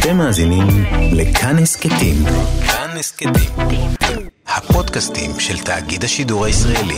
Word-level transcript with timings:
אתם 0.00 0.16
מאזינים 0.16 0.66
לכאן 1.12 1.58
הסכתים. 1.58 2.16
כאן 2.66 2.96
הסכתים. 2.98 3.32
הפודקאסטים 4.46 5.40
של 5.40 5.58
תאגיד 5.58 6.04
השידור 6.04 6.44
הישראלי. 6.44 6.96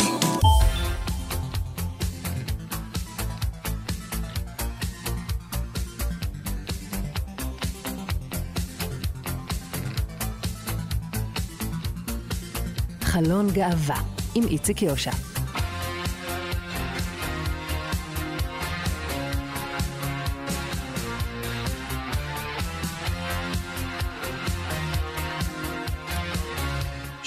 חלון 13.02 13.50
גאווה 13.50 13.96
עם 14.34 14.44
איציק 14.48 14.82
יושע. 14.82 15.31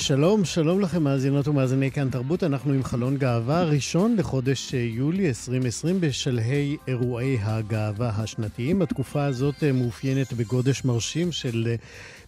שלום, 0.06 0.46
שלום 0.46 0.80
לכם 0.80 1.04
מאזינות 1.04 1.48
ומאזיני 1.48 1.92
כאן 1.92 2.10
תרבות. 2.10 2.44
אנחנו 2.44 2.74
עם 2.74 2.84
חלון 2.84 3.18
גאווה 3.18 3.64
ראשון 3.64 4.16
לחודש 4.16 4.74
אה, 4.74 4.80
יולי 4.80 5.28
2020 5.28 6.02
בשלהי 6.02 6.78
אירועי 6.88 7.38
הגאווה 7.42 8.10
השנתיים. 8.10 8.82
התקופה 8.82 9.26
הזאת 9.26 9.64
אה, 9.64 9.72
מאופיינת 9.72 10.34
בגודש 10.34 10.86
מרשים 10.86 11.32
של 11.32 11.68
אה, 11.68 11.76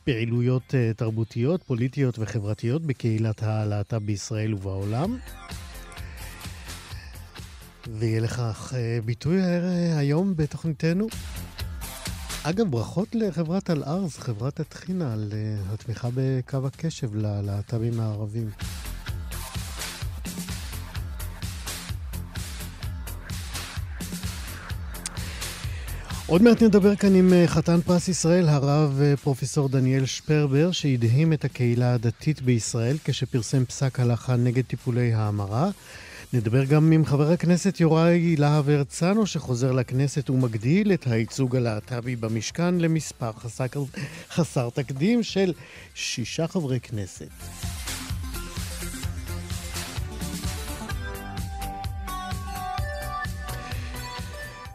פעילויות 0.04 0.74
תרבותיות, 0.96 1.64
פוליטיות 1.64 2.20
וחברתיות 2.20 2.82
בקהילת 2.82 3.44
הלהט"ב 3.44 3.98
בישראל 3.98 4.54
ובעולם. 4.54 5.18
ויהיה 7.88 8.20
לכך 8.22 8.74
ביטוי 9.06 9.42
היום 9.98 10.34
בתוכניתנו. 10.36 11.08
אגב, 12.50 12.72
ברכות 12.72 13.16
לחברת 13.16 13.70
אל-ארז, 13.70 14.18
חברת 14.18 14.60
הטחינה, 14.60 15.14
על 15.14 15.32
uh, 15.32 15.74
התמיכה 15.74 16.10
בקו 16.16 16.68
הקשב 16.68 17.16
ללהט"בים 17.16 18.00
הערבים. 18.00 18.50
עוד 26.28 26.42
מעט 26.42 26.64
נדבר 26.64 26.96
כאן 26.96 27.16
עם 27.16 27.30
uh, 27.30 27.48
חתן 27.48 27.82
פרס 27.82 28.08
ישראל, 28.08 28.50
הרב 28.50 29.00
uh, 29.00 29.18
פרופסור 29.18 29.70
דניאל 29.70 30.06
שפרבר, 30.06 30.72
שהדהים 30.72 31.34
את 31.34 31.46
הקהילה 31.46 31.94
הדתית 31.94 32.42
בישראל 32.42 32.98
כשפרסם 33.04 33.66
פסק 33.66 34.00
הלכה 34.00 34.36
נגד 34.36 34.64
טיפולי 34.64 35.14
ההמרה. 35.14 35.70
נדבר 36.34 36.64
גם 36.64 36.92
עם 36.92 37.06
חבר 37.06 37.32
הכנסת 37.32 37.80
יוראי 37.80 38.36
להב 38.36 38.70
הרצנו, 38.70 39.26
שחוזר 39.26 39.72
לכנסת 39.72 40.30
ומגדיל 40.30 40.94
את 40.94 41.08
הייצוג 41.08 41.56
הלהט"בי 41.56 42.16
במשכן 42.16 42.78
למספר 42.78 43.32
חסר, 43.32 43.66
חסר 44.30 44.70
תקדים 44.70 45.24
של 45.24 45.54
שישה 45.96 46.48
חברי 46.48 46.80
כנסת. 46.80 47.30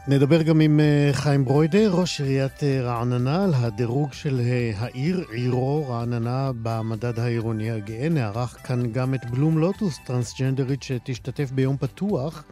נדבר 0.08 0.42
גם 0.42 0.60
עם 0.60 0.80
אה, 0.80 1.10
חיים 1.12 1.44
ברוידר, 1.44 1.90
ראש 1.94 2.20
עיריית 2.20 2.62
אה, 2.62 2.82
רעננה, 2.82 3.44
על 3.44 3.54
הדירוג 3.54 4.12
של 4.12 4.40
אה, 4.40 4.72
העיר, 4.76 5.24
עירו 5.32 5.88
רעננה, 5.88 6.50
במדד 6.62 7.18
העירוני 7.18 7.70
הגאה. 7.70 8.08
נערך 8.08 8.56
כאן 8.64 8.92
גם 8.92 9.14
את 9.14 9.30
בלום 9.30 9.58
לוטוס, 9.58 9.98
טרנסג'נדרית 10.04 10.82
שתשתתף 10.82 11.50
ביום 11.50 11.76
פתוח 11.76 12.44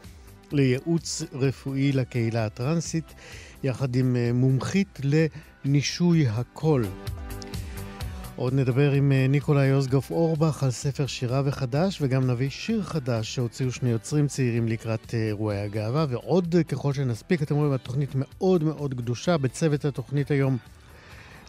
לייעוץ 0.53 1.23
רפואי 1.33 1.93
לקהילה 1.93 2.47
הטרנסית, 2.47 3.15
יחד 3.63 3.97
עם 3.97 4.17
מומחית 4.35 5.01
לנישוי 5.65 6.27
הקול. 6.29 6.85
עוד 8.41 8.55
נדבר 8.55 8.93
עם 8.93 9.13
אה, 9.13 9.27
ניקולאי 9.29 9.67
יוזגוף 9.67 10.11
אורבך 10.11 10.63
על 10.63 10.71
ספר 10.71 11.07
שירה 11.07 11.43
וחדש, 11.45 11.99
וגם 12.03 12.31
נביא 12.31 12.51
שיר 12.51 12.83
חדש 12.83 13.35
שהוציאו 13.35 13.73
שני 13.73 13.91
יוצרים 13.91 14.27
צעירים 14.27 14.69
לקראת 14.69 15.15
אה, 15.15 15.27
אירועי 15.27 15.61
הגאווה, 15.61 16.07
ועוד 16.09 16.55
אה, 16.57 16.63
ככל 16.63 16.93
שנספיק, 16.93 17.43
אתם 17.43 17.55
רואים, 17.55 17.73
התוכנית 17.73 18.11
מאוד 18.15 18.65
מאוד 18.65 18.95
קדושה. 18.95 19.39
בצוות 19.39 19.85
התוכנית 19.85 20.31
היום 20.31 20.57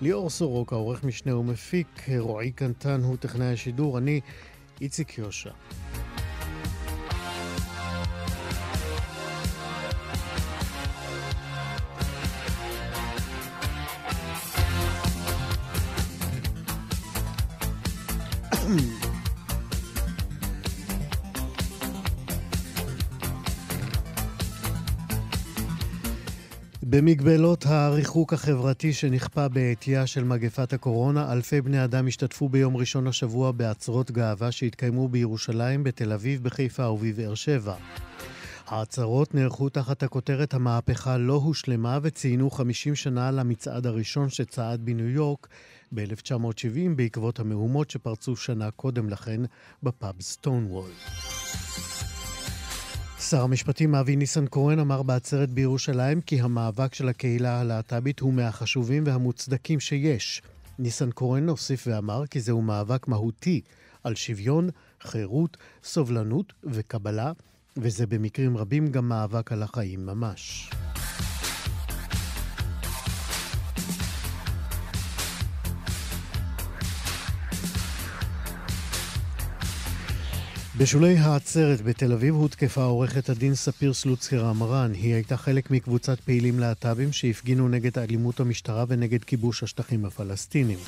ליאור 0.02 0.30
סורוקה, 0.30 0.76
עורך 0.76 1.04
משנה 1.04 1.38
ומפיק, 1.38 2.10
רועי 2.18 2.52
קנטן 2.52 3.02
הוא 3.04 3.18
טכנאי 3.18 3.54
השידור, 3.54 3.98
אני 3.98 4.22
איציק 4.82 5.18
יושע. 5.18 5.52
במגבלות 26.92 27.66
הריחוק 27.66 28.34
החברתי 28.34 28.94
שנכפה 28.94 29.48
בעטייה 29.48 30.08
של 30.08 30.24
מגפת 30.24 30.74
הקורונה, 30.74 31.32
אלפי 31.32 31.62
בני 31.62 31.84
אדם 31.84 32.08
השתתפו 32.08 32.50
ביום 32.50 32.78
ראשון 32.78 33.08
השבוע 33.08 33.52
בעצרות 33.52 34.12
גאווה 34.12 34.52
שהתקיימו 34.52 35.08
בירושלים, 35.08 35.84
בתל 35.84 36.12
אביב, 36.12 36.44
בחיפה 36.44 36.90
ובבאר 36.90 37.36
שבע. 37.36 37.76
העצרות 38.68 39.36
נערכו 39.36 39.70
תחת 39.70 40.04
הכותרת 40.04 40.54
"המהפכה 40.54 41.18
לא 41.18 41.34
הושלמה" 41.34 42.00
וציינו 42.02 42.52
50 42.52 42.96
שנה 42.96 43.32
למצעד 43.32 43.86
הראשון 43.86 44.30
שצעד 44.30 44.86
בניו 44.86 45.10
יורק 45.10 45.48
ב-1970 45.92 46.96
בעקבות 46.96 47.40
המהומות 47.40 47.90
שפרצו 47.90 48.36
שנה 48.36 48.72
קודם 48.72 49.10
לכן 49.10 49.42
בפאב 49.84 50.22
סטונוול. 50.22 50.92
שר 53.20 53.42
המשפטים 53.42 53.96
אבי 53.96 54.16
ניסנקורן 54.16 54.80
אמר 54.80 55.04
בעצרת 55.04 55.50
בירושלים 55.50 56.22
כי 56.22 56.42
המאבק 56.42 56.94
של 56.94 57.10
הקהילה 57.10 57.60
הלהט"בית 57.60 58.20
הוא 58.20 58.34
מהחשובים 58.34 59.04
והמוצדקים 59.06 59.80
שיש. 59.80 60.42
ניסנקורן 60.80 61.50
הוסיף 61.50 61.88
ואמר 61.88 62.28
כי 62.28 62.40
זהו 62.40 62.62
מאבק 62.62 63.08
מהותי 63.08 63.62
על 64.04 64.16
שוויון, 64.16 64.70
חירות, 65.02 65.58
סובלנות 65.84 66.54
וקבלה, 66.64 67.32
וזה 67.78 68.08
במקרים 68.08 68.58
רבים 68.58 68.88
גם 68.88 69.10
מאבק 69.10 69.52
על 69.52 69.64
החיים 69.64 70.06
ממש. 70.06 70.72
בשולי 80.82 81.18
העצרת 81.18 81.82
בתל 81.82 82.14
אביב 82.14 82.36
הותקפה 82.36 82.84
עורכת 82.84 83.30
הדין 83.30 83.56
ספיר 83.56 83.94
סלוצקר 83.94 84.46
עמרן. 84.46 84.92
היא 84.94 85.14
הייתה 85.14 85.38
חלק 85.38 85.72
מקבוצת 85.72 86.20
פעילים 86.20 86.60
להט"בים 86.60 87.12
שהפגינו 87.12 87.70
נגד 87.70 88.00
אלימות 88.00 88.40
המשטרה 88.40 88.86
ונגד 88.88 89.24
כיבוש 89.24 89.64
השטחים 89.64 90.06
הפלסטינים. 90.06 90.80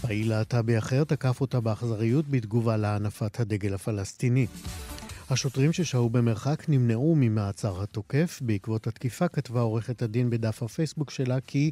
פעיל 0.00 0.28
להט"בי 0.30 0.78
אחר 0.78 1.04
תקף 1.04 1.40
אותה 1.40 1.60
באכזריות 1.60 2.28
בתגובה 2.28 2.76
להנפת 2.76 3.40
הדגל 3.40 3.74
הפלסטיני. 3.74 4.46
השוטרים 5.30 5.72
ששהו 5.72 6.10
במרחק 6.10 6.64
נמנעו 6.68 7.14
ממעצר 7.18 7.82
התוקף. 7.82 8.38
בעקבות 8.42 8.86
התקיפה 8.86 9.28
כתבה 9.28 9.60
עורכת 9.60 10.02
הדין 10.02 10.30
בדף 10.30 10.62
הפייסבוק 10.62 11.10
שלה 11.10 11.40
כי 11.40 11.70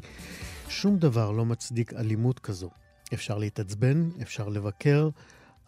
שום 0.69 0.97
דבר 0.97 1.31
לא 1.31 1.45
מצדיק 1.45 1.93
אלימות 1.93 2.39
כזו. 2.39 2.69
אפשר 3.13 3.37
להתעצבן, 3.37 4.09
אפשר 4.21 4.49
לבקר, 4.49 5.09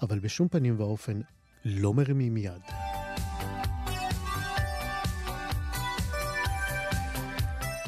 אבל 0.02 0.19
בשום 0.19 0.48
פנים 0.48 0.75
ואופן 0.78 1.22
לא 1.69 1.94
מרימים 1.94 2.38
יד. 2.38 2.62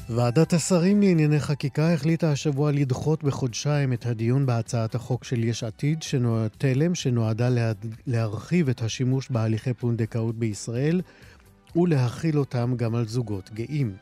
ועדת 0.09 0.53
השרים 0.53 1.01
לענייני 1.01 1.39
חקיקה 1.39 1.93
החליטה 1.93 2.31
השבוע 2.31 2.71
לדחות 2.71 3.23
בחודשיים 3.23 3.93
את 3.93 4.05
הדיון 4.05 4.45
בהצעת 4.45 4.95
החוק 4.95 5.23
של 5.23 5.43
יש 5.43 5.63
עתיד, 5.63 6.03
שנוע... 6.03 6.47
תלם, 6.57 6.95
שנועדה 6.95 7.49
לה... 7.49 7.71
להרחיב 8.07 8.69
את 8.69 8.81
השימוש 8.81 9.29
בהליכי 9.29 9.73
פונדקאות 9.73 10.35
בישראל 10.35 11.01
ולהכיל 11.75 12.39
אותם 12.39 12.73
גם 12.77 12.95
על 12.95 13.07
זוגות 13.07 13.49
גאים. 13.53 13.95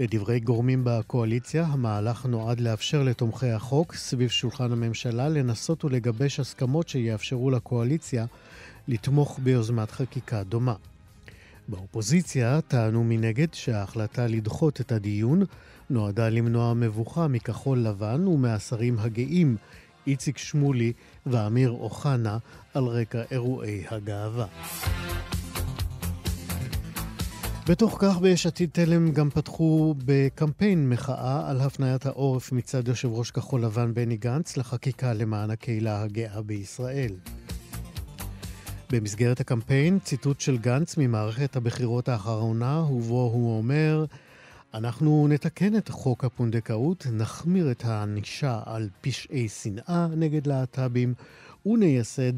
לדברי 0.00 0.40
גורמים 0.40 0.80
בקואליציה, 0.84 1.64
המהלך 1.64 2.26
נועד 2.26 2.60
לאפשר 2.60 3.02
לתומכי 3.02 3.50
החוק 3.50 3.94
סביב 3.94 4.30
שולחן 4.30 4.72
הממשלה 4.72 5.28
לנסות 5.28 5.84
ולגבש 5.84 6.40
הסכמות 6.40 6.88
שיאפשרו 6.88 7.50
לקואליציה 7.50 8.26
לתמוך 8.88 9.40
ביוזמת 9.42 9.90
חקיקה 9.90 10.42
דומה. 10.42 10.74
באופוזיציה 11.68 12.60
טענו 12.60 13.04
מנגד 13.04 13.54
שההחלטה 13.54 14.26
לדחות 14.26 14.80
את 14.80 14.92
הדיון 14.92 15.42
נועדה 15.90 16.28
למנוע 16.28 16.74
מבוכה 16.74 17.28
מכחול 17.28 17.78
לבן 17.78 18.26
ומהשרים 18.26 18.98
הגאים 18.98 19.56
איציק 20.06 20.38
שמולי 20.38 20.92
ואמיר 21.26 21.70
אוחנה 21.70 22.38
על 22.74 22.84
רקע 22.84 23.22
אירועי 23.30 23.84
הגאווה. 23.90 24.46
בתוך 27.68 27.96
כך 28.00 28.18
ביש 28.18 28.46
עתיד 28.46 28.70
תלם 28.72 29.12
גם 29.12 29.30
פתחו 29.30 29.94
בקמפיין 30.04 30.88
מחאה 30.88 31.50
על 31.50 31.60
הפניית 31.60 32.06
העורף 32.06 32.52
מצד 32.52 32.88
יושב 32.88 33.08
ראש 33.12 33.30
כחול 33.30 33.64
לבן 33.64 33.94
בני 33.94 34.16
גנץ 34.16 34.56
לחקיקה 34.56 35.12
למען 35.12 35.50
הקהילה 35.50 36.02
הגאה 36.02 36.42
בישראל. 36.42 37.12
במסגרת 38.92 39.40
הקמפיין, 39.40 39.98
ציטוט 39.98 40.40
של 40.40 40.58
גנץ 40.58 40.96
ממערכת 40.96 41.56
הבחירות 41.56 42.08
האחרונה, 42.08 42.80
ובו 42.80 43.30
הוא 43.32 43.58
אומר, 43.58 44.04
אנחנו 44.74 45.26
נתקן 45.28 45.76
את 45.76 45.88
חוק 45.88 46.24
הפונדקאות, 46.24 47.06
נחמיר 47.12 47.70
את 47.70 47.84
הענישה 47.84 48.60
על 48.66 48.88
פשעי 49.00 49.48
שנאה 49.48 50.06
נגד 50.16 50.46
להט"בים 50.46 51.14
ונייסד 51.66 52.32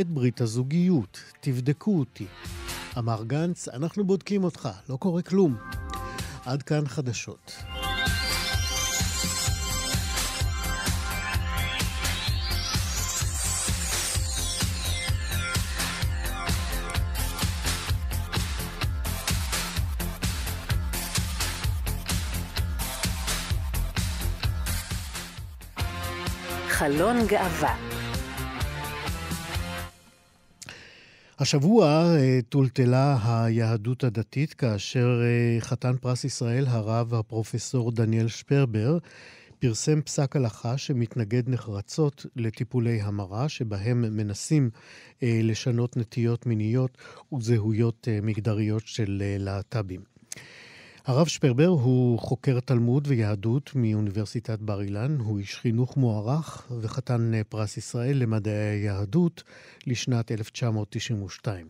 את 0.00 0.06
ברית 0.06 0.40
הזוגיות. 0.40 1.20
תבדקו 1.40 1.98
אותי. 1.98 2.26
אמר 2.98 3.24
גנץ, 3.24 3.68
אנחנו 3.68 4.04
בודקים 4.04 4.44
אותך, 4.44 4.68
לא 4.88 4.96
קורה 4.96 5.22
כלום. 5.22 5.56
עד 6.44 6.62
כאן 6.62 6.86
חדשות. 6.86 7.52
חלון 26.80 27.16
גאווה 27.26 27.76
השבוע 31.38 31.86
אה, 31.86 32.38
טולטלה 32.48 33.18
היהדות 33.24 34.04
הדתית 34.04 34.54
כאשר 34.54 35.20
אה, 35.22 35.60
חתן 35.60 35.96
פרס 35.96 36.24
ישראל, 36.24 36.64
הרב 36.66 37.14
הפרופסור 37.14 37.92
דניאל 37.92 38.28
שפרבר, 38.28 38.98
פרסם 39.58 40.00
פסק 40.02 40.36
הלכה 40.36 40.78
שמתנגד 40.78 41.48
נחרצות 41.48 42.26
לטיפולי 42.36 43.00
המרה, 43.00 43.48
שבהם 43.48 44.00
מנסים 44.16 44.70
אה, 45.22 45.40
לשנות 45.42 45.96
נטיות 45.96 46.46
מיניות 46.46 46.98
וזהויות 47.32 48.08
מגדריות 48.22 48.82
של 48.86 49.22
להט"בים. 49.38 50.09
הרב 51.06 51.26
שפרבר 51.26 51.66
הוא 51.66 52.18
חוקר 52.18 52.60
תלמוד 52.60 53.08
ויהדות 53.08 53.70
מאוניברסיטת 53.74 54.58
בר 54.58 54.82
אילן, 54.82 55.16
הוא 55.18 55.38
איש 55.38 55.56
חינוך 55.56 55.96
מוערך 55.96 56.72
וחתן 56.80 57.32
פרס 57.48 57.76
ישראל 57.76 58.16
למדעי 58.16 58.54
היהדות 58.54 59.42
לשנת 59.86 60.32
1992. 60.32 61.68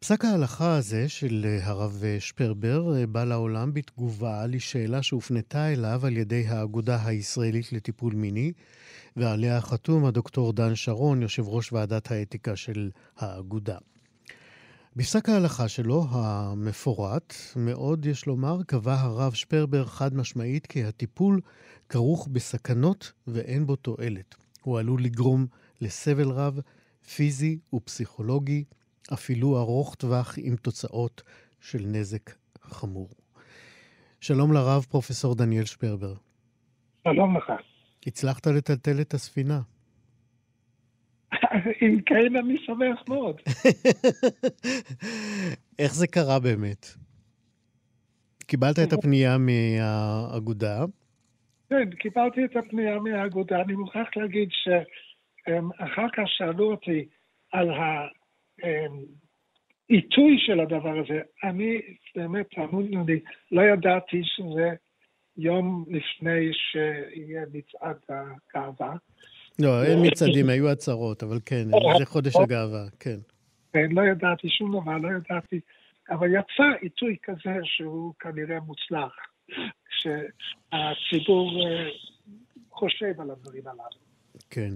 פסק 0.00 0.24
ההלכה 0.24 0.76
הזה 0.76 1.08
של 1.08 1.58
הרב 1.62 2.02
שפרבר 2.18 3.06
בא 3.06 3.24
לעולם 3.24 3.74
בתגובה 3.74 4.46
לשאלה 4.46 5.02
שהופנתה 5.02 5.72
אליו 5.72 6.06
על 6.06 6.16
ידי 6.16 6.46
האגודה 6.46 7.06
הישראלית 7.06 7.72
לטיפול 7.72 8.14
מיני, 8.14 8.52
ועליה 9.16 9.60
חתום 9.60 10.04
הדוקטור 10.04 10.52
דן 10.52 10.74
שרון, 10.74 11.22
יושב 11.22 11.48
ראש 11.48 11.72
ועדת 11.72 12.10
האתיקה 12.10 12.56
של 12.56 12.90
האגודה. 13.16 13.78
בפסק 14.98 15.28
ההלכה 15.28 15.68
שלו, 15.68 16.04
המפורט 16.10 17.34
מאוד, 17.56 18.06
יש 18.06 18.26
לומר, 18.26 18.62
קבע 18.66 18.94
הרב 18.94 19.32
שפרבר 19.32 19.84
חד 19.84 20.14
משמעית 20.14 20.66
כי 20.66 20.84
הטיפול 20.84 21.40
כרוך 21.88 22.28
בסכנות 22.32 23.12
ואין 23.26 23.66
בו 23.66 23.76
תועלת. 23.76 24.34
הוא 24.62 24.78
עלול 24.78 25.02
לגרום 25.02 25.46
לסבל 25.80 26.28
רב, 26.28 26.60
פיזי 27.14 27.58
ופסיכולוגי, 27.72 28.64
אפילו 29.12 29.58
ארוך 29.58 29.94
טווח 29.94 30.34
עם 30.38 30.56
תוצאות 30.56 31.22
של 31.60 31.82
נזק 31.86 32.30
חמור. 32.62 33.08
שלום 34.20 34.52
לרב 34.52 34.86
פרופסור 34.90 35.34
דניאל 35.34 35.64
שפרבר. 35.64 36.14
שלום 37.04 37.36
לך. 37.36 37.52
הצלחת 38.06 38.46
לטלטל 38.46 39.00
את 39.00 39.14
הספינה. 39.14 39.60
אם 41.82 42.00
כן, 42.06 42.36
אני 42.36 42.58
שמח 42.66 43.02
מאוד. 43.08 43.40
איך 45.78 45.94
זה 45.94 46.06
קרה 46.06 46.38
באמת? 46.38 46.86
קיבלת 48.46 48.78
את 48.78 48.92
הפנייה 48.92 49.36
מהאגודה? 49.38 50.84
כן, 51.70 51.90
קיבלתי 51.90 52.44
את 52.44 52.56
הפנייה 52.56 52.98
מהאגודה. 52.98 53.62
אני 53.62 53.72
מוכרח 53.72 54.08
להגיד 54.16 54.48
שאחר 54.52 56.06
כך 56.16 56.22
שאלו 56.26 56.70
אותי 56.70 57.08
על 57.52 57.70
העיתוי 59.90 60.36
של 60.38 60.60
הדבר 60.60 60.98
הזה. 60.98 61.20
אני 61.44 61.80
באמת, 62.16 62.46
תאמינו 62.50 63.04
לי, 63.06 63.20
לא 63.52 63.62
ידעתי 63.62 64.20
שזה 64.24 64.70
יום 65.36 65.84
לפני 65.88 66.50
שיהיה 66.52 67.44
מצעד 67.52 67.96
הגאווה. 68.08 68.96
לא, 69.58 69.84
אין 69.84 70.06
מצעדים, 70.06 70.48
היו 70.48 70.70
הצהרות, 70.70 71.22
אבל 71.22 71.38
כן, 71.46 71.68
זה 71.98 72.06
חודש 72.06 72.36
הגאווה, 72.36 72.84
כן. 73.00 73.16
כן, 73.72 73.88
לא 73.90 74.02
ידעתי 74.02 74.48
שום 74.48 74.80
דבר, 74.82 74.98
לא 74.98 75.08
ידעתי, 75.08 75.60
אבל 76.10 76.28
יצא 76.28 76.78
עיתוי 76.80 77.16
כזה 77.22 77.58
שהוא 77.64 78.14
כנראה 78.20 78.60
מוצלח, 78.60 79.12
שהציבור 79.90 81.66
אה, 81.66 81.88
חושב 82.70 83.20
על 83.20 83.30
הדברים 83.30 83.62
הללו. 83.66 84.08
כן. 84.50 84.70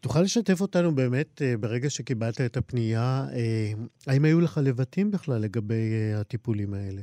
תוכל 0.00 0.20
לשתף 0.20 0.60
אותנו 0.60 0.94
באמת, 0.94 1.42
אה, 1.42 1.56
ברגע 1.56 1.90
שקיבלת 1.90 2.40
את 2.40 2.56
הפנייה, 2.56 3.24
אה, 3.34 3.72
האם 4.06 4.24
היו 4.24 4.40
לך 4.40 4.60
לבטים 4.64 5.10
בכלל 5.10 5.40
לגבי 5.40 6.12
הטיפולים 6.14 6.74
האלה? 6.74 7.02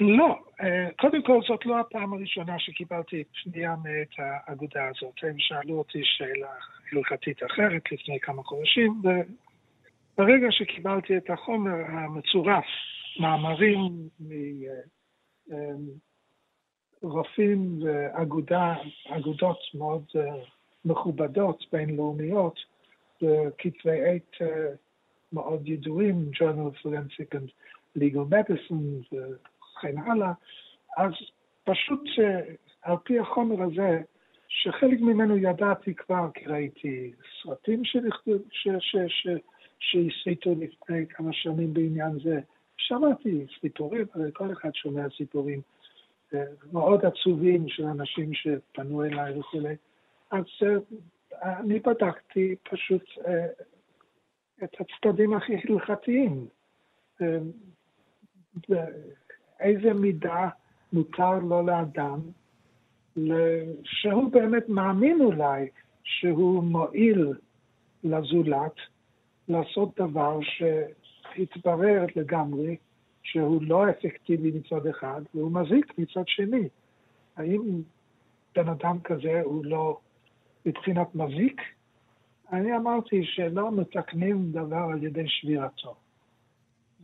לא, 0.00 0.38
אה, 0.60 0.88
קודם 0.98 1.22
כל 1.22 1.40
זאת 1.48 1.66
לא 1.66 1.80
הפעם 1.80 2.12
הראשונה 2.12 2.58
שקיבלתי 2.58 3.24
פנייה 3.42 3.74
מאת 3.82 4.08
האגודה 4.18 4.88
הזאת. 4.88 5.14
הם 5.22 5.34
שאלו 5.38 5.78
אותי 5.78 6.00
שאלה 6.02 6.48
הלכתית 6.92 7.42
אחרת 7.42 7.92
לפני 7.92 8.20
כמה 8.20 8.42
חודשים, 8.42 9.02
וברגע 10.16 10.46
שקיבלתי 10.50 11.16
את 11.16 11.30
החומר 11.30 11.74
המצורף, 11.88 12.64
מאמרים 13.20 14.08
מרופאים 17.02 17.78
ואגודות 17.82 19.58
מאוד 19.74 20.04
אה, 20.16 20.42
מכובדות, 20.84 21.64
בינלאומיות, 21.72 22.58
וכתבי 23.22 24.00
עת 24.04 24.42
אה, 24.42 24.68
מאוד 25.32 25.68
ידועים, 25.68 26.30
Journal 26.34 26.70
of 26.70 26.86
Forensic 26.86 27.34
and 27.34 27.50
Legal 27.98 28.26
Medicine, 28.30 29.16
וכן 29.80 29.98
הלאה, 29.98 30.32
אז 30.96 31.12
פשוט 31.64 32.00
על 32.82 32.96
פי 33.04 33.18
החומר 33.18 33.62
הזה, 33.62 34.02
שחלק 34.48 35.00
ממנו 35.00 35.36
ידעתי 35.36 35.94
כבר, 35.94 36.26
כי 36.34 36.46
ראיתי 36.46 37.12
סרטים 37.42 37.82
שהסיתו 39.80 40.54
לפני 40.58 41.06
כמה 41.06 41.32
שנים 41.32 41.74
בעניין 41.74 42.18
זה, 42.24 42.40
שמעתי 42.76 43.46
סיפורים, 43.60 44.06
כל 44.32 44.52
אחד 44.52 44.74
שומע 44.74 45.06
סיפורים 45.16 45.60
אה, 46.34 46.44
מאוד 46.72 47.04
עצובים 47.04 47.68
של 47.68 47.84
אנשים 47.84 48.34
שפנו 48.34 49.04
אליי 49.04 49.38
וכולי, 49.38 49.74
אז 50.30 50.44
אה, 50.62 51.58
אני 51.58 51.78
בדקתי 51.78 52.56
פשוט 52.70 53.04
אה, 53.26 53.46
את 54.64 54.76
הצדדים 54.80 55.34
הכי 55.34 55.56
הלכתיים. 55.68 56.46
איזה 59.60 59.94
מידה 59.94 60.48
מותר 60.92 61.38
לו 61.38 61.62
לאדם, 61.62 62.20
שהוא 63.84 64.32
באמת 64.32 64.68
מאמין 64.68 65.20
אולי 65.20 65.68
שהוא 66.04 66.64
מועיל 66.64 67.32
לזולת, 68.04 68.74
לעשות 69.48 70.00
דבר 70.00 70.38
שהתברר 70.42 72.06
לגמרי 72.16 72.76
שהוא 73.22 73.62
לא 73.62 73.90
אפקטיבי 73.90 74.50
מצד 74.50 74.86
אחד 74.86 75.22
והוא 75.34 75.52
מזיק 75.52 75.98
מצד 75.98 76.22
שני. 76.26 76.68
האם 77.36 77.82
בן 78.56 78.68
אדם 78.68 79.00
כזה 79.04 79.40
הוא 79.44 79.64
לא 79.64 79.98
מבחינת 80.66 81.14
מזיק? 81.14 81.60
אני 82.52 82.76
אמרתי 82.76 83.24
שלא 83.24 83.72
מתקנים 83.72 84.52
דבר 84.52 84.86
על 84.92 85.02
ידי 85.04 85.28
שבירתו, 85.28 85.94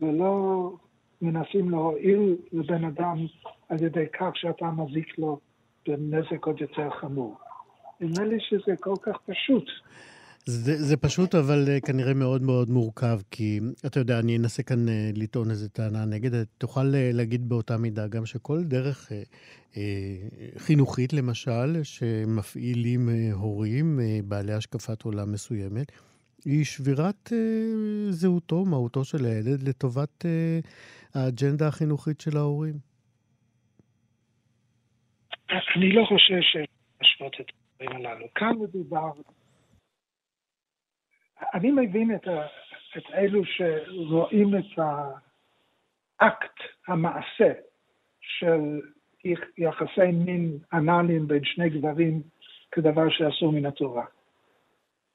ולא 0.01 0.71
מנסים 1.21 1.69
להועיל 1.69 2.35
לבן 2.53 2.85
אדם 2.85 3.17
על 3.69 3.83
ידי 3.83 4.05
כך 4.19 4.31
שאתה 4.35 4.65
מזיק 4.65 5.19
לו 5.19 5.39
בנזק 5.87 6.45
עוד 6.45 6.61
יותר 6.61 6.89
חמור. 7.01 7.37
נדמה 8.01 8.25
לי 8.25 8.37
שזה 8.39 8.75
כל 8.79 8.95
כך 9.01 9.17
פשוט. 9.25 9.63
זה, 10.45 10.83
זה 10.83 10.97
פשוט, 10.97 11.35
אבל 11.35 11.65
uh, 11.67 11.85
כנראה 11.85 12.13
מאוד 12.13 12.41
מאוד 12.41 12.69
מורכב, 12.69 13.19
כי 13.31 13.59
אתה 13.85 13.99
יודע, 13.99 14.19
אני 14.19 14.37
אנסה 14.37 14.63
כאן 14.63 14.87
uh, 14.87 14.91
לטעון 15.15 15.49
איזו 15.49 15.67
טענה 15.67 16.05
נגד. 16.05 16.43
תוכל 16.57 16.81
uh, 16.91 17.15
להגיד 17.15 17.49
באותה 17.49 17.77
מידה 17.77 18.07
גם 18.07 18.25
שכל 18.25 18.63
דרך 18.63 19.09
uh, 19.11 19.11
uh, 19.73 19.77
חינוכית, 20.57 21.13
למשל, 21.13 21.83
שמפעילים 21.83 23.09
uh, 23.09 23.35
הורים 23.35 23.99
בעלי 24.25 24.53
השקפת 24.53 25.01
עולם 25.01 25.31
מסוימת, 25.31 25.91
היא 26.45 26.65
שבירת 26.65 27.33
אה, 27.33 27.37
זהותו, 28.09 28.65
מהותו 28.65 29.03
של 29.03 29.25
הילד, 29.25 29.69
לטובת 29.69 30.25
אה, 30.25 30.59
האג'נדה 31.15 31.67
החינוכית 31.67 32.21
של 32.21 32.37
ההורים. 32.37 32.73
אני 35.49 35.91
לא 35.91 36.05
חושב 36.05 36.39
שלהשוות 36.41 37.33
את 37.41 37.45
הדברים 37.79 38.05
הללו. 38.05 38.25
כאן 38.35 38.53
מדובר... 38.59 39.11
אני 41.53 41.71
מבין 41.71 42.15
את, 42.15 42.27
ה... 42.27 42.45
את 42.97 43.03
אלו 43.13 43.41
שרואים 43.45 44.55
את 44.55 44.79
האקט, 46.19 46.59
המעשה, 46.87 47.53
של 48.21 48.81
יחסי 49.57 50.11
מין 50.13 50.57
אנאליים 50.73 51.27
בין 51.27 51.43
שני 51.43 51.69
גברים 51.69 52.21
כדבר 52.71 53.09
שאסור 53.09 53.51
מן 53.51 53.65
התורה. 53.65 54.05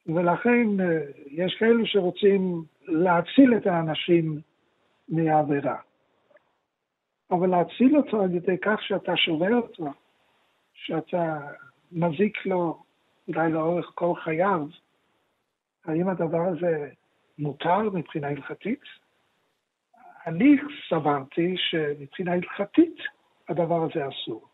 ולכן 0.06 0.80
אה, 0.80 1.02
יש 1.26 1.56
כאלו 1.58 1.86
שרוצים 1.86 2.64
להציל 2.82 3.56
את 3.56 3.66
האנשים 3.66 4.40
מהעבירה. 5.08 5.76
אבל 7.30 7.50
להציל 7.50 7.96
אותו 7.96 8.22
על 8.22 8.34
ידי 8.34 8.58
כך 8.62 8.82
שאתה 8.82 9.16
שובר 9.16 9.54
אותו, 9.54 9.86
שאתה 10.74 11.38
מזיק 11.92 12.46
לו 12.46 12.82
אולי 13.28 13.52
לאורך 13.52 13.92
כל 13.94 14.12
חייו, 14.24 14.66
האם 15.84 16.08
הדבר 16.08 16.42
הזה 16.48 16.90
מותר 17.38 17.80
מבחינה 17.92 18.28
הלכתית? 18.28 18.80
אני 20.26 20.56
סברתי 20.88 21.54
שמבחינה 21.56 22.32
הלכתית 22.32 22.96
הדבר 23.48 23.82
הזה 23.82 24.08
אסור. 24.08 24.51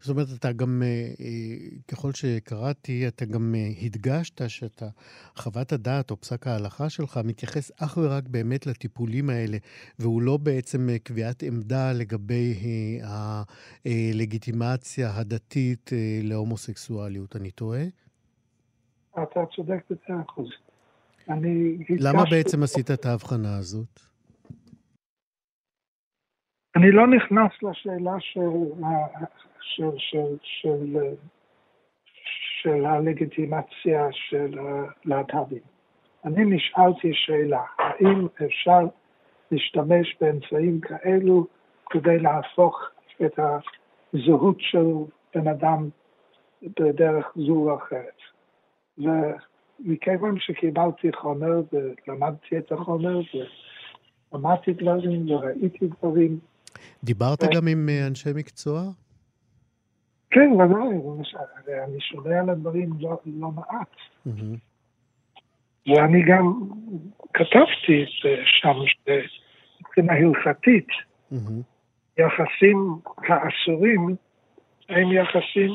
זאת 0.00 0.10
אומרת, 0.10 0.26
אתה 0.38 0.52
גם, 0.52 0.82
אה, 0.82 0.88
אה, 1.20 1.56
ככל 1.88 2.12
שקראתי, 2.12 3.08
אתה 3.08 3.24
גם 3.24 3.54
אה, 3.54 3.68
הדגשת 3.82 4.50
שאתה, 4.50 4.86
חוות 5.36 5.72
הדעת 5.72 6.10
או 6.10 6.16
פסק 6.20 6.46
ההלכה 6.46 6.88
שלך 6.88 7.20
מתייחס 7.24 7.70
אך 7.82 7.98
ורק 8.02 8.24
באמת 8.28 8.66
לטיפולים 8.66 9.30
האלה, 9.30 9.56
והוא 9.98 10.22
לא 10.22 10.36
בעצם 10.36 10.88
קביעת 11.02 11.42
עמדה 11.42 11.92
לגבי 11.92 12.54
הלגיטימציה 13.84 15.10
הדתית 15.16 15.90
להומוסקסואליות. 16.22 17.36
אני 17.36 17.50
טועה? 17.50 17.82
אתה 19.22 19.40
צודק 19.56 19.84
במאה 19.90 20.22
אחוז. 20.22 20.48
אני 21.28 21.78
למה 21.98 22.22
בעצם 22.30 22.62
עשית 22.62 22.90
את 22.90 23.06
ההבחנה 23.06 23.56
הזאת? 23.56 24.00
אני 26.76 26.90
לא 26.92 27.06
נכנס 27.06 27.52
לשאלה 27.62 28.16
של, 28.20 28.40
של, 29.76 29.90
של, 29.98 30.36
של, 30.42 30.96
של 32.62 32.86
הלגיטימציה 32.86 34.08
של 34.12 34.58
הלהט"בים. 34.58 35.62
אני 36.24 36.44
נשאלתי 36.44 37.10
שאלה, 37.14 37.62
האם 37.78 38.26
אפשר 38.46 38.80
להשתמש 39.50 40.16
באמצעים 40.20 40.80
כאלו 40.80 41.46
כדי 41.90 42.18
להפוך 42.18 42.90
את 43.24 43.38
הזהות 43.38 44.56
של 44.60 44.86
בן 45.34 45.48
אדם 45.48 45.88
בדרך 46.62 47.26
זו 47.36 47.52
או 47.52 47.76
אחרת. 47.76 48.18
ומכיוון 48.98 50.34
שקיבלתי 50.40 51.12
חומר 51.12 51.62
ולמדתי 51.72 52.58
את 52.58 52.72
החומר 52.72 53.20
ולמדתי 54.32 54.72
דברים 54.72 55.30
וראיתי 55.30 55.86
דברים, 55.86 56.38
דיברת 57.04 57.44
גם 57.54 57.68
עם 57.68 57.88
אה, 57.88 58.06
אנשי 58.06 58.30
מקצוע? 58.34 58.82
כן, 60.38 60.52
ודאי, 60.52 60.96
אני 61.84 62.00
שומע 62.00 62.40
על 62.40 62.50
הדברים 62.50 62.90
לא, 63.00 63.18
לא 63.26 63.48
מעט. 63.50 63.96
ואני 65.86 66.22
גם 66.22 66.52
כתבתי 67.34 68.04
שם 68.44 68.72
שמבחינה 69.04 70.12
הלכתית, 70.12 70.86
יחסים 72.18 72.94
האסורים 73.28 74.16
הם 74.88 75.12
יחסים 75.12 75.70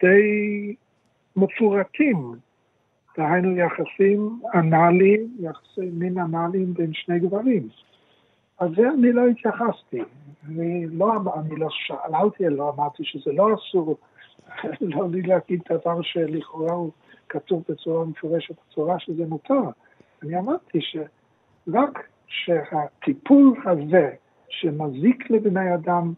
די 0.00 0.74
מפורטים. 1.36 2.34
דהיינו 3.18 3.56
יחסים 3.56 4.40
אנאליים, 4.54 5.36
יחסי 5.40 5.90
מין 5.92 6.18
אנאליים 6.18 6.74
בין 6.74 6.90
שני 6.92 7.18
גברים. 7.18 7.68
אז 8.58 8.70
זה 8.76 8.82
אני 8.88 9.12
לא 9.12 9.22
התייחסתי. 9.26 10.00
אני 10.48 10.86
לא, 10.86 11.12
אני 11.40 11.56
לא 11.56 11.68
שאלתי, 11.70 12.44
לא 12.48 12.72
אמרתי 12.76 13.02
שזה 13.04 13.32
לא 13.32 13.48
אסור, 13.54 13.96
לא 14.80 15.08
לי 15.10 15.22
להגיד 15.22 15.60
דבר 15.70 16.02
שלכאורה 16.02 16.72
הוא 16.72 16.90
כתוב 17.28 17.62
בצורה 17.68 18.04
מפורשת, 18.04 18.54
בצורה 18.68 18.98
שזה 18.98 19.26
מותר. 19.26 19.62
אני 20.22 20.38
אמרתי 20.38 20.78
שרק 20.80 22.08
שהטיפול 22.26 23.62
הזה 23.66 24.10
שמזיק 24.48 25.30
לבני 25.30 25.74
אדם, 25.74 26.12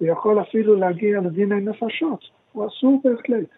ויכול 0.00 0.42
אפילו 0.42 0.76
להגיע 0.76 1.20
לדיני 1.20 1.60
נפשות, 1.60 2.24
הוא 2.52 2.66
אסור 2.66 3.00
בהחלט. 3.04 3.48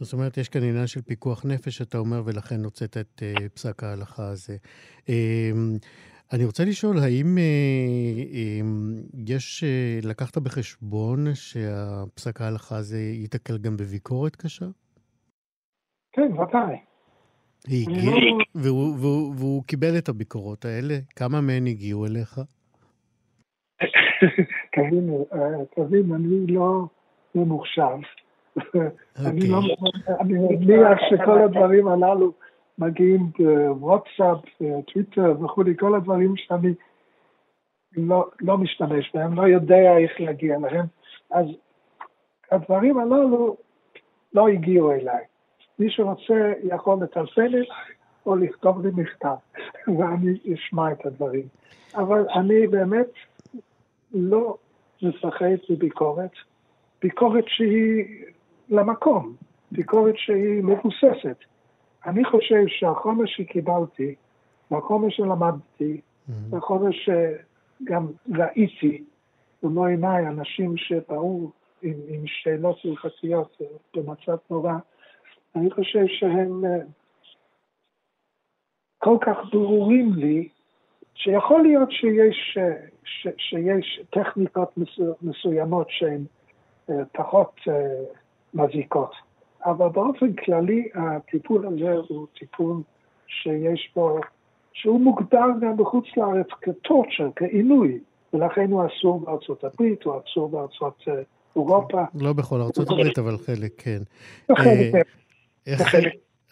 זאת 0.00 0.12
אומרת, 0.12 0.38
יש 0.38 0.48
כאן 0.48 0.62
עניין 0.62 0.86
של 0.86 1.00
פיקוח 1.02 1.44
נפש, 1.44 1.82
אתה 1.82 1.98
אומר, 1.98 2.22
ולכן 2.24 2.64
הוצאת 2.64 2.96
את 2.96 3.22
uh, 3.22 3.48
פסק 3.54 3.82
ההלכה 3.82 4.28
הזה. 4.28 4.56
Uh, 5.06 5.10
אני 6.32 6.44
רוצה 6.44 6.64
לשאול, 6.64 6.96
האם 6.98 7.38
אה, 7.38 7.42
אה, 8.34 8.60
יש, 9.26 9.64
אה, 9.64 9.98
לקחת 10.10 10.38
בחשבון 10.38 11.18
שהפסק 11.34 12.40
ההלכה 12.40 12.76
הזה 12.76 12.98
ייתקל 12.98 13.58
גם 13.58 13.76
בביקורת 13.76 14.36
קשה? 14.36 14.66
כן, 16.12 16.32
ודאי. 16.32 16.76
הגיע, 17.66 18.10
לא- 18.10 18.44
והוא, 18.54 18.96
והוא, 19.00 19.34
והוא 19.36 19.62
קיבל 19.64 19.98
את 19.98 20.08
הביקורות 20.08 20.64
האלה? 20.64 20.94
כמה 21.16 21.40
מהן 21.40 21.66
הגיעו 21.66 22.06
אליך? 22.06 22.40
תבין, 24.74 25.10
אה, 25.32 25.64
תבין, 25.76 26.12
אני 26.12 26.46
לא 26.46 26.86
ממוחשב. 27.34 27.98
אני 29.26 29.48
לא, 29.48 29.56
אוקיי. 29.56 30.14
אני 30.20 30.32
מניח 30.32 30.98
שכל 31.10 31.42
הדברים 31.42 31.88
הללו 31.88 32.32
מגיעים 32.80 33.30
בוואטסאפ, 33.38 34.38
טוויטר 34.92 35.34
וכולי, 35.44 35.76
כל 35.76 35.94
הדברים 35.94 36.36
שאני 36.36 36.74
לא, 37.96 38.30
לא 38.40 38.58
משתמש 38.58 39.10
בהם, 39.14 39.34
לא 39.34 39.42
יודע 39.42 39.98
איך 39.98 40.20
להגיע 40.20 40.58
להם, 40.58 40.86
אז 41.30 41.46
הדברים 42.50 42.98
הללו 42.98 43.56
לא 44.34 44.48
הגיעו 44.48 44.92
אליי. 44.92 45.24
מי 45.78 45.90
שרוצה 45.90 46.52
יכול 46.62 46.98
לטלפן 47.02 47.42
אליי 47.42 47.66
או 48.26 48.36
לכתוב 48.36 48.86
לי 48.86 48.90
מכתב, 48.96 49.36
ואני 49.98 50.38
אשמע 50.54 50.92
את 50.92 51.06
הדברים. 51.06 51.48
אבל 51.94 52.26
אני 52.34 52.66
באמת 52.66 53.10
לא 54.12 54.56
מפחד 55.02 55.46
מביקורת, 55.70 56.30
ביקורת 57.02 57.44
שהיא 57.46 58.24
למקום, 58.68 59.34
ביקורת 59.72 60.14
שהיא 60.16 60.62
מבוססת. 60.62 61.36
אני 62.06 62.24
חושב 62.24 62.66
שהחומר 62.66 63.26
שקיבלתי, 63.26 64.14
והחומר 64.70 65.08
שלמדתי. 65.10 66.00
והחומר 66.50 66.90
שגם 66.90 68.06
ראיתי 68.38 69.04
במו 69.62 69.86
עיניי 69.86 70.26
אנשים 70.26 70.76
שבאו 70.76 71.50
עם, 71.82 71.94
עם 72.08 72.26
שאלות 72.26 72.76
הלכתיות 72.84 73.58
במצב 73.96 74.36
נורא, 74.50 74.72
אני 75.56 75.70
חושב 75.70 76.04
שהם 76.06 76.64
אה, 76.64 76.70
כל 78.98 79.16
כך 79.20 79.36
ברורים 79.52 80.12
לי, 80.14 80.48
שיכול 81.14 81.62
להיות 81.62 81.90
שיש, 81.92 82.58
אה, 82.60 82.86
ש, 83.04 83.26
שיש 83.38 84.00
טכניקות 84.10 84.78
מסוימות 85.22 85.86
שהן 85.90 86.24
אה, 86.90 86.94
פחות 87.12 87.60
מזיקות. 88.54 89.29
אבל 89.64 89.88
באופן 89.88 90.32
כללי 90.32 90.88
הטיפול 90.94 91.66
הזה 91.66 91.94
הוא 92.08 92.26
טיפול 92.38 92.82
שיש 93.26 93.90
בו, 93.96 94.20
שהוא 94.72 95.00
מוגדר 95.00 95.46
גם 95.60 95.76
בחוץ 95.76 96.04
לארץ 96.16 96.46
כטורצ'ר, 96.60 97.28
כעינוי, 97.36 97.98
ולכן 98.32 98.70
הוא 98.70 98.82
אסור 98.86 99.20
בארצות 99.20 99.64
הברית, 99.64 100.02
הוא 100.02 100.14
אסור 100.26 100.48
בארצות 100.48 101.04
אה, 101.08 101.14
אירופה. 101.56 102.02
לא 102.14 102.32
בכל 102.32 102.60
ארצות 102.60 102.90
הברית, 102.90 103.18
אבל 103.18 103.38
חלק 103.38 103.72
כן. 103.78 104.02
אה, 104.50 104.90
איך, 105.66 105.94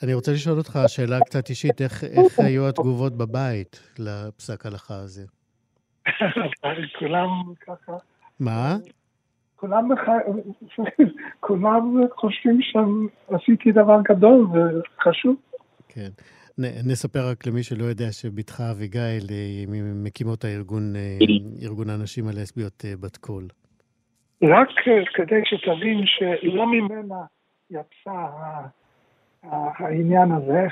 אני 0.02 0.14
רוצה 0.14 0.32
לשאול 0.32 0.58
אותך 0.58 0.78
שאלה 0.86 1.20
קצת 1.20 1.48
אישית, 1.48 1.82
איך, 1.82 2.04
איך 2.04 2.38
היו 2.38 2.68
התגובות 2.68 3.12
בבית 3.12 3.80
לפסק 3.98 4.66
הלכה 4.66 4.94
הזה? 4.94 5.24
כולם 6.98 7.28
ככה. 7.66 7.92
מה? 8.40 8.76
כולם, 9.60 9.88
כולם 11.40 12.06
חושבים 12.16 12.58
שעשיתי 12.62 13.72
דבר 13.72 14.00
גדול 14.08 14.46
וחשוב. 14.52 15.36
כן. 15.88 16.08
נספר 16.58 17.28
רק 17.30 17.46
למי 17.46 17.62
שלא 17.62 17.84
יודע 17.84 18.12
שבתך 18.12 18.60
אביגיל 18.70 19.24
היא 19.28 19.66
אה, 19.66 19.72
ממקימות 19.72 20.44
הארגון, 20.44 20.96
אה, 20.96 21.18
ארגון 21.62 21.90
הנשים 21.90 22.28
הלסביות 22.28 22.84
אה, 22.84 22.92
בת 23.00 23.16
קול. 23.16 23.48
רק 24.42 24.68
כדי 25.14 25.40
שתבין 25.44 26.04
שלא 26.06 26.66
ממנה 26.66 27.22
יצא 27.70 28.10
העניין 29.52 30.32
הזה. 30.32 30.66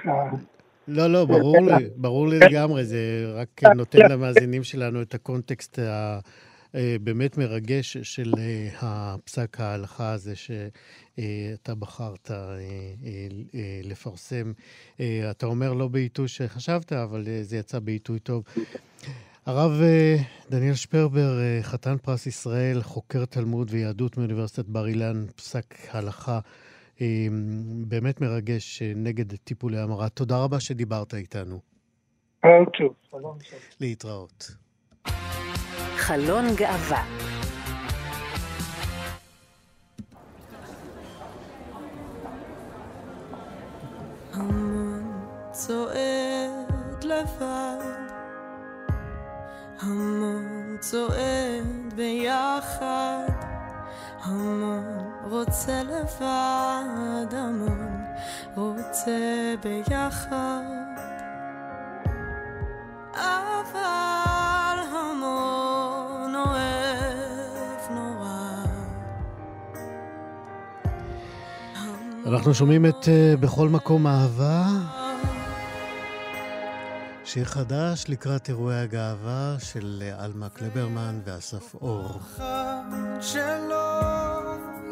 לא, 0.88 1.07
לא, 1.07 1.25
ברור 1.25 1.57
לי, 1.61 1.88
ברור 1.97 2.28
לי 2.28 2.38
לגמרי, 2.38 2.85
זה 2.85 2.99
רק 3.35 3.64
נותן 3.76 3.99
למאזינים 4.11 4.62
שלנו 4.62 5.02
את 5.02 5.14
הקונטקסט 5.14 5.78
הבאמת 6.76 7.38
מרגש 7.38 7.97
של 7.97 8.33
הפסק 8.80 9.61
ההלכה 9.61 10.12
הזה 10.12 10.35
שאתה 10.37 11.75
בחרת 11.75 12.30
לפרסם. 13.85 14.52
אתה 15.30 15.47
אומר 15.47 15.73
לא 15.73 15.88
בעיתוי 15.88 16.28
שחשבת, 16.28 16.92
אבל 16.92 17.26
זה 17.42 17.56
יצא 17.56 17.78
בעיתוי 17.78 18.18
טוב. 18.18 18.45
הרב 19.47 19.80
דניאל 20.50 20.75
שפרבר, 20.75 21.38
חתן 21.62 21.97
פרס 22.02 22.26
ישראל, 22.26 22.83
חוקר 22.83 23.25
תלמוד 23.25 23.68
ויהדות 23.71 24.16
מאוניברסיטת 24.16 24.64
בר 24.64 24.87
אילן, 24.87 25.26
פסק 25.37 25.75
הלכה 25.90 26.40
באמת 27.87 28.21
מרגש 28.21 28.83
נגד 28.83 29.37
טיפולי 29.37 29.78
המרה. 29.78 30.09
תודה 30.09 30.38
רבה 30.38 30.61
שדיברת 30.61 31.14
איתנו. 31.14 31.61
להתראות. 33.80 34.66
חלון 36.07 36.55
גאווה. 36.55 37.03
המון 44.33 45.23
צועד 45.51 47.05
לבד, 47.05 47.85
המון 49.81 50.77
צועד 50.81 51.95
ביחד, 51.97 53.29
המון 54.23 55.13
רוצה 55.31 55.83
לבד, 55.83 57.35
המון 57.35 58.05
רוצה 58.57 59.55
ביחד. 59.63 60.63
אבל 63.15 64.25
אנחנו 72.26 72.54
שומעים 72.54 72.87
את 72.87 73.04
uh, 73.04 73.40
בכל 73.40 73.68
מקום 73.68 74.06
אהבה, 74.06 74.66
שיר 77.25 77.45
חדש 77.45 78.04
לקראת 78.09 78.49
אירועי 78.49 78.80
הגאווה 78.80 79.56
של 79.59 80.02
עלמה 80.18 80.49
קלברמן 80.49 81.21
ואסף 81.25 81.75
אור. 81.75 82.21
שלא 83.21 84.00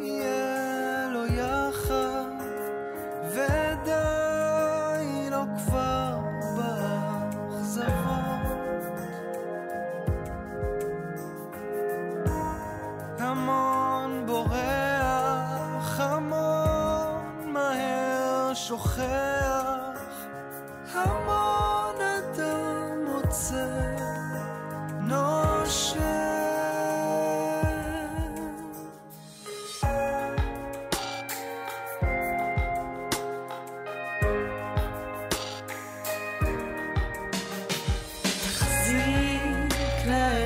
יהיה 0.00 1.08
לו 1.12 1.26
יחד, 1.26 2.24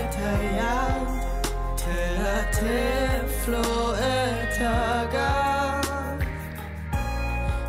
את 0.09 0.15
היד, 0.19 1.09
תלטף 1.77 3.49
לו 3.49 3.95
את 3.95 4.57
הגב. 4.61 6.18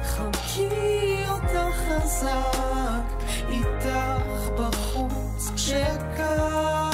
חבקי 0.04 1.23
אותה 1.30 1.67
חזק, 1.71 3.25
איתך 3.49 4.49
בחוץ 4.58 5.52
כשקר. 5.56 6.89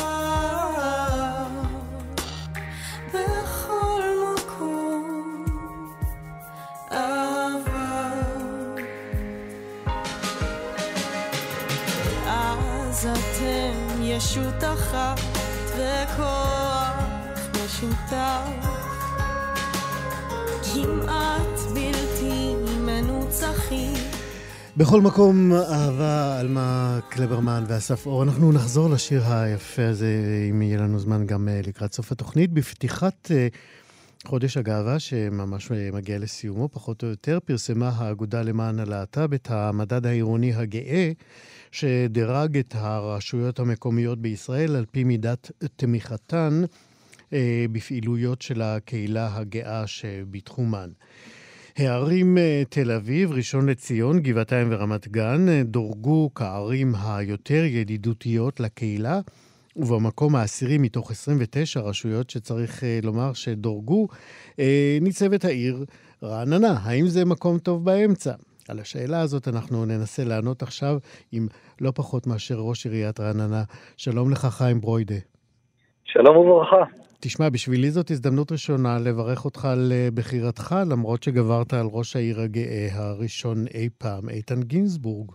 בכל 3.14 4.04
מקום 4.38 5.46
אהבה. 6.92 8.12
אז 12.28 13.08
אתם 13.14 14.02
ישות 14.02 14.64
אחת 14.64 15.35
וכוח 16.16 16.96
משותף 17.52 18.66
כמעט 20.74 21.60
בלתי 21.74 22.54
מנוצחים 22.86 23.94
בכל 24.78 25.02
מקום 25.02 25.54
אהבה, 25.54 26.40
עלמה 26.40 27.00
קלברמן 27.10 27.64
ואסף 27.68 28.06
אור. 28.06 28.24
אנחנו 28.24 28.52
נחזור 28.52 28.90
לשיר 28.90 29.24
היפה 29.28 29.86
הזה, 29.86 30.08
אם 30.50 30.62
יהיה 30.62 30.78
לנו 30.78 31.00
זמן, 31.00 31.26
גם 31.26 31.48
אה, 31.48 31.62
לקראת 31.68 31.94
סוף 31.94 32.12
התוכנית. 32.12 32.52
בפתיחת 32.52 33.32
אה, 33.32 33.48
חודש 34.26 34.58
הגאווה, 34.58 35.00
שממש 35.00 35.72
אה, 35.72 35.90
מגיע 35.94 36.20
לסיומו, 36.20 36.70
פחות 36.70 37.04
או 37.04 37.08
יותר, 37.08 37.40
פרסמה 37.46 37.90
האגודה 37.96 38.42
למען 38.42 38.80
הלהט"ב 38.80 39.34
את 39.34 39.52
המדד 39.52 40.06
העירוני 40.06 40.54
הגאה, 40.54 41.12
שדירג 41.76 42.58
את 42.58 42.76
הרשויות 42.78 43.60
המקומיות 43.60 44.20
בישראל 44.20 44.76
על 44.76 44.86
פי 44.92 45.04
מידת 45.04 45.52
תמיכתן 45.76 46.62
אה, 47.34 47.66
בפעילויות 47.72 48.42
של 48.42 48.62
הקהילה 48.62 49.38
הגאה 49.38 49.88
שבתחומן. 49.88 50.90
הערים 51.78 52.38
אה, 52.38 52.64
תל 52.70 52.92
אביב, 52.92 53.32
ראשון 53.32 53.70
לציון, 53.70 54.20
גבעתיים 54.20 54.68
ורמת 54.72 55.08
גן 55.08 55.50
אה, 55.50 55.64
דורגו 55.64 56.30
כערים 56.36 56.94
היותר 57.04 57.64
ידידותיות 57.66 58.60
לקהילה, 58.60 59.20
ובמקום 59.76 60.36
העשירי 60.36 60.78
מתוך 60.78 61.12
29 61.12 61.80
רשויות 61.80 62.30
שצריך 62.30 62.84
לומר 63.04 63.34
שדורגו, 63.34 64.08
ניצבת 65.02 65.46
העיר 65.46 65.86
רעננה. 66.24 66.78
האם 66.82 67.08
זה 67.08 67.26
מקום 67.26 67.60
טוב 67.60 67.86
באמצע? 67.86 68.34
על 68.70 68.80
השאלה 68.80 69.22
הזאת 69.22 69.48
אנחנו 69.48 69.86
ננסה 69.86 70.24
לענות 70.24 70.62
עכשיו 70.62 70.98
עם 71.32 71.48
לא 71.82 71.92
פחות 71.96 72.28
מאשר 72.28 72.56
ראש 72.56 72.86
עיריית 72.86 73.20
רעננה. 73.20 73.64
שלום 73.98 74.32
לך, 74.32 74.46
חיים 74.46 74.82
ברוידה. 74.82 75.16
שלום 76.04 76.38
וברכה. 76.38 76.86
תשמע, 77.20 77.50
בשבילי 77.50 77.92
זאת 77.92 78.12
הזדמנות 78.12 78.52
ראשונה 78.52 79.00
לברך 79.00 79.46
אותך 79.46 79.66
על 79.66 79.92
אה, 79.92 80.10
בחירתך, 80.14 80.76
למרות 80.92 81.24
שגברת 81.24 81.74
על 81.74 81.86
ראש 81.92 82.16
העיר 82.16 82.42
הגאה 82.42 82.88
הראשון 82.92 83.66
אי 83.74 83.90
פעם, 83.98 84.30
איתן 84.30 84.64
גינזבורג. 84.64 85.32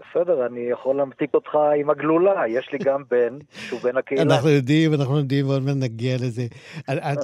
בסדר, 0.00 0.46
אני 0.46 0.60
יכול 0.60 0.96
להמתיק 0.96 1.34
אותך 1.34 1.54
עם 1.76 1.90
הגלולה, 1.90 2.48
יש 2.48 2.72
לי 2.72 2.78
גם 2.78 3.02
בן 3.10 3.38
שהוא 3.50 3.80
בן 3.80 3.96
הקהילה. 3.96 4.22
אנחנו 4.22 4.48
יודעים, 4.48 4.94
אנחנו 4.94 5.18
יודעים, 5.18 5.48
ועוד 5.48 5.62
מעט 5.62 5.76
נגיע 5.76 6.16
לזה. 6.16 6.42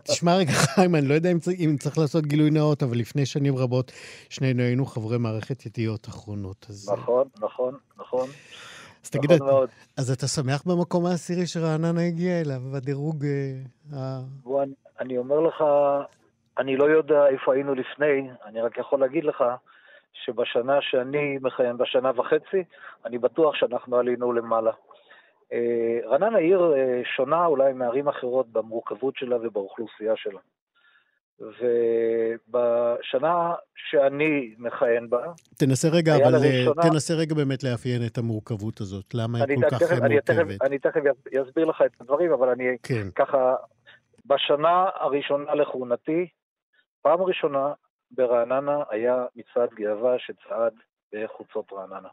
תשמע 0.04 0.36
רגע, 0.36 0.52
חיים, 0.52 0.94
אני 0.94 1.08
לא 1.08 1.14
יודע 1.14 1.32
אם 1.32 1.38
צריך, 1.38 1.60
אם 1.60 1.76
צריך 1.78 1.98
לעשות 1.98 2.26
גילוי 2.26 2.50
נאות, 2.50 2.82
אבל 2.82 2.96
לפני 2.96 3.26
שנים 3.26 3.56
רבות 3.56 3.92
שנינו 4.30 4.62
היינו 4.62 4.86
חברי 4.86 5.18
מערכת 5.18 5.66
ידיעות 5.66 6.08
אחרונות. 6.08 6.66
אז... 6.68 6.90
נכון, 6.92 7.28
נכון, 7.40 7.74
נכון. 7.98 8.28
אז 9.04 9.10
תגיד, 9.10 9.32
נכון 9.32 9.46
מאוד. 9.46 9.68
אז 9.98 10.10
אתה 10.10 10.26
שמח 10.26 10.62
במקום 10.66 11.06
העשירי 11.06 11.46
שרעננה 11.46 12.06
הגיע 12.06 12.40
אליו, 12.40 12.60
בדירוג 12.72 13.24
ה... 13.94 14.20
בוא, 14.44 14.62
אני, 14.62 14.72
אני 15.00 15.18
אומר 15.18 15.40
לך, 15.40 15.64
אני 16.58 16.76
לא 16.76 16.84
יודע 16.84 17.26
איפה 17.26 17.54
היינו 17.54 17.74
לפני, 17.74 18.30
אני 18.46 18.60
רק 18.60 18.78
יכול 18.78 19.00
להגיד 19.00 19.24
לך 19.24 19.44
שבשנה 20.24 20.78
שאני 20.80 21.38
מכהן, 21.40 21.76
בשנה 21.76 22.10
וחצי, 22.16 22.64
אני 23.04 23.18
בטוח 23.18 23.54
שאנחנו 23.54 23.96
עלינו 23.98 24.32
למעלה. 24.32 24.70
אה, 25.52 25.98
רעננה 26.06 26.38
עיר 26.38 26.72
אה, 26.76 27.00
שונה 27.16 27.46
אולי 27.46 27.72
מערים 27.72 28.08
אחרות 28.08 28.48
במורכבות 28.52 29.16
שלה 29.16 29.36
ובאוכלוסייה 29.36 30.12
שלה. 30.16 30.40
ובשנה 32.48 33.54
שאני 33.76 34.54
מכהן 34.58 35.08
בה, 35.10 35.18
תנסה 35.58 35.88
רגע, 35.88 36.16
אבל 36.16 36.34
אה, 36.34 36.40
לראשונה- 36.40 36.82
תנסה 36.82 37.14
רגע 37.14 37.34
באמת 37.34 37.64
לאפיין 37.64 38.06
את 38.06 38.18
המורכבות 38.18 38.80
הזאת. 38.80 39.14
למה 39.14 39.38
היא 39.48 39.56
כל 39.56 39.70
כך 39.70 39.82
תכף- 39.82 40.02
אני 40.02 40.20
תכף- 40.20 40.34
מורכבת? 40.36 40.62
אני 40.62 40.78
תכף 40.78 41.00
אסביר 41.48 41.64
לך 41.64 41.82
את 41.86 42.00
הדברים, 42.00 42.32
אבל 42.32 42.48
אני 42.48 42.76
כן. 42.82 43.10
ככה, 43.14 43.54
בשנה 44.26 44.84
הראשונה 44.94 45.54
לכהונתי, 45.54 46.28
פעם 47.02 47.22
ראשונה 47.22 47.72
ברעננה 48.10 48.82
היה 48.90 49.24
מצעד 49.36 49.74
גאווה 49.74 50.18
שצעד 50.18 50.72
בחוצות 51.12 51.72
רעננה. 51.72 52.08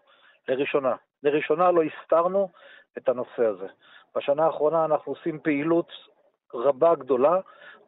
לראשונה. 0.47 0.95
לראשונה 1.23 1.71
לא 1.71 1.81
הסתרנו 1.83 2.49
את 2.97 3.09
הנושא 3.09 3.45
הזה. 3.45 3.67
בשנה 4.17 4.45
האחרונה 4.45 4.85
אנחנו 4.85 5.11
עושים 5.11 5.39
פעילות 5.43 5.87
רבה 6.53 6.95
גדולה, 6.95 7.39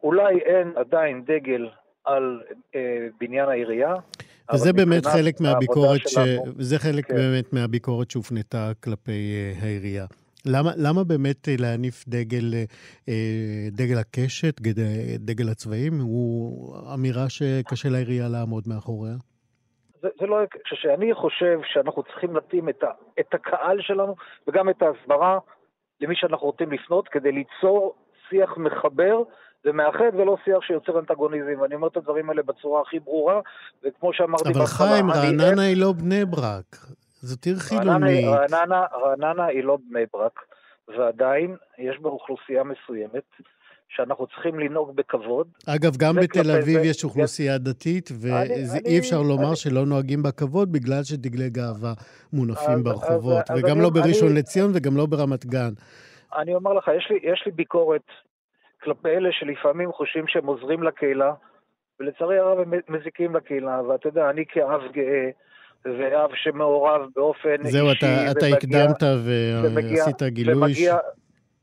אולי 0.02 0.38
אין 0.38 0.72
עדיין 0.76 1.24
דגל 1.24 1.68
על 2.04 2.42
אה, 2.74 3.06
בניין 3.20 3.48
העירייה, 3.48 3.94
וזה 4.54 4.72
באמת 4.72 5.06
חלק 5.06 5.40
מהביקורת, 5.40 6.00
ש... 6.08 6.12
שלנו, 6.12 6.42
זה 6.58 6.78
חלק 6.78 7.06
כן. 7.06 7.14
באמת 7.14 7.52
מהביקורת 7.52 8.10
שהופנתה 8.10 8.72
כלפי 8.84 9.34
אה, 9.34 9.52
העירייה. 9.62 10.06
למה, 10.46 10.70
למה 10.76 11.04
באמת 11.04 11.48
אה, 11.48 11.54
להניף 11.58 12.04
דגל, 12.08 12.54
אה, 13.08 13.68
דגל 13.72 13.98
הקשת, 13.98 14.60
דגל 15.18 15.48
הצבעים, 15.48 16.00
הוא 16.00 16.76
אמירה 16.94 17.28
שקשה 17.28 17.88
לעירייה 17.88 18.28
לעמוד 18.28 18.64
מאחוריה? 18.66 19.14
זה, 20.02 20.08
זה 20.20 20.26
לא... 20.26 20.36
כשאני 20.64 21.14
חושב 21.14 21.58
שאנחנו 21.64 22.02
צריכים 22.02 22.34
להתאים 22.34 22.68
את, 22.68 22.82
ה, 22.82 22.90
את 23.20 23.34
הקהל 23.34 23.78
שלנו 23.80 24.14
וגם 24.48 24.68
את 24.68 24.82
ההסברה 24.82 25.38
למי 26.00 26.14
שאנחנו 26.16 26.46
רוצים 26.46 26.72
לפנות 26.72 27.08
כדי 27.08 27.32
ליצור 27.32 27.94
שיח 28.28 28.56
מחבר 28.56 29.22
ומאחד 29.64 30.10
ולא 30.14 30.36
שיח 30.44 30.58
שיוצר 30.62 30.98
אנטגוניזם. 30.98 31.60
ואני 31.60 31.74
אומר 31.74 31.88
את 31.88 31.96
הדברים 31.96 32.30
האלה 32.30 32.42
בצורה 32.42 32.82
הכי 32.82 32.98
ברורה, 33.00 33.40
וכמו 33.84 34.12
שאמרתי 34.12 34.48
אבל 34.48 34.66
חיים, 34.66 35.10
רעננה 35.10 35.62
היא 35.62 35.76
לא 35.80 35.92
בני 35.92 36.24
ברק. 36.24 36.76
זאת 37.26 37.44
עיר 37.44 37.56
חילונית. 37.56 38.24
רעננה, 38.24 38.82
רעננה 39.02 39.44
היא 39.44 39.64
לא 39.64 39.78
בני 39.90 40.04
ברק, 40.12 40.40
ועדיין 40.88 41.56
יש 41.78 41.98
בה 41.98 42.08
אוכלוסייה 42.10 42.62
מסוימת 42.64 43.24
שאנחנו 43.88 44.26
צריכים 44.26 44.58
לנהוג 44.60 44.96
בכבוד. 44.96 45.46
אגב, 45.66 45.96
גם 45.96 46.14
בתל 46.22 46.50
אביב 46.50 46.80
זה- 46.82 46.86
יש 46.86 47.04
אוכלוסייה 47.04 47.58
דתית, 47.58 48.10
אני- 48.10 48.64
ואי 48.84 48.98
אפשר 48.98 49.22
לומר 49.22 49.48
אני- 49.48 49.56
שלא 49.56 49.86
נוהגים 49.86 50.22
בה 50.22 50.30
כבוד 50.32 50.72
בגלל 50.72 51.02
שדגלי 51.04 51.50
גאווה 51.50 51.92
מונפים 52.32 52.74
אז- 52.74 52.82
ברחובות, 52.82 53.50
אז- 53.50 53.56
אז 53.58 53.64
וגם 53.64 53.76
אני- 53.76 53.82
לא 53.82 53.90
בראשון 53.90 54.28
אני- 54.28 54.38
לציון 54.38 54.70
וגם 54.74 54.96
לא 54.96 55.06
ברמת 55.06 55.46
גן. 55.46 55.70
אני 56.38 56.54
אומר 56.54 56.72
לך, 56.72 56.90
יש 56.96 57.06
לי, 57.10 57.18
יש 57.32 57.42
לי 57.46 57.52
ביקורת 57.52 58.02
כלפי 58.82 59.08
אלה 59.08 59.28
שלפעמים 59.32 59.92
חושבים 59.92 60.24
שהם 60.28 60.46
עוזרים 60.46 60.82
לקהילה, 60.82 61.32
ולצערי 62.00 62.38
הרב 62.38 62.58
הם 62.58 62.72
מזיקים 62.88 63.36
לקהילה, 63.36 63.82
ואתה 63.88 64.08
יודע, 64.08 64.30
אני 64.30 64.44
כאב 64.48 64.80
גאה, 64.92 65.30
ואב 65.98 66.30
שמעורב 66.34 67.00
באופן 67.16 67.56
זהו, 67.62 67.88
אישי, 67.88 67.98
אתה, 67.98 68.30
אתה 68.30 68.46
ומגיע- 68.46 68.56
הקדמת 68.56 69.02
ועשית 69.90 70.22
גילוי. 70.22 70.54
ומגיע, 70.54 70.96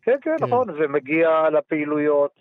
כן, 0.01 0.15
כן, 0.21 0.35
כן. 0.37 0.45
נכון, 0.45 0.67
ומגיע 0.77 1.49
לפעילויות, 1.49 2.31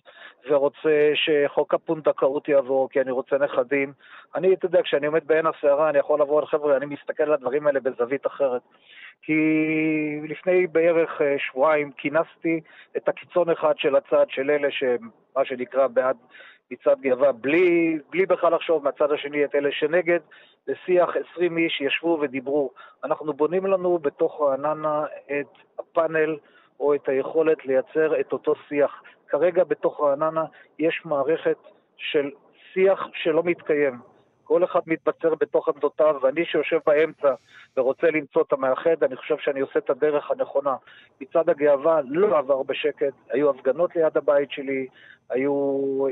ורוצה 0.50 1.12
שחוק 1.14 1.74
הפונדקאות 1.74 2.48
יעבור, 2.48 2.88
כי 2.90 3.00
אני 3.00 3.10
רוצה 3.10 3.36
נכדים. 3.38 3.92
אני, 4.34 4.54
אתה 4.54 4.66
יודע, 4.66 4.82
כשאני 4.82 5.06
עומד 5.06 5.26
בעין 5.26 5.46
הסערה, 5.46 5.90
אני 5.90 5.98
יכול 5.98 6.20
לבוא 6.20 6.40
על 6.40 6.46
חבר'ה, 6.46 6.76
אני 6.76 6.86
מסתכל 6.86 7.22
על 7.22 7.32
הדברים 7.32 7.66
האלה 7.66 7.80
בזווית 7.80 8.26
אחרת. 8.26 8.62
כי 9.22 9.32
לפני 10.28 10.66
בערך 10.66 11.10
אה, 11.20 11.34
שבועיים 11.38 11.90
כינסתי 11.96 12.60
את 12.96 13.08
הקיצון 13.08 13.50
אחד 13.50 13.74
של 13.76 13.96
הצד 13.96 14.26
של 14.28 14.50
אלה 14.50 14.68
שמה 14.70 15.44
שנקרא 15.44 15.86
בעד 15.86 16.16
מצעד 16.72 17.00
גאווה, 17.00 17.32
בלי, 17.32 17.98
בלי 18.11 18.26
בכלל 18.26 18.54
לחשוב 18.54 18.85
מהצד 18.85 19.12
השני 19.12 19.44
את 19.44 19.54
אלה 19.54 19.72
שנגד, 19.72 20.18
לשיח 20.66 21.11
20 21.32 21.58
איש 21.58 21.80
ישבו 21.80 22.18
ודיברו. 22.20 22.70
אנחנו 23.04 23.32
בונים 23.32 23.66
לנו 23.66 23.98
בתוך 23.98 24.40
רעננה 24.40 25.04
את 25.40 25.46
הפאנל 25.78 26.37
או 26.80 26.94
את 26.94 27.08
היכולת 27.08 27.64
לייצר 27.64 28.20
את 28.20 28.32
אותו 28.32 28.54
שיח. 28.68 29.02
כרגע 29.28 29.64
בתוך 29.64 30.00
רעננה 30.00 30.44
יש 30.78 31.02
מערכת 31.04 31.56
של 31.96 32.30
שיח 32.72 33.08
שלא 33.14 33.42
מתקיים. 33.44 34.12
כל 34.44 34.64
אחד 34.64 34.81
מתבצר 34.87 35.35
בתוך 35.35 35.68
עמדותיו, 35.68 36.16
ואני 36.22 36.44
שיושב 36.44 36.78
באמצע 36.87 37.35
ורוצה 37.76 38.11
למצוא 38.11 38.42
את 38.42 38.52
המאחד, 38.52 39.02
אני 39.02 39.16
חושב 39.16 39.37
שאני 39.38 39.61
עושה 39.61 39.78
את 39.78 39.90
הדרך 39.90 40.31
הנכונה. 40.31 40.74
מצעד 41.20 41.50
הגאווה 41.50 42.00
לא 42.09 42.38
עבר 42.38 42.62
בשקט, 42.62 43.12
היו 43.31 43.50
הפגנות 43.50 43.96
ליד 43.96 44.16
הבית 44.16 44.50
שלי, 44.50 44.87
היו 45.31 45.52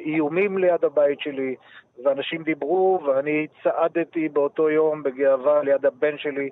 איומים 0.06 0.58
ליד 0.58 0.84
הבית 0.84 1.20
שלי, 1.20 1.54
ואנשים 2.04 2.42
דיברו, 2.42 3.00
ואני 3.06 3.46
צעדתי 3.62 4.28
באותו 4.28 4.70
יום 4.70 5.02
בגאווה 5.02 5.62
ליד 5.62 5.86
הבן 5.86 6.18
שלי, 6.18 6.50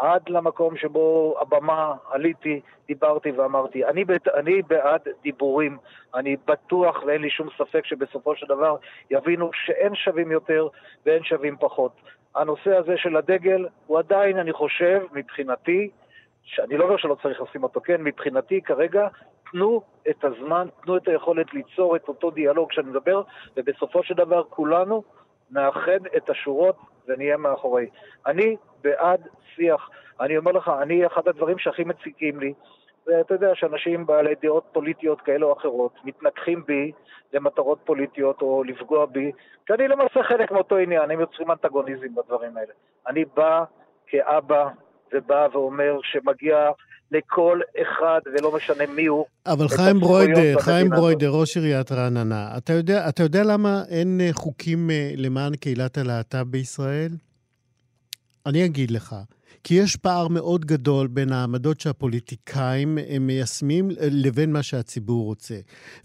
עד 0.00 0.28
למקום 0.28 0.76
שבו 0.76 1.34
הבמה 1.40 1.94
עליתי, 2.10 2.60
דיברתי 2.86 3.30
ואמרתי, 3.30 3.84
אני, 3.84 4.04
בת- 4.04 4.28
אני 4.28 4.62
בעד 4.62 5.00
דיבורים, 5.22 5.78
אני 6.14 6.36
בטוח 6.46 7.02
ואין 7.06 7.22
לי 7.22 7.30
שום 7.30 7.48
ספק 7.58 7.84
שבסופו 7.84 8.36
של 8.36 8.46
דבר 8.46 8.76
יבינו 9.10 9.50
שאין 9.52 9.94
שווים 9.94 10.30
יותר 10.32 10.68
ואין 11.06 11.22
שווים 11.24 11.56
פחות. 11.60 11.92
הנושא 12.34 12.76
הזה 12.76 12.96
של 12.96 13.16
הדגל 13.16 13.66
הוא 13.86 13.98
עדיין, 13.98 14.38
אני 14.38 14.52
חושב, 14.52 15.00
מבחינתי, 15.12 15.90
שאני 16.42 16.76
לא 16.76 16.84
אומר 16.84 16.96
שלא 16.96 17.16
צריך 17.22 17.40
לשים 17.40 17.62
אותו, 17.62 17.80
כן, 17.80 18.02
מבחינתי 18.02 18.60
כרגע, 18.60 19.08
תנו 19.52 19.82
את 20.10 20.24
הזמן, 20.24 20.68
תנו 20.82 20.96
את 20.96 21.08
היכולת 21.08 21.54
ליצור 21.54 21.96
את 21.96 22.08
אותו 22.08 22.30
דיאלוג 22.30 22.72
שאני 22.72 22.90
מדבר, 22.90 23.22
ובסופו 23.56 24.02
של 24.02 24.14
דבר 24.14 24.42
כולנו 24.44 25.02
נאחד 25.50 26.06
את 26.16 26.30
השורות 26.30 26.76
ונהיה 27.08 27.36
מאחורי. 27.36 27.86
אני 28.26 28.56
בעד 28.82 29.28
שיח. 29.54 29.90
אני 30.20 30.36
אומר 30.36 30.52
לך, 30.52 30.70
אני, 30.82 31.06
אחד 31.06 31.28
הדברים 31.28 31.58
שהכי 31.58 31.84
מציקים 31.84 32.40
לי, 32.40 32.52
ואתה 33.06 33.34
יודע 33.34 33.54
שאנשים 33.54 34.06
בעלי 34.06 34.34
דעות 34.42 34.64
פוליטיות 34.72 35.20
כאלה 35.20 35.46
או 35.46 35.52
אחרות 35.52 35.92
מתנגחים 36.04 36.64
בי 36.66 36.92
למטרות 37.32 37.78
פוליטיות 37.84 38.42
או 38.42 38.64
לפגוע 38.64 39.06
בי, 39.06 39.32
אני 39.70 39.88
למעשה 39.88 40.22
חלק 40.22 40.50
מאותו 40.50 40.76
עניין, 40.76 41.10
הם 41.10 41.20
יוצרים 41.20 41.50
אנטגוניזם 41.50 42.14
בדברים 42.14 42.56
האלה. 42.56 42.72
אני 43.06 43.24
בא 43.24 43.64
כאבא 44.06 44.68
ובא 45.12 45.48
ואומר 45.52 45.98
שמגיע 46.02 46.70
לכל 47.12 47.60
אחד, 47.82 48.20
ולא 48.26 48.56
משנה 48.56 48.86
מי 48.86 49.06
הוא, 49.06 49.26
אבל 49.46 49.68
חיים 49.68 50.00
ברוידר, 50.00 50.60
חיים. 50.60 50.90
ברוידר, 50.90 51.28
ראש 51.30 51.56
עיריית 51.56 51.92
רעננה, 51.92 52.56
אתה 52.56 52.72
יודע, 52.72 53.08
אתה 53.08 53.22
יודע 53.22 53.44
למה 53.44 53.82
אין 53.88 54.20
אה, 54.20 54.28
חוקים 54.32 54.90
אה, 54.90 55.12
למען 55.16 55.56
קהילת 55.56 55.98
הלהט"ב 55.98 56.42
בישראל? 56.42 57.12
אני 58.46 58.64
אגיד 58.64 58.90
לך. 58.90 59.16
כי 59.64 59.74
יש 59.74 59.96
פער 59.96 60.28
מאוד 60.28 60.64
גדול 60.64 61.06
בין 61.06 61.32
העמדות 61.32 61.80
שהפוליטיקאים 61.80 62.98
אה, 62.98 63.16
מיישמים 63.20 63.90
אה, 63.90 64.08
לבין 64.10 64.52
מה 64.52 64.62
שהציבור 64.62 65.24
רוצה. 65.24 65.54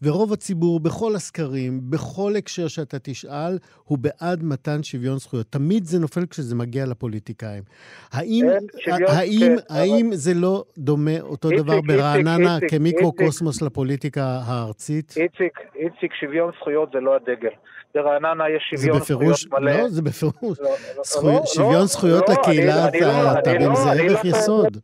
ורוב 0.02 0.34
הציבור, 0.34 0.80
בכל 0.80 1.16
הסקרים, 1.16 1.80
בכל 1.90 2.36
הקשר 2.36 2.68
שאתה 2.68 2.98
תשאל, 3.00 3.58
הוא 3.84 3.98
בעד 3.98 4.44
מתן 4.44 4.84
שוויון 4.84 5.18
זכויות. 5.18 5.48
תמיד 5.50 5.86
זה 5.86 6.00
נופל 6.00 6.26
כשזה 6.26 6.56
מגיע 6.56 6.86
לפוליטיקאים. 6.86 7.64
האם, 8.12 8.46
שוויון, 8.80 9.12
האם, 9.12 9.40
כן, 9.40 9.56
האם 9.70 10.10
זה 10.14 10.34
לא 10.34 10.64
דומה 10.78 11.22
אותו 11.22 11.52
איציק, 11.52 11.64
דבר 11.64 11.82
ברעננה 11.82 12.58
כמיקרוקוסמוס 12.70 13.62
לפוליטיקה 13.62 14.42
הארצית? 14.46 15.14
איציק, 15.18 15.60
איציק, 15.76 16.14
שוויון 16.14 16.52
זכויות 16.60 16.90
זה 16.94 17.00
לא 17.00 17.16
הדגל. 17.16 17.50
ברעננה 17.96 18.50
יש 18.50 18.74
זה 18.76 18.78
שוויון 18.78 19.00
בפירוש, 19.00 19.44
זכויות 19.44 19.62
מלא. 19.64 19.72
לא, 19.72 19.88
זה 19.88 20.02
בפירוש. 20.02 20.60
לא, 20.60 20.70
לא, 20.98 21.04
זכוי- 21.04 21.34
לא, 21.34 21.42
שוויון 21.46 21.74
לא, 21.74 21.86
זכויות 21.86 22.30
לא, 22.30 22.36
לקהילת 22.36 22.90
אני- 22.94 23.02
לא- 23.02 23.08
אני 23.08 23.20
הלהט"בים 23.30 23.70
לא- 23.70 23.76
זה 23.76 23.90
ערך 23.90 24.26
לא- 24.26 24.30
יסוד. 24.30 24.78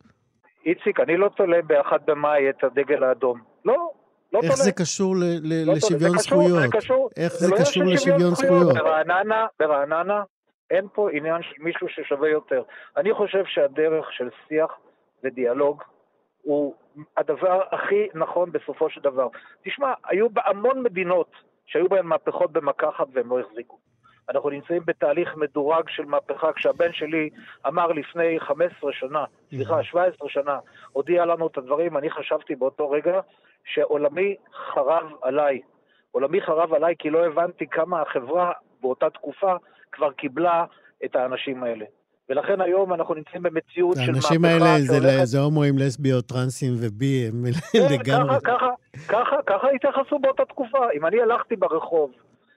איציק, 0.66 1.00
אני 1.00 1.18
לא 1.18 1.30
תולה 1.38 1.62
באחד 1.68 2.00
במאי 2.06 2.50
את 2.50 2.64
הדגל 2.64 3.04
האדום. 3.04 3.40
לא, 3.66 3.74
לא 3.74 4.40
תולה. 4.40 4.44
איך 4.44 4.56
זה 4.56 4.72
קשור 4.72 5.16
ל- 5.16 5.20
ל- 5.24 5.54
לא 5.60 5.66
תולה. 5.66 5.78
לשוויון 5.78 6.18
זה 6.18 6.24
זכויות? 6.24 6.60
זה 6.62 6.68
קשור. 6.72 7.10
איך 7.18 7.34
זה 7.34 7.48
זה 7.48 7.52
לא 7.54 7.60
קשור 7.62 7.84
לשוויון 7.84 8.36
זכויות? 8.36 8.74
ברעננה, 8.74 9.46
ברעננה 9.60 10.24
אין 10.72 10.88
פה 10.94 11.10
עניין 11.12 11.42
של 11.42 11.64
מישהו 11.64 11.88
ששווה 11.90 12.30
יותר. 12.30 12.62
אני 12.98 13.14
חושב 13.14 13.44
שהדרך 13.46 14.06
של 14.12 14.30
שיח 14.48 14.72
ודיאלוג 15.24 15.84
הוא 16.42 16.74
הדבר 17.18 17.62
הכי 17.72 18.08
נכון 18.16 18.52
בסופו 18.52 18.90
של 18.90 19.02
דבר. 19.02 19.28
תשמע, 19.66 19.94
היו 20.10 20.30
בהמון 20.30 20.84
מדינות 20.84 21.32
שהיו 21.66 21.90
בהן 21.90 22.06
מהפכות 22.06 22.52
במכה 22.52 22.90
אחת 22.90 23.08
והם 23.14 23.30
לא 23.30 23.40
החזיקו. 23.40 23.78
אנחנו 24.30 24.50
נמצאים 24.50 24.82
בתהליך 24.86 25.36
מדורג 25.36 25.90
של 25.90 26.06
מהפכה, 26.06 26.54
כשהבן 26.54 26.94
שלי 26.94 27.30
אמר 27.68 27.88
לפני 27.88 28.40
15 28.40 28.94
שנה, 28.94 29.26
סליחה, 29.50 29.84
17 29.84 30.30
שנה, 30.30 30.60
הודיע 30.92 31.26
לנו 31.26 31.48
את 31.48 31.58
הדברים, 31.58 31.98
אני 31.98 32.10
חשבתי 32.10 32.56
באותו 32.56 32.92
רגע 32.92 33.20
שעולמי 33.66 34.36
חרב 34.54 35.12
עליי. 35.22 35.62
עולמי 36.12 36.42
חרב 36.42 36.74
עליי 36.74 36.96
כי 37.00 37.10
לא 37.10 37.26
הבנתי 37.26 37.68
כמה 37.68 38.02
החברה 38.02 38.52
באותה 38.82 39.10
תקופה 39.10 39.56
כבר 39.92 40.12
קיבלה 40.12 40.66
את 41.06 41.16
האנשים 41.16 41.64
האלה. 41.64 41.86
ולכן 42.32 42.62
היום 42.62 42.94
אנחנו 42.94 43.14
נמצאים 43.14 43.44
במציאות 43.44 43.96
של 43.96 44.12
מהפכה 44.12 44.28
האנשים 44.28 44.46
האלה 44.46 44.80
זה 44.80 44.94
שהולכת- 44.98 45.26
זה 45.26 45.40
הומואים, 45.40 45.78
לסביות, 45.78 46.26
טרנסים 46.26 46.74
ובי, 46.78 47.28
הם 47.28 47.44
כן, 47.74 47.80
לגמרי. 47.94 48.36
ככה, 48.44 48.70
ככה, 49.08 49.36
ככה 49.46 49.68
התייחסו 49.76 50.20
באותה 50.20 50.46
תקופה. 50.46 50.78
אם 50.96 51.06
אני 51.06 51.22
הלכתי 51.22 51.56
ברחוב 51.56 52.12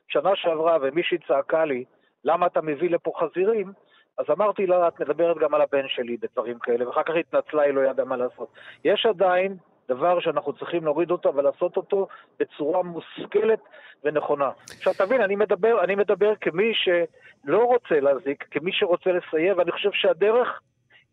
שנה 0.08 0.30
שעברה 0.34 0.76
ומישהי 0.82 1.18
צעקה 1.28 1.64
לי, 1.64 1.84
למה 2.24 2.46
אתה 2.46 2.60
מביא 2.60 2.90
לפה 2.90 3.12
חזירים? 3.20 3.72
אז 4.18 4.24
אמרתי 4.30 4.66
לה, 4.66 4.88
את 4.88 5.00
מדברת 5.00 5.37
גם 5.38 5.54
על 5.54 5.60
הבן 5.62 5.84
שלי 5.88 6.16
בדברים 6.16 6.58
כאלה, 6.58 6.88
ואחר 6.88 7.02
כך 7.02 7.12
התנצלה, 7.20 7.62
היא 7.62 7.72
לא 7.74 7.80
ידעה 7.90 8.06
מה 8.06 8.16
לעשות. 8.16 8.48
יש 8.84 9.06
עדיין 9.06 9.56
דבר 9.88 10.20
שאנחנו 10.20 10.53
צריכים 10.53 10.85
להוריד 10.85 11.11
אותו 11.11 11.35
ולעשות 11.35 11.77
אותו 11.77 12.09
בצורה 12.40 12.83
מושכלת 12.83 13.61
ונכונה. 14.05 14.51
עכשיו 14.77 14.92
תבין, 14.99 15.20
אני 15.20 15.37
מדבר, 15.37 15.85
אני 15.85 15.94
מדבר 15.94 16.33
כמי 16.40 16.73
שלא 16.75 17.64
רוצה 17.64 18.01
להזיק, 18.01 18.44
כמי 18.51 18.73
שרוצה 18.73 19.11
לסייע, 19.12 19.55
ואני 19.57 19.73
חושב 19.73 19.90
שהדרך 19.92 20.61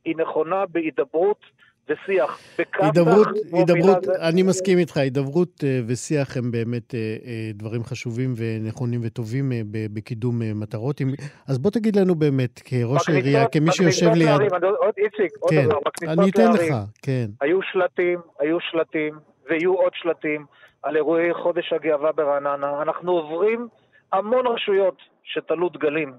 היא 0.06 0.16
נכונה 0.18 0.66
בהידברות 0.66 1.46
ושיח. 1.90 2.40
הידברות, 2.80 3.28
הידברות, 3.54 4.08
אני 4.30 4.44
מסכים 4.44 4.78
איתך, 4.78 4.98
הידברות 4.98 5.64
אה, 5.64 5.80
ושיח 5.88 6.38
הם 6.38 6.52
באמת 6.52 6.96
אה, 6.96 7.00
אה, 7.00 7.52
דברים 7.54 7.84
חשובים 7.84 8.34
ונכונים 8.38 9.00
וטובים 9.04 9.52
בקידום 9.72 10.42
מטרות. 10.56 11.02
אז 11.48 11.60
בוא 11.60 11.72
תגיד 11.72 11.96
לנו 11.96 12.16
באמת, 12.16 12.60
כראש 12.60 13.10
העירייה, 13.10 13.48
כמי 13.48 13.72
שיושב 13.72 14.08
ליד... 14.16 14.42
עוד 14.62 14.94
איציק, 14.98 15.32
עוד 15.40 15.52
כן, 15.52 15.66
דבר, 15.66 15.80
בכניסות 15.86 16.20
אני 16.20 16.30
אתן 16.30 16.42
לערים, 16.42 16.72
לך, 16.72 16.78
כן. 17.02 17.26
היו 17.42 17.60
שלטים, 17.62 18.20
היו 18.40 18.58
שלטים, 18.60 19.14
ויהיו 19.50 19.74
עוד 19.74 19.92
שלטים 19.96 20.46
על 20.84 20.96
אירועי 20.96 21.34
חודש 21.34 21.74
הגאווה 21.74 22.12
ברעננה. 22.12 22.82
אנחנו 22.82 23.12
עוברים 23.12 23.68
המון 24.14 24.48
רשויות 24.48 24.98
שתלו 25.24 25.70
דגלים, 25.70 26.14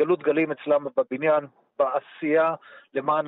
גלו 0.00 0.16
דגלים 0.16 0.52
אצלם 0.52 0.86
בבניין, 0.96 1.44
בעשייה 1.80 2.54
למען 2.94 3.26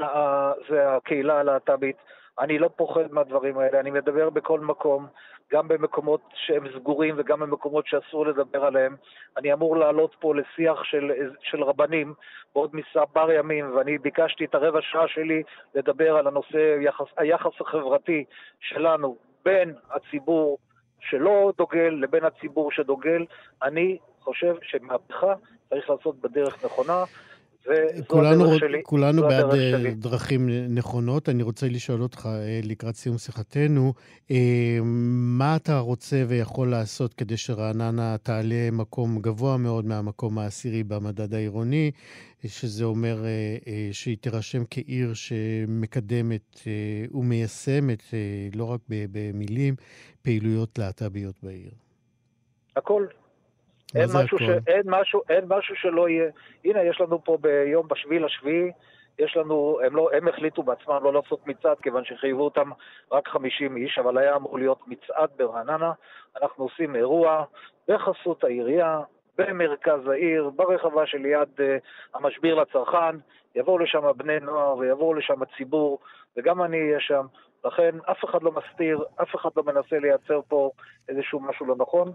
זה 0.68 0.96
הקהילה 0.96 1.40
הלהט"בית. 1.40 1.96
אני 2.40 2.58
לא 2.58 2.70
פוחד 2.76 3.12
מהדברים 3.12 3.58
האלה, 3.58 3.80
אני 3.80 3.90
מדבר 3.90 4.30
בכל 4.30 4.60
מקום, 4.60 5.06
גם 5.52 5.68
במקומות 5.68 6.20
שהם 6.34 6.64
סגורים 6.74 7.14
וגם 7.18 7.40
במקומות 7.40 7.86
שאסור 7.86 8.26
לדבר 8.26 8.64
עליהם. 8.64 8.96
אני 9.36 9.52
אמור 9.52 9.76
לעלות 9.76 10.16
פה 10.20 10.34
לשיח 10.34 10.84
של, 10.84 11.12
של 11.40 11.62
רבנים 11.62 12.14
בעוד 12.54 12.70
מספר 12.72 13.32
ימים, 13.32 13.76
ואני 13.76 13.98
ביקשתי 13.98 14.44
את 14.44 14.54
הרבע 14.54 14.78
שעה 14.82 15.08
שלי 15.08 15.42
לדבר 15.74 16.16
על 16.16 16.26
הנושא, 16.26 16.76
יחס, 16.80 17.06
היחס 17.16 17.60
החברתי 17.60 18.24
שלנו 18.60 19.16
בין 19.44 19.74
הציבור 19.90 20.58
שלא 21.00 21.52
דוגל 21.58 21.98
לבין 22.00 22.24
הציבור 22.24 22.72
שדוגל. 22.72 23.24
אני 23.62 23.98
חושב 24.20 24.54
שמהפכה 24.62 25.34
צריך 25.68 25.90
לעשות 25.90 26.16
בדרך 26.20 26.64
נכונה, 26.64 27.04
כולנו, 28.06 28.44
הדרך 28.44 28.56
רוצ- 28.56 28.58
שלי. 28.60 28.78
כולנו 28.82 29.22
זו 29.22 29.28
בעד 29.28 29.44
הדרך 29.44 29.80
שלי. 29.80 29.94
דרכים 29.94 30.48
נכונות. 30.68 31.28
אני 31.28 31.42
רוצה 31.42 31.68
לשאול 31.68 32.02
אותך 32.02 32.28
אה, 32.32 32.60
לקראת 32.62 32.96
סיום 32.96 33.18
שיחתנו, 33.18 33.92
אה, 34.30 34.78
מה 34.84 35.56
אתה 35.56 35.78
רוצה 35.78 36.24
ויכול 36.28 36.70
לעשות 36.70 37.14
כדי 37.14 37.36
שרעננה 37.36 38.16
תעלה 38.22 38.68
מקום 38.72 39.18
גבוה 39.20 39.56
מאוד 39.56 39.84
מהמקום 39.86 40.38
העשירי 40.38 40.84
במדד 40.84 41.34
העירוני, 41.34 41.90
שזה 42.46 42.84
אומר 42.84 43.24
אה, 43.24 43.56
שהיא 43.92 44.16
תירשם 44.20 44.62
כעיר 44.70 45.14
שמקדמת 45.14 46.60
ומיישמת, 47.14 48.02
לא 48.54 48.64
רק 48.64 48.80
במילים, 48.88 49.74
פעילויות 50.22 50.78
להט"ביות 50.78 51.34
בעיר. 51.42 51.70
הכל. 52.76 53.06
אין 53.94 54.08
משהו, 54.14 54.38
ש... 54.38 54.42
אין, 54.66 54.82
משהו, 54.86 55.22
אין 55.28 55.44
משהו 55.48 55.76
שלא 55.76 56.08
יהיה. 56.08 56.30
הנה, 56.64 56.82
יש 56.82 57.00
לנו 57.00 57.24
פה 57.24 57.38
ביום 57.40 57.88
בשביעי 57.88 58.20
לשביעי, 58.20 58.72
יש 59.18 59.36
לנו, 59.36 59.78
הם, 59.86 59.96
לא, 59.96 60.10
הם 60.12 60.28
החליטו 60.28 60.62
בעצמם 60.62 60.98
לא 61.02 61.12
לעשות 61.12 61.46
מצעד, 61.46 61.76
כיוון 61.82 62.04
שחייבו 62.04 62.44
אותם 62.44 62.70
רק 63.12 63.28
50 63.28 63.76
איש, 63.76 63.98
אבל 63.98 64.18
היה 64.18 64.36
אמור 64.36 64.58
להיות 64.58 64.78
מצעד 64.86 65.30
ברעננה. 65.36 65.92
אנחנו 66.42 66.64
עושים 66.64 66.96
אירוע 66.96 67.44
בחסות 67.88 68.44
העירייה, 68.44 69.00
במרכז 69.38 70.08
העיר, 70.08 70.50
ברחבה 70.56 71.06
שליד 71.06 71.48
uh, 71.58 71.62
המשביר 72.14 72.54
לצרכן. 72.54 73.16
יבואו 73.54 73.78
לשם 73.78 74.00
בני 74.16 74.40
נוער 74.40 74.76
ויבואו 74.76 75.14
לשם 75.14 75.42
הציבור, 75.42 75.98
וגם 76.36 76.62
אני 76.62 76.80
אהיה 76.80 77.00
שם. 77.00 77.26
לכן 77.64 77.94
אף 78.10 78.24
אחד 78.24 78.42
לא 78.42 78.52
מסתיר, 78.52 79.04
אף 79.22 79.34
אחד 79.36 79.50
לא 79.56 79.62
מנסה 79.62 79.98
לייצר 79.98 80.40
פה 80.48 80.70
איזשהו 81.08 81.40
משהו 81.40 81.66
לא 81.66 81.74
נכון. 81.78 82.12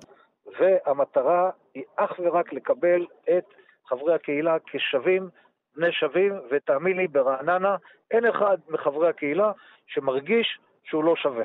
והמטרה 0.59 1.49
היא 1.73 1.83
אך 1.95 2.11
ורק 2.19 2.53
לקבל 2.53 3.05
את 3.37 3.45
חברי 3.89 4.13
הקהילה 4.15 4.57
כשווים, 4.65 5.29
בני 5.75 5.91
שווים, 5.91 6.33
ותאמין 6.51 6.97
לי, 6.97 7.07
ברעננה 7.07 7.75
אין 8.11 8.25
אחד 8.25 8.57
מחברי 8.69 9.09
הקהילה 9.09 9.51
שמרגיש 9.87 10.59
שהוא 10.83 11.03
לא 11.03 11.15
שווה. 11.15 11.43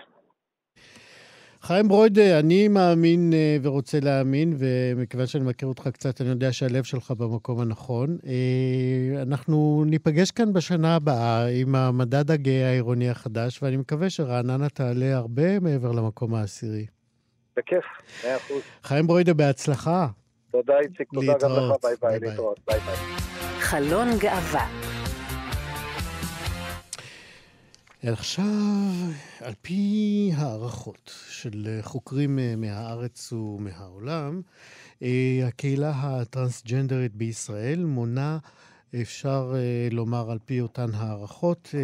חיים 1.63 1.89
ברוידה, 1.89 2.39
אני 2.41 2.69
מאמין 2.69 3.33
אה, 3.33 3.57
ורוצה 3.63 3.99
להאמין, 4.03 4.57
ומכיוון 4.59 5.27
שאני 5.27 5.45
מכיר 5.45 5.69
אותך 5.69 5.89
קצת, 5.89 6.21
אני 6.21 6.29
יודע 6.29 6.53
שהלב 6.53 6.85
שלך 6.85 7.11
במקום 7.11 7.61
הנכון. 7.61 8.19
אה, 8.27 9.23
אנחנו 9.23 9.85
ניפגש 9.87 10.31
כאן 10.31 10.53
בשנה 10.53 10.97
הבאה 10.97 11.47
עם 11.61 11.75
המדד 11.75 12.31
הגאה 12.31 12.69
העירוני 12.69 13.11
החדש, 13.11 13.63
ואני 13.63 13.77
מקווה 13.77 14.11
שרעננה 14.11 14.69
תעלה 14.69 15.17
הרבה 15.17 15.61
מעבר 15.61 15.93
למקום 15.93 16.35
העשירי. 16.35 16.87
בכיף, 17.57 17.85
מאה 18.25 18.37
אחוז. 18.37 18.63
חיים 18.83 19.07
ברוידה, 19.07 19.35
בהצלחה. 19.35 20.07
תודה 20.51 20.79
איציק, 20.79 21.09
תודה 21.15 21.35
גם. 21.41 21.51
לך, 21.51 21.77
ביי 21.83 21.95
ביי. 22.01 22.21
להתראות, 22.21 22.61
ביי 22.67 22.81
ביי. 22.81 22.97
חלון 23.61 24.09
גאווה. 24.19 24.69
עכשיו, 28.03 28.45
על 29.41 29.53
פי 29.63 30.31
הערכות 30.37 31.13
של 31.29 31.79
חוקרים 31.83 32.39
אה, 32.39 32.55
מהארץ 32.57 33.33
ומהעולם, 33.33 34.43
אה, 35.03 35.41
הקהילה 35.47 35.93
הטרנסג'נדרית 35.95 37.15
בישראל 37.15 37.85
מונה, 37.85 38.39
אפשר 39.03 39.53
אה, 39.55 39.89
לומר 39.91 40.31
על 40.31 40.39
פי 40.45 40.61
אותן 40.61 40.91
הערכות, 40.95 41.75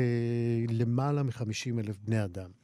למעלה 0.69 1.23
מ-50 1.23 1.79
אלף 1.79 1.97
בני 2.05 2.25
אדם. 2.25 2.58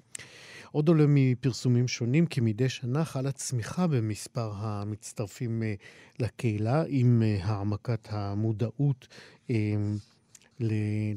עוד 0.75 0.89
עולה 0.89 1.05
מפרסומים 1.09 1.89
שונים 1.89 2.27
כי 2.27 2.41
מדי 2.41 2.69
שנה 2.69 3.05
חלה 3.05 3.33
צמיחה 3.33 3.87
במספר 3.87 4.53
המצטרפים 4.57 5.63
אה, 5.63 5.75
לקהילה 6.21 6.85
עם 6.89 7.23
אה, 7.23 7.45
העמקת 7.45 8.09
המודעות 8.11 9.09
אה, 9.51 9.75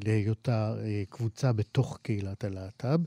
להיותה 0.04 0.76
קבוצה 1.10 1.54
בתוך 1.54 2.00
קהילת 2.02 2.44
הלהט"ב. 2.44 3.00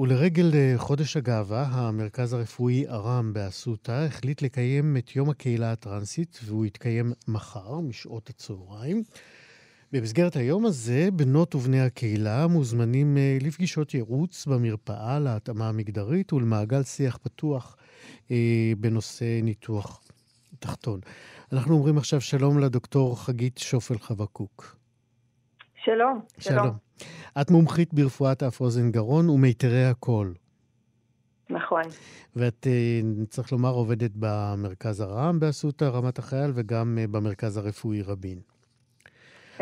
ולרגל 0.00 0.52
חודש 0.76 1.16
הגאווה, 1.16 1.62
המרכז 1.62 2.32
הרפואי 2.32 2.88
ארם 2.88 3.32
באסותא 3.32 3.92
החליט 3.92 4.42
לקיים 4.42 4.96
את 4.96 5.16
יום 5.16 5.30
הקהילה 5.30 5.72
הטרנסית, 5.72 6.40
והוא 6.44 6.66
יתקיים 6.66 7.12
מחר, 7.28 7.80
משעות 7.80 8.30
הצהריים. 8.30 9.02
במסגרת 9.92 10.36
היום 10.36 10.66
הזה, 10.66 11.08
בנות 11.12 11.54
ובני 11.54 11.80
הקהילה 11.80 12.46
מוזמנים 12.46 13.16
אה, 13.16 13.38
לפגישות 13.40 13.94
ייעוץ 13.94 14.46
במרפאה 14.46 15.18
להתאמה 15.18 15.68
המגדרית 15.68 16.32
ולמעגל 16.32 16.82
שיח 16.82 17.16
פתוח 17.16 17.76
אה, 18.30 18.72
בנושא 18.78 19.40
ניתוח 19.42 20.00
תחתון. 20.58 21.00
אנחנו 21.52 21.74
אומרים 21.74 21.98
עכשיו 21.98 22.20
שלום 22.20 22.58
לדוקטור 22.58 23.24
חגית 23.24 23.58
שופל 23.58 23.98
חבקוק. 23.98 24.76
שלום. 25.84 26.20
שלום. 26.38 26.70
את 27.40 27.50
מומחית 27.50 27.94
ברפואת 27.94 28.42
אף 28.42 28.60
אוזן 28.60 28.90
גרון 28.90 29.28
ומיתרי 29.28 29.84
הקול, 29.84 30.34
נכון. 31.50 31.82
ואת, 32.36 32.66
אה, 32.66 33.00
צריך 33.28 33.52
לומר, 33.52 33.70
עובדת 33.70 34.10
במרכז 34.14 35.00
הרם 35.00 35.40
באסותא 35.40 35.84
רמת 35.84 36.18
החייל 36.18 36.52
וגם 36.54 36.98
במרכז 37.10 37.56
הרפואי 37.56 38.02
רבין. 38.02 38.49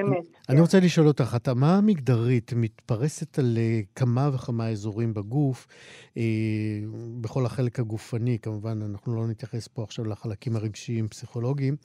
אמת. 0.00 0.24
אני 0.48 0.61
רוצה 0.61 0.80
לשאול 0.80 1.06
אותך, 1.06 1.34
התאמה 1.34 1.76
המגדרית 1.76 2.52
מתפרסת 2.56 3.38
על 3.38 3.58
אה, 3.58 3.80
כמה 3.94 4.30
וכמה 4.34 4.68
אזורים 4.68 5.14
בגוף, 5.14 5.66
אה, 6.16 6.22
בכל 7.20 7.46
החלק 7.46 7.80
הגופני, 7.80 8.38
כמובן, 8.38 8.82
אנחנו 8.82 9.16
לא 9.16 9.26
נתייחס 9.26 9.68
פה 9.68 9.82
עכשיו 9.82 10.04
לחלקים 10.04 10.56
הרגשיים, 10.56 11.08
פסיכולוגיים. 11.08 11.76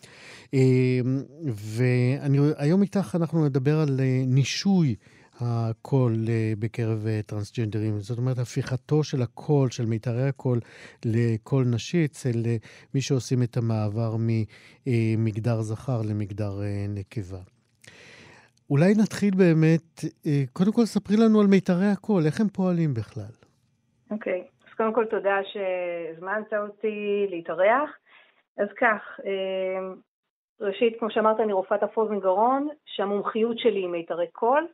אה, 0.53 0.99
והיום 1.43 2.81
איתך 2.81 3.15
אנחנו 3.19 3.45
נדבר 3.45 3.79
על 3.79 3.99
נישוי 4.25 4.95
הקול 5.39 6.27
בקרב 6.59 7.07
טרנסג'נדרים. 7.25 7.99
זאת 7.99 8.17
אומרת, 8.17 8.39
הפיכתו 8.39 9.03
של 9.03 9.21
הקול, 9.21 9.69
של 9.71 9.85
מיתרי 9.85 10.27
הקול, 10.27 10.59
לקול 11.05 11.65
נשי 11.65 12.05
אצל 12.05 12.43
מי 12.93 13.01
שעושים 13.01 13.43
את 13.43 13.57
המעבר 13.57 14.15
ממגדר 14.85 15.61
זכר 15.61 16.01
למגדר 16.01 16.61
נקבה. 16.89 17.52
אולי 18.69 18.93
נתחיל 19.03 19.33
באמת, 19.37 19.99
אה, 20.25 20.43
קודם 20.53 20.71
כל 20.71 20.85
ספרי 20.85 21.17
לנו 21.17 21.41
על 21.41 21.47
מיתרי 21.47 21.85
הקול, 21.93 22.25
איך 22.25 22.41
הם 22.41 22.47
פועלים 22.47 22.93
בכלל? 22.93 23.33
אוקיי. 24.11 24.43
אז 24.67 24.73
קודם 24.77 24.93
כל 24.93 25.05
תודה 25.05 25.37
שהזמנת 25.43 26.53
אותי 26.53 27.25
להתארח. 27.29 27.89
אז 28.57 28.67
כך, 28.77 29.19
אה, 29.25 29.93
ראשית, 30.61 30.99
כמו 30.99 31.11
שאמרת, 31.11 31.39
אני 31.39 31.53
רופאת 31.53 31.83
אף 31.83 31.97
אוזן 31.97 32.19
גרון, 32.19 32.67
שהמומחיות 32.85 33.59
שלי 33.59 33.79
היא 33.79 33.87
מיתרי 33.87 34.27
קול, 34.31 34.67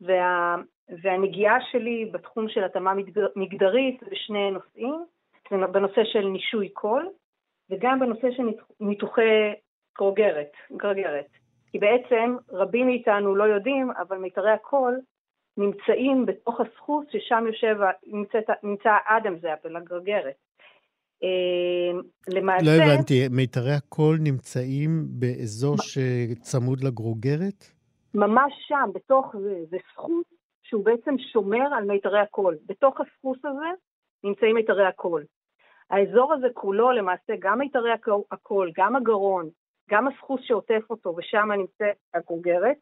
וה, 0.00 0.56
והנגיעה 1.02 1.58
שלי 1.72 2.10
בתחום 2.12 2.48
של 2.48 2.64
התאמה 2.64 2.94
מגדר- 2.94 3.32
מגדרית 3.36 4.00
בשני 4.10 4.50
נושאים, 4.50 5.04
בנושא 5.72 6.04
של 6.04 6.24
נישוי 6.26 6.68
קול, 6.68 7.08
וגם 7.70 8.00
בנושא 8.00 8.28
של 8.36 8.42
ניתוח- 8.42 8.70
ניתוחי 8.80 9.52
גרוגרת, 9.98 10.52
גרגרת. 10.76 11.26
כי 11.72 11.78
בעצם 11.78 12.36
רבים 12.50 12.86
מאיתנו 12.86 13.36
לא 13.36 13.44
יודעים, 13.44 13.90
אבל 13.90 14.18
מיתרי 14.18 14.50
הקול 14.50 15.00
נמצאים 15.56 16.26
בתוך 16.26 16.60
הסחוס 16.60 17.06
ששם 17.10 17.44
יושב, 17.46 17.76
נמצאת, 18.06 18.44
נמצא 18.62 18.90
האדם 19.06 19.38
זה 19.38 19.54
אפל, 19.54 19.76
הגרגרת. 19.76 20.34
אה, 21.22 22.00
למעשה... 22.28 22.64
לא 22.64 22.82
הבנתי, 22.82 23.28
מיתרי 23.30 23.72
הקול 23.72 24.18
נמצאים 24.20 25.06
באזור 25.08 25.76
שצמוד 25.78 26.84
לגרוגרת? 26.84 27.64
ממש 28.14 28.52
שם, 28.68 28.90
בתוך 28.94 29.36
זה, 29.36 29.54
זה 29.70 29.76
סחוס 29.92 30.26
שהוא 30.62 30.84
בעצם 30.84 31.14
שומר 31.32 31.74
על 31.76 31.84
מיתרי 31.84 32.20
הקול. 32.20 32.56
בתוך 32.66 33.00
הסחוס 33.00 33.38
הזה 33.44 33.70
נמצאים 34.24 34.54
מיתרי 34.54 34.86
הקול. 34.86 35.24
האזור 35.90 36.34
הזה 36.34 36.46
כולו 36.54 36.92
למעשה 36.92 37.32
גם 37.38 37.58
מיתרי 37.58 37.90
הקול, 38.32 38.72
גם 38.76 38.96
הגרון, 38.96 39.48
גם 39.88 40.08
הסחוס 40.08 40.40
שעוטף 40.44 40.82
אותו 40.90 41.14
ושם 41.16 41.48
נמצאת 41.52 41.96
הגוגרת, 42.14 42.76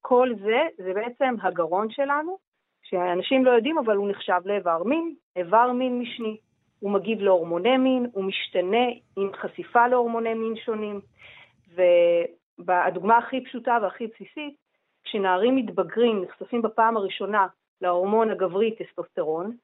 כל 0.00 0.28
זה 0.44 0.84
זה 0.84 0.92
בעצם 0.94 1.34
הגרון 1.42 1.90
שלנו, 1.90 2.38
שאנשים 2.82 3.44
לא 3.44 3.50
יודעים 3.50 3.78
אבל 3.78 3.96
הוא 3.96 4.10
נחשב 4.10 4.40
לאיבר 4.44 4.82
מין, 4.82 5.14
איבר 5.36 5.72
מין 5.72 5.98
משני. 5.98 6.36
הוא 6.80 6.90
מגיב 6.90 7.20
להורמוני 7.20 7.76
מין, 7.76 8.06
הוא 8.12 8.24
משתנה 8.24 8.86
עם 9.16 9.30
חשיפה 9.36 9.88
להורמוני 9.88 10.34
מין 10.34 10.54
שונים. 10.64 11.00
והדוגמה 12.58 13.18
הכי 13.18 13.44
פשוטה 13.44 13.78
והכי 13.82 14.06
בסיסית, 14.06 14.56
כשנערים 15.04 15.56
מתבגרים 15.56 16.24
נחשפים 16.24 16.62
בפעם 16.62 16.96
הראשונה 16.96 17.46
להורמון 17.80 18.30
הגברי 18.30 18.76
טסטוסטרון, 18.76 19.56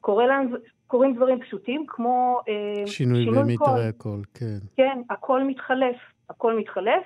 קורה 0.00 0.26
להם, 0.26 0.54
קורים 0.86 1.14
דברים 1.14 1.40
פשוטים 1.40 1.84
כמו 1.88 2.40
אה, 2.48 2.86
שינוי, 2.86 3.24
שינוי 3.24 3.42
במיתרי 3.42 3.88
הקול, 3.88 4.22
כן. 4.34 4.58
כן, 4.76 5.02
הכל 5.10 5.44
מתחלף, 5.44 5.96
הכל 6.30 6.58
מתחלף, 6.58 7.04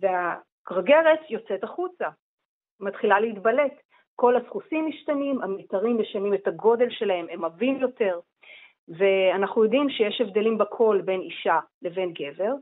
והגרגרת 0.00 1.20
יוצאת 1.30 1.64
החוצה, 1.64 2.08
מתחילה 2.80 3.20
להתבלט. 3.20 3.72
כל 4.16 4.36
הסחוסים 4.36 4.86
משתנים, 4.86 5.42
המיתרים 5.42 5.98
משנים 6.00 6.34
את 6.34 6.46
הגודל 6.46 6.90
שלהם, 6.90 7.26
הם 7.30 7.44
עבים 7.44 7.80
יותר, 7.80 8.18
ואנחנו 8.88 9.64
יודעים 9.64 9.90
שיש 9.90 10.20
הבדלים 10.20 10.58
בקול 10.58 11.00
בין 11.00 11.20
אישה 11.20 11.58
לבין 11.82 12.12
גבר. 12.12 12.52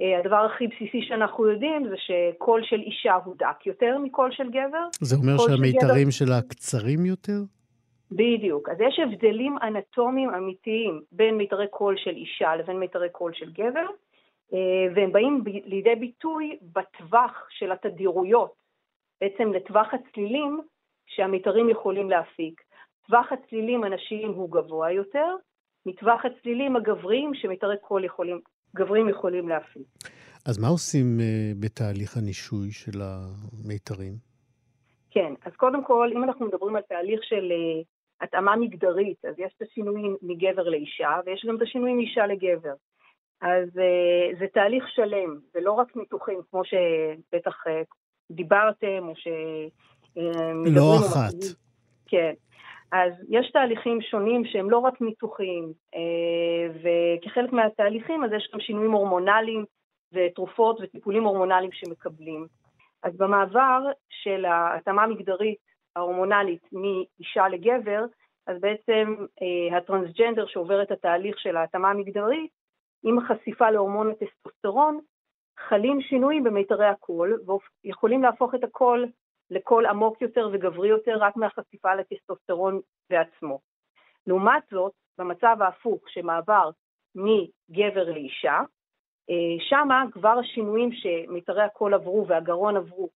אה, 0.00 0.18
הדבר 0.18 0.36
הכי 0.36 0.66
בסיסי 0.66 1.02
שאנחנו 1.08 1.46
יודעים 1.46 1.88
זה 1.88 1.94
שקול 1.96 2.62
של 2.64 2.80
אישה 2.80 3.14
הוא 3.24 3.34
דק 3.38 3.66
יותר 3.66 3.98
מקול 3.98 4.32
של 4.32 4.50
גבר. 4.50 4.86
זה 5.00 5.16
אומר 5.16 5.38
שהמיתרים 5.38 6.10
של 6.10 6.24
גבר... 6.24 6.34
שלה 6.34 6.48
קצרים 6.48 7.06
יותר? 7.06 7.40
בדיוק. 8.12 8.68
אז 8.68 8.76
יש 8.80 8.98
הבדלים 8.98 9.56
אנטומיים 9.62 10.30
אמיתיים 10.30 11.02
בין 11.12 11.36
מיתרי 11.36 11.68
קול 11.70 11.96
של 11.96 12.10
אישה 12.10 12.56
לבין 12.56 12.78
מיתרי 12.78 13.08
קול 13.10 13.32
של 13.34 13.52
גבר, 13.52 13.86
והם 14.94 15.12
באים 15.12 15.44
לידי 15.64 15.94
ביטוי 15.94 16.58
בטווח 16.62 17.46
של 17.50 17.72
התדירויות, 17.72 18.52
בעצם 19.20 19.52
לטווח 19.52 19.88
הצלילים 19.94 20.60
שהמיתרים 21.06 21.68
יכולים 21.68 22.10
להפיק. 22.10 22.60
טווח 23.06 23.32
הצלילים 23.32 23.84
הנשיים 23.84 24.32
הוא 24.32 24.50
גבוה 24.50 24.92
יותר, 24.92 25.36
מטווח 25.86 26.20
הצלילים 26.24 26.76
הגבריים 26.76 27.34
שמיתרי 27.34 27.76
קול 27.80 28.04
יכולים, 28.04 28.40
גברים 28.76 29.08
יכולים 29.08 29.48
להפיק. 29.48 29.86
אז 30.48 30.58
מה 30.58 30.68
עושים 30.68 31.06
אה, 31.18 31.64
בתהליך 31.64 32.16
הנישוי 32.16 32.70
של 32.70 32.98
המיתרים? 33.02 34.12
כן, 35.10 35.32
אז 35.44 35.52
קודם 35.56 35.84
כל, 35.84 36.10
אם 36.12 36.24
אנחנו 36.24 36.46
מדברים 36.46 36.76
על 36.76 36.82
תהליך 36.82 37.20
של 37.24 37.52
uh, 37.52 37.84
התאמה 38.20 38.56
מגדרית, 38.56 39.24
אז 39.24 39.34
יש 39.38 39.52
את 39.56 39.62
השינויים 39.62 40.16
מגבר 40.22 40.68
לאישה, 40.68 41.10
ויש 41.26 41.44
גם 41.48 41.56
את 41.56 41.62
השינויים 41.62 41.96
מאישה 41.96 42.26
לגבר. 42.26 42.74
אז 43.40 43.68
uh, 43.68 44.38
זה 44.38 44.46
תהליך 44.52 44.84
שלם, 44.88 45.38
זה 45.52 45.60
לא 45.60 45.72
רק 45.72 45.96
ניתוחים, 45.96 46.40
כמו 46.50 46.62
שבטח 46.64 47.66
uh, 47.66 47.70
דיברתם, 48.30 49.08
או 49.08 49.16
ש... 49.16 49.28
לא 50.66 50.96
אחת. 50.96 51.34
כן. 52.06 52.32
אז 52.92 53.12
יש 53.28 53.50
תהליכים 53.50 54.00
שונים 54.02 54.44
שהם 54.44 54.70
לא 54.70 54.78
רק 54.78 55.00
ניתוחים, 55.00 55.72
אה, 55.94 56.68
וכחלק 56.82 57.52
מהתהליכים 57.52 58.24
אז 58.24 58.30
יש 58.32 58.50
גם 58.54 58.60
שינויים 58.60 58.92
הורמונליים 58.92 59.64
ותרופות 60.12 60.78
וטיפולים 60.80 61.24
הורמונליים 61.24 61.72
שמקבלים. 61.72 62.46
אז 63.02 63.16
במעבר 63.16 63.80
של 64.08 64.44
ההתאמה 64.44 65.02
המגדרית 65.02 65.58
ההורמונלית 65.96 66.68
מאישה 66.72 67.48
לגבר, 67.48 68.04
אז 68.46 68.60
בעצם 68.60 69.14
אה, 69.42 69.76
הטרנסג'נדר 69.76 70.46
שעובר 70.46 70.82
את 70.82 70.90
התהליך 70.90 71.38
של 71.38 71.56
ההתאמה 71.56 71.90
המגדרית, 71.90 72.50
עם 73.06 73.18
החשיפה 73.18 73.70
להורמון 73.70 74.10
הטסטוסטרון, 74.10 75.00
חלים 75.58 76.00
שינויים 76.00 76.44
במיתרי 76.44 76.86
הקול, 76.86 77.40
ויכולים 77.84 78.22
להפוך 78.22 78.54
את 78.54 78.64
הקול 78.64 79.06
לקול 79.50 79.86
עמוק 79.86 80.22
יותר 80.22 80.48
וגברי 80.52 80.88
יותר 80.88 81.16
רק 81.20 81.36
מהחשיפה 81.36 81.94
לטסטוסטרון 81.94 82.80
בעצמו. 83.10 83.60
לעומת 84.26 84.62
זאת, 84.70 84.92
במצב 85.18 85.56
ההפוך, 85.60 86.08
שמעבר 86.08 86.70
מגבר 87.14 88.10
לאישה, 88.10 88.60
אה, 89.30 89.64
שמה 89.68 90.04
כבר 90.12 90.38
השינויים 90.38 90.90
שמיתרי 90.92 91.62
הקול 91.62 91.94
עברו 91.94 92.26
והגרון 92.26 92.76
עברו 92.76 93.08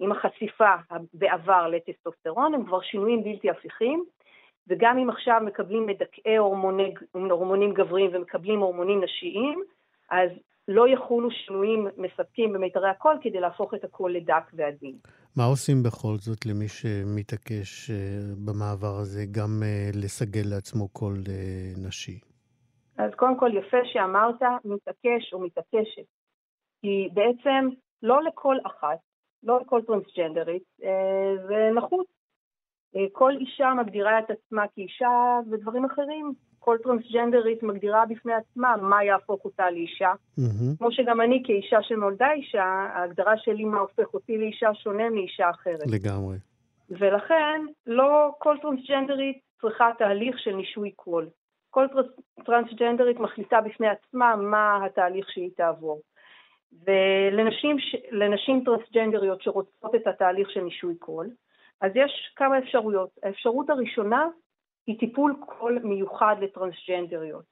עם 0.00 0.12
החשיפה 0.12 0.74
בעבר 1.14 1.68
לטסטוסטרון 1.68 2.54
הם 2.54 2.66
כבר 2.66 2.80
שינויים 2.80 3.24
בלתי 3.24 3.50
הפיכים, 3.50 4.04
וגם 4.68 4.98
אם 4.98 5.10
עכשיו 5.10 5.40
מקבלים 5.44 5.86
מדכאי 5.86 6.36
הורמוני, 6.36 6.94
הורמונים 7.12 7.74
גבריים 7.74 8.10
ומקבלים 8.12 8.60
הורמונים 8.60 9.04
נשיים, 9.04 9.62
אז 10.10 10.30
לא 10.68 10.88
יחולו 10.88 11.30
שינויים 11.30 11.88
מספקים 11.96 12.52
במיתרי 12.52 12.90
הקול 12.90 13.18
כדי 13.22 13.40
להפוך 13.40 13.74
את 13.74 13.84
הקול 13.84 14.16
לדק 14.16 14.44
ועדין. 14.52 14.96
מה 15.36 15.44
עושים 15.44 15.82
בכל 15.82 16.14
זאת 16.18 16.46
למי 16.46 16.68
שמתעקש 16.68 17.90
אה, 17.90 17.96
במעבר 18.44 18.96
הזה 19.00 19.24
גם 19.30 19.62
אה, 19.62 19.90
לסגל 19.94 20.48
לעצמו 20.54 20.88
קול 20.88 21.16
אה, 21.28 21.88
נשי? 21.88 22.20
אז 22.98 23.10
קודם 23.16 23.38
כל 23.38 23.50
יפה 23.54 23.76
שאמרת 23.84 24.42
מתעקש 24.64 25.32
או 25.32 25.40
מתעקשת, 25.40 26.08
כי 26.80 27.08
בעצם 27.14 27.68
לא 28.02 28.22
לכל 28.22 28.56
אחת, 28.66 28.98
לא 29.42 29.60
לכל 29.60 29.80
טרנסג'נדרית, 29.86 30.62
זה 31.48 31.70
נחוץ. 31.74 32.15
כל 33.12 33.32
אישה 33.40 33.74
מגדירה 33.74 34.18
את 34.18 34.30
עצמה 34.30 34.64
כאישה 34.74 35.38
ודברים 35.50 35.84
אחרים. 35.84 36.32
כל 36.58 36.76
טרנסג'נדרית 36.82 37.62
מגדירה 37.62 38.06
בפני 38.06 38.32
עצמה 38.34 38.76
מה 38.76 39.04
יהפוך 39.04 39.44
אותה 39.44 39.70
לאישה. 39.70 40.12
Mm-hmm. 40.12 40.78
כמו 40.78 40.92
שגם 40.92 41.20
אני 41.20 41.42
כאישה 41.44 41.82
שנולדה 41.82 42.32
אישה, 42.32 42.64
ההגדרה 42.64 43.38
שלי 43.38 43.64
מה 43.64 43.78
הופך 43.78 44.14
אותי 44.14 44.38
לאישה 44.38 44.74
שונה 44.74 45.10
מאישה 45.10 45.50
אחרת. 45.50 45.86
לגמרי. 45.86 46.36
ולכן 46.90 47.60
לא 47.86 48.30
כל 48.38 48.56
טרנסג'נדרית 48.62 49.38
צריכה 49.60 49.90
תהליך 49.98 50.38
של 50.38 50.56
נישוי 50.56 50.90
קול. 50.90 51.28
כל 51.70 51.86
טרנסג'נדרית 52.44 53.20
מחליטה 53.20 53.60
בפני 53.60 53.88
עצמה 53.88 54.36
מה 54.36 54.84
התהליך 54.84 55.30
שהיא 55.30 55.50
תעבור. 55.56 56.00
ולנשים 56.84 58.64
טרנסג'נדריות 58.64 59.42
שרוצות 59.42 59.94
את 59.94 60.06
התהליך 60.06 60.50
של 60.50 60.60
נישוי 60.60 60.94
קול, 60.94 61.30
אז 61.80 61.92
יש 61.94 62.32
כמה 62.36 62.58
אפשרויות. 62.58 63.10
האפשרות 63.22 63.70
הראשונה 63.70 64.28
היא 64.86 64.98
טיפול 64.98 65.36
קול 65.46 65.78
מיוחד 65.78 66.36
לטרנסג'נדריות, 66.40 67.44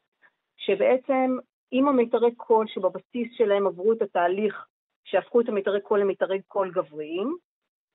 שבעצם 0.56 1.36
עם 1.70 1.88
המיתרי 1.88 2.34
קול 2.34 2.66
שבבסיס 2.66 3.28
שלהם 3.32 3.66
עברו 3.66 3.92
את 3.92 4.02
התהליך 4.02 4.66
שהפכו 5.04 5.40
את 5.40 5.48
המיתרי 5.48 5.80
קול 5.80 6.00
למיתרי 6.00 6.42
קול 6.42 6.70
גבריים, 6.70 7.36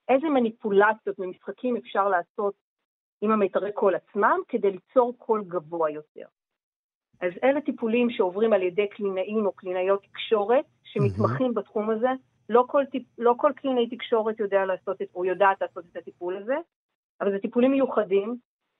איזה 0.09 0.29
מניפולציות 0.29 1.19
ומשחקים 1.19 1.77
אפשר 1.77 2.09
לעשות 2.09 2.53
עם 3.21 3.31
המיתרי 3.31 3.71
קול 3.71 3.95
עצמם 3.95 4.37
כדי 4.47 4.71
ליצור 4.71 5.17
קול 5.17 5.43
גבוה 5.47 5.89
יותר. 5.89 6.25
אז 7.21 7.31
אלה 7.43 7.61
טיפולים 7.61 8.09
שעוברים 8.09 8.53
על 8.53 8.63
ידי 8.63 8.87
קלינאים 8.87 9.45
או 9.45 9.51
קלינאיות 9.51 10.03
תקשורת 10.03 10.65
שמתמחים. 10.83 11.53
בתחום 11.53 11.89
הזה. 11.89 12.09
לא 12.49 12.65
לא 13.17 13.33
כל 13.37 13.51
קלינאי 13.55 13.89
תקשורת 13.89 14.39
יודע 14.39 14.65
לעשות 14.65 15.01
את, 15.01 15.07
או 15.15 15.25
יודעת 15.25 15.61
לעשות 15.61 15.85
את 15.91 15.95
הטיפול 15.95 16.37
הזה, 16.37 16.55
אבל 17.21 17.31
זה 17.31 17.39
טיפולים 17.39 17.71
מיוחדים 17.71 18.35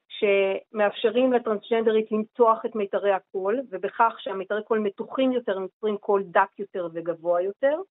שמאפשרים 0.10 1.34
לטרנסג'נדרית 1.34 2.12
למתוח 2.12 2.66
את 2.66 2.76
מיתרי 2.76 3.12
הקול, 3.12 3.60
ובכך 3.70 4.16
שהמיתרי 4.20 4.64
קול 4.64 4.80
מתוחים 4.80 5.32
יותר, 5.32 5.58
הם 5.58 5.64
יוצרים 5.64 5.98
קול 5.98 6.24
דק 6.24 6.60
יותר 6.60 6.88
וגבוה 6.94 7.42
יותר, 7.42 7.82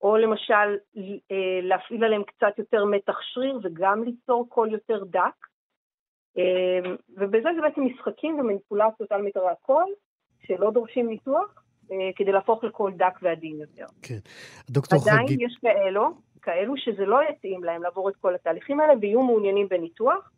או 0.00 0.16
למשל 0.16 0.76
אה, 0.96 1.60
להפעיל 1.62 2.04
עליהם 2.04 2.24
קצת 2.24 2.58
יותר 2.58 2.84
מתח 2.84 3.20
שריר 3.20 3.58
וגם 3.62 4.04
ליצור 4.04 4.48
קול 4.48 4.72
יותר 4.72 5.04
דק. 5.04 5.46
אה, 6.38 6.90
ובזה 7.08 7.48
זה 7.54 7.60
בעצם 7.62 7.84
משחקים 7.86 8.38
ומניפולציות 8.38 9.12
על 9.12 9.22
מיתרי 9.22 9.50
הקול, 9.50 9.92
שלא 10.46 10.70
דורשים 10.70 11.08
ניתוח, 11.08 11.61
כדי 12.16 12.32
להפוך 12.32 12.64
לקול 12.64 12.92
דק 12.92 13.18
ועדין 13.22 13.60
יותר. 13.60 13.86
כן. 14.02 14.18
דוקטור 14.70 14.98
חגית... 14.98 15.12
עדיין 15.12 15.40
יש 15.40 15.56
כאלו, 15.60 16.10
כאלו 16.42 16.74
שזה 16.76 17.06
לא 17.06 17.20
יתאים 17.30 17.64
להם 17.64 17.82
לעבור 17.82 18.08
את 18.08 18.16
כל 18.16 18.34
התהליכים 18.34 18.80
האלה 18.80 18.92
ויהיו 19.00 19.22
מעוניינים 19.22 19.68
בניתוח, 19.68 20.30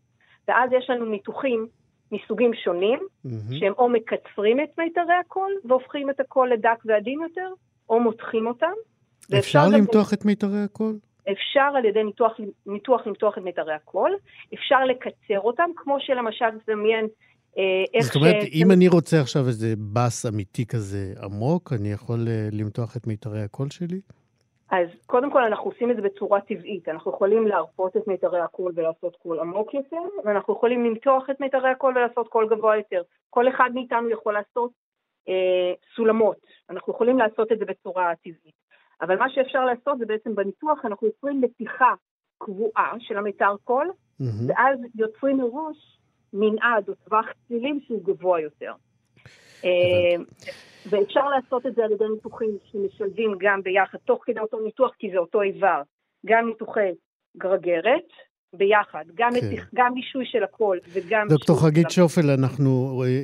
ואז 0.49 0.71
יש 0.73 0.91
לנו 0.91 1.05
ניתוחים 1.05 1.67
מסוגים 2.13 2.55
שונים, 2.65 2.99
mm-hmm. 2.99 3.59
שהם 3.61 3.73
או 3.79 3.89
מקצרים 3.89 4.61
את 4.61 4.79
מיתרי 4.79 5.15
הקול 5.21 5.53
והופכים 5.65 6.11
את 6.11 6.21
הקול 6.21 6.53
לדק 6.53 6.79
ועדין 6.85 7.21
יותר, 7.23 7.49
או 7.89 8.01
מותחים 8.01 8.47
אותם. 8.47 8.73
אפשר 9.39 9.65
למתוח 9.73 10.13
את 10.15 10.25
מיתרי 10.25 10.63
הקול? 10.65 10.99
אפשר 11.33 11.73
על 11.77 11.85
ידי 11.85 12.05
ניתוח, 12.05 12.33
ניתוח 12.67 13.07
למתוח 13.07 13.39
את 13.39 13.43
מיתרי 13.43 13.75
הקול, 13.75 14.17
אפשר 14.55 14.85
לקצר 14.85 15.41
אותם, 15.41 15.71
כמו 15.77 15.97
שלמשל 16.01 16.59
תדמיין 16.67 17.05
אה, 17.05 17.11
איך 17.95 18.05
זאת 18.05 18.17
אומרת, 18.17 18.43
ש... 18.43 18.49
אם 18.55 18.71
אני 18.71 18.89
רוצה 18.89 19.21
עכשיו 19.21 19.47
איזה 19.49 19.75
בס 19.93 20.27
אמיתי 20.27 20.67
כזה 20.67 21.15
עמוק, 21.23 21.73
אני 21.73 21.93
יכול 21.93 22.29
אה, 22.29 22.49
למתוח 22.53 22.97
את 22.97 23.07
מיתרי 23.07 23.43
הקול 23.43 23.71
שלי? 23.71 24.01
אז 24.71 24.89
קודם 25.07 25.31
כל 25.33 25.45
אנחנו 25.45 25.71
עושים 25.71 25.91
את 25.91 25.97
זה 25.97 26.03
בצורה 26.03 26.41
טבעית, 26.41 26.89
אנחנו 26.89 27.11
יכולים 27.11 27.47
להרפות 27.47 27.97
את 27.97 28.07
מיתרי 28.07 28.41
הקול 28.41 28.73
ולעשות 28.77 29.17
קול 29.17 29.41
עמוק 29.41 29.75
יותר, 29.75 30.03
ואנחנו 30.25 30.55
יכולים 30.55 30.85
למתוח 30.85 31.31
את 31.31 31.41
מיתרי 31.41 31.71
הקול 31.71 31.99
ולעשות 31.99 32.29
קול 32.29 32.49
גבוה 32.51 32.77
יותר. 32.77 33.03
כל 33.31 33.49
אחד 33.49 33.71
מאיתנו 33.75 34.11
יכול 34.11 34.35
לעשות 34.35 34.71
אה, 35.29 35.73
סולמות, 35.97 36.37
אנחנו 36.71 36.93
יכולים 36.93 37.19
לעשות 37.19 37.53
את 37.53 37.59
זה 37.59 37.65
בצורה 37.65 38.13
טבעית. 38.23 38.65
אבל 39.01 39.19
מה 39.19 39.31
שאפשר 39.31 39.65
לעשות 39.65 39.99
זה 39.99 40.07
בעצם 40.07 40.35
בניתוח 40.35 40.85
אנחנו 40.85 41.07
יוצרים 41.07 41.41
מתיחה 41.41 41.95
קבועה 42.39 42.93
של 42.99 43.17
המיתר 43.19 43.55
קול, 43.65 43.91
מהמם. 44.21 44.49
ואז 44.49 44.79
יוצרים 44.95 45.37
מראש 45.37 45.99
מנעד 46.35 46.89
או 46.89 46.95
טווח 46.95 47.27
צלילים 47.49 47.81
שהוא 47.87 48.05
גבוה 48.05 48.41
יותר. 48.41 48.73
אה, 49.65 49.71
ואפשר 50.91 51.29
לעשות 51.29 51.67
את 51.67 51.75
זה 51.75 51.85
על 51.85 51.93
ידי 51.93 52.05
ניתוחים 52.15 52.51
שמשלבים 52.73 53.37
גם 53.41 53.63
ביחד, 53.63 53.99
תוך 54.05 54.23
כדי 54.27 54.41
אותו 54.41 54.61
ניתוח, 54.65 54.91
כי 54.99 55.11
זה 55.13 55.19
אותו 55.19 55.43
איבר, 55.43 55.83
גם 56.27 56.47
ניתוחי 56.47 56.91
גרגרת 57.37 58.09
ביחד, 58.57 59.05
גם, 59.15 59.31
כן. 59.41 59.47
מתיח, 59.47 59.69
גם 59.75 59.95
מישוי 59.95 60.25
של 60.27 60.43
הקול 60.45 60.79
וגם... 60.93 61.27
דוקטור 61.29 61.57
מישוי 61.57 61.71
חגית 61.71 61.91
של- 61.91 62.03
שופל, 62.03 62.31
אנחנו, 62.31 63.03
אה, 63.07 63.23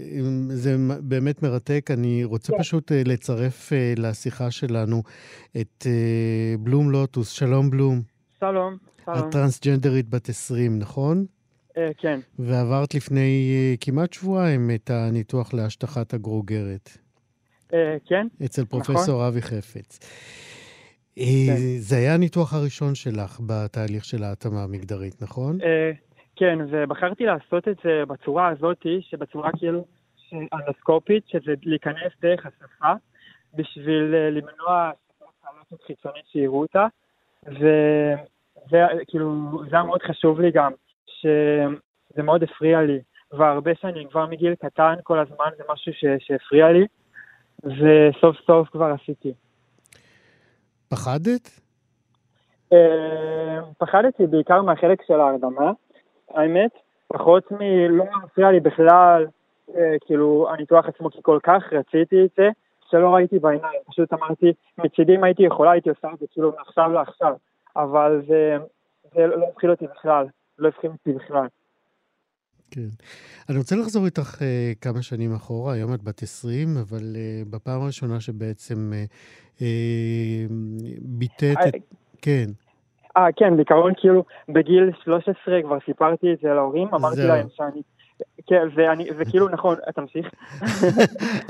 זה 0.49 0.77
באמת 1.03 1.43
מרתק. 1.43 1.91
אני 1.91 2.25
רוצה 2.25 2.53
כן. 2.53 2.59
פשוט 2.59 2.93
אה, 2.93 3.03
לצרף 3.07 3.73
לשיחה 3.97 4.51
שלנו 4.51 5.03
את 5.61 5.87
בלום 6.59 6.91
לוטוס. 6.91 7.31
שלום 7.31 7.71
בלום. 7.71 8.01
שלום, 8.41 8.77
שלום. 9.05 9.19
את 9.19 9.25
טרנסג'נדרית 9.33 10.09
בת 10.09 10.29
20, 10.29 10.79
נכון? 10.79 11.27
אה, 11.77 11.91
כן, 11.99 12.21
ועברת 12.39 12.95
לפני 12.95 13.53
אה, 13.55 13.75
כמעט 13.81 14.13
שבועיים 14.13 14.71
את 14.75 14.91
הניתוח 14.91 15.55
להשטחת 15.55 16.15
הגרוגרת 16.15 16.91
אה, 17.75 17.97
כן, 18.07 18.27
אצל 18.45 18.63
נכון. 18.63 18.83
פרופסור 18.83 19.29
אבי 19.29 19.43
חפץ. 19.43 19.99
כן. 21.15 21.23
זה 21.79 21.97
היה 21.97 22.15
הניתוח 22.15 22.55
הראשון 22.55 22.95
שלך 22.95 23.41
בתהליך 23.47 24.05
של 24.05 24.23
ההתאמה 24.23 24.63
המגדרית, 24.63 25.23
נכון? 25.23 25.59
כן, 26.37 26.59
ובחרתי 26.71 27.25
לעשות 27.25 27.69
את 27.69 27.77
זה 27.85 28.03
בצורה 28.09 28.49
הזאת, 28.49 28.87
שבצורה 29.01 29.51
כאילו 29.59 29.85
אנדוסקופית, 30.33 31.25
שזה 31.29 31.53
להיכנס 31.63 32.13
דרך 32.23 32.47
השפה, 32.47 32.93
בשביל 33.55 34.15
למנוע 34.31 34.91
סכנות 35.19 35.83
חיצונית 35.87 36.25
שיראו 36.33 36.61
אותה, 36.61 36.87
וזה 37.47 38.87
כאילו, 39.09 39.51
זה 39.71 39.77
היה 39.77 39.85
מאוד 39.85 40.03
חשוב 40.03 40.41
לי 40.41 40.51
גם, 40.51 40.73
שזה 41.21 42.23
מאוד 42.23 42.43
הפריע 42.43 42.83
לי, 42.83 42.99
והרבה 43.33 43.71
שנים, 43.75 44.09
כבר 44.09 44.27
מגיל 44.27 44.55
קטן 44.55 44.95
כל 45.03 45.19
הזמן, 45.19 45.47
זה 45.57 45.63
משהו 45.73 45.93
ש, 45.93 46.05
שהפריע 46.19 46.73
לי, 46.73 46.87
וסוף 47.65 48.37
סוף 48.47 48.69
כבר 48.69 48.95
עשיתי. 49.03 49.33
פחדת? 50.89 51.61
אה, 52.73 53.61
פחדתי 53.79 54.27
בעיקר 54.27 54.63
מהחלק 54.63 55.03
של 55.07 55.21
ההרדמה, 55.21 55.73
האמת, 56.35 56.71
פחות 57.09 57.51
מלא 57.51 58.05
מפריע 58.25 58.51
לי 58.51 58.61
בכלל, 58.61 59.27
אה, 59.77 59.97
כאילו, 60.07 60.49
הניתוח 60.51 60.87
עצמו, 60.87 61.11
כי 61.11 61.19
כל 61.23 61.39
כך 61.43 61.63
רציתי 61.73 62.25
את 62.25 62.31
זה, 62.37 62.49
שלא 62.91 63.15
ראיתי 63.15 63.39
בעיניים, 63.39 63.81
פשוט 63.87 64.13
אמרתי, 64.13 64.53
מצידי 64.79 65.17
אם 65.17 65.25
הייתי 65.25 65.43
יכולה, 65.43 65.71
הייתי 65.71 65.89
עושה 65.89 66.09
את 66.15 66.19
זה 66.19 66.27
כאילו 66.33 66.53
מעכשיו 66.59 66.93
לעכשיו, 66.93 67.35
אבל 67.77 68.23
זה, 68.29 68.57
זה 69.15 69.27
לא 69.27 69.47
הפחיד 69.53 69.71
אותי 69.71 69.87
בכלל, 69.87 70.27
לא 70.61 70.69
הפחיד 70.69 70.91
אותי 70.91 71.13
בכלל. 71.13 71.47
כן. 72.71 72.89
אני 73.49 73.59
רוצה 73.59 73.77
לחזור 73.77 74.05
איתך 74.05 74.35
uh, 74.35 74.43
כמה 74.81 75.03
שנים 75.03 75.35
אחורה, 75.35 75.73
היום 75.73 75.95
את 75.95 76.03
בת 76.03 76.23
20, 76.23 76.77
אבל 76.77 76.99
uh, 76.99 77.49
בפעם 77.51 77.83
הראשונה 77.83 78.21
שבעצם 78.21 78.93
uh, 78.93 79.59
uh, 79.59 79.63
ביטאת 81.03 81.57
אה, 81.57 81.69
את... 81.69 81.75
כן, 82.23 82.47
אה, 83.17 83.27
כן, 83.37 83.57
בעיקרון 83.57 83.93
כאילו, 83.97 84.25
בגיל 84.49 84.91
13 85.05 85.63
כבר 85.63 85.79
סיפרתי 85.87 86.33
את 86.33 86.39
זה 86.43 86.49
להורים, 86.49 86.89
אמרתי. 86.95 87.23
להם 87.23 87.47
שאני... 87.55 87.83
כן, 88.47 88.69
ואני, 88.75 89.07
וכאילו, 89.19 89.49
נכון, 89.49 89.77
תמשיך. 89.95 90.31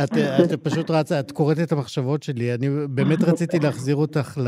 את, 0.04 0.10
את 0.54 0.62
פשוט 0.62 0.90
רצה, 0.90 1.20
את 1.20 1.32
קוראת 1.32 1.56
את 1.62 1.72
המחשבות 1.72 2.22
שלי. 2.22 2.54
אני 2.54 2.68
באמת 2.88 3.18
רציתי 3.28 3.58
להחזיר 3.58 3.96
אותך 3.96 4.38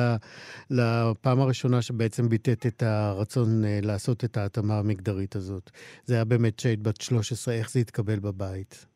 לפעם 0.70 1.40
הראשונה 1.40 1.82
שבעצם 1.82 2.28
ביטאת 2.28 2.66
את 2.66 2.82
הרצון 2.82 3.64
אה, 3.64 3.78
לעשות 3.82 4.24
את 4.24 4.36
ההתאמה 4.36 4.78
המגדרית 4.78 5.36
הזאת. 5.36 5.70
זה 6.04 6.14
היה 6.14 6.24
באמת 6.24 6.58
שהיית 6.58 6.82
בת 6.82 7.00
13, 7.00 7.54
איך 7.54 7.70
זה 7.70 7.80
התקבל 7.80 8.18
בבית? 8.18 8.86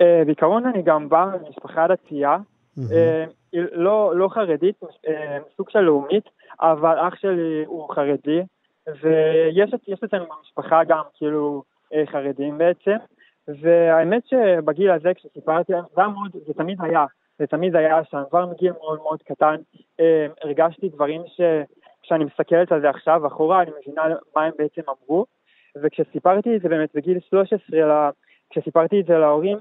אה, 0.00 0.22
בעיקרון 0.26 0.66
אני 0.66 0.82
גם 0.82 1.08
בא 1.08 1.26
ממשפחה 1.42 1.86
דתייה. 1.88 2.36
אה, 2.92 3.24
לא, 3.72 4.12
לא 4.16 4.28
חרדית, 4.28 4.80
סוג 5.56 5.70
של 5.70 5.80
לאומית, 5.80 6.24
אבל 6.60 6.96
אח 7.08 7.14
שלי 7.20 7.64
הוא 7.66 7.94
חרדי, 7.94 8.40
ויש 9.02 9.74
אצלנו 10.04 10.24
במשפחה 10.24 10.84
גם 10.84 11.02
כאילו 11.14 11.62
חרדים 12.06 12.58
בעצם, 12.58 12.96
והאמת 13.48 14.26
שבגיל 14.26 14.90
הזה 14.90 15.14
כשסיפרתי 15.14 15.72
להם, 15.72 15.84
זה 15.94 16.02
מאוד, 16.02 16.30
זה 16.46 16.54
תמיד 16.54 16.78
היה, 16.80 17.04
זה 17.38 17.46
תמיד 17.46 17.76
היה 17.76 18.04
שם, 18.04 18.22
כבר 18.30 18.46
מגיל 18.46 18.72
מאוד 18.72 18.98
מאוד 18.98 19.22
קטן, 19.22 19.56
אה, 20.00 20.26
הרגשתי 20.42 20.88
דברים 20.88 21.22
ש... 21.26 21.40
כשאני 22.02 22.24
מסתכלת 22.24 22.72
על 22.72 22.80
זה 22.80 22.90
עכשיו 22.90 23.26
אחורה, 23.26 23.62
אני 23.62 23.70
מבינה 23.80 24.02
מה 24.36 24.44
הם 24.44 24.52
בעצם 24.58 24.82
אמרו, 24.88 25.26
וכשסיפרתי 25.82 26.56
את 26.56 26.62
זה 26.62 26.68
באמת 26.68 26.90
בגיל 26.94 27.18
13, 27.20 27.80
לה- 27.80 28.10
כשסיפרתי 28.50 29.00
את 29.00 29.06
זה 29.06 29.18
להורים, 29.18 29.58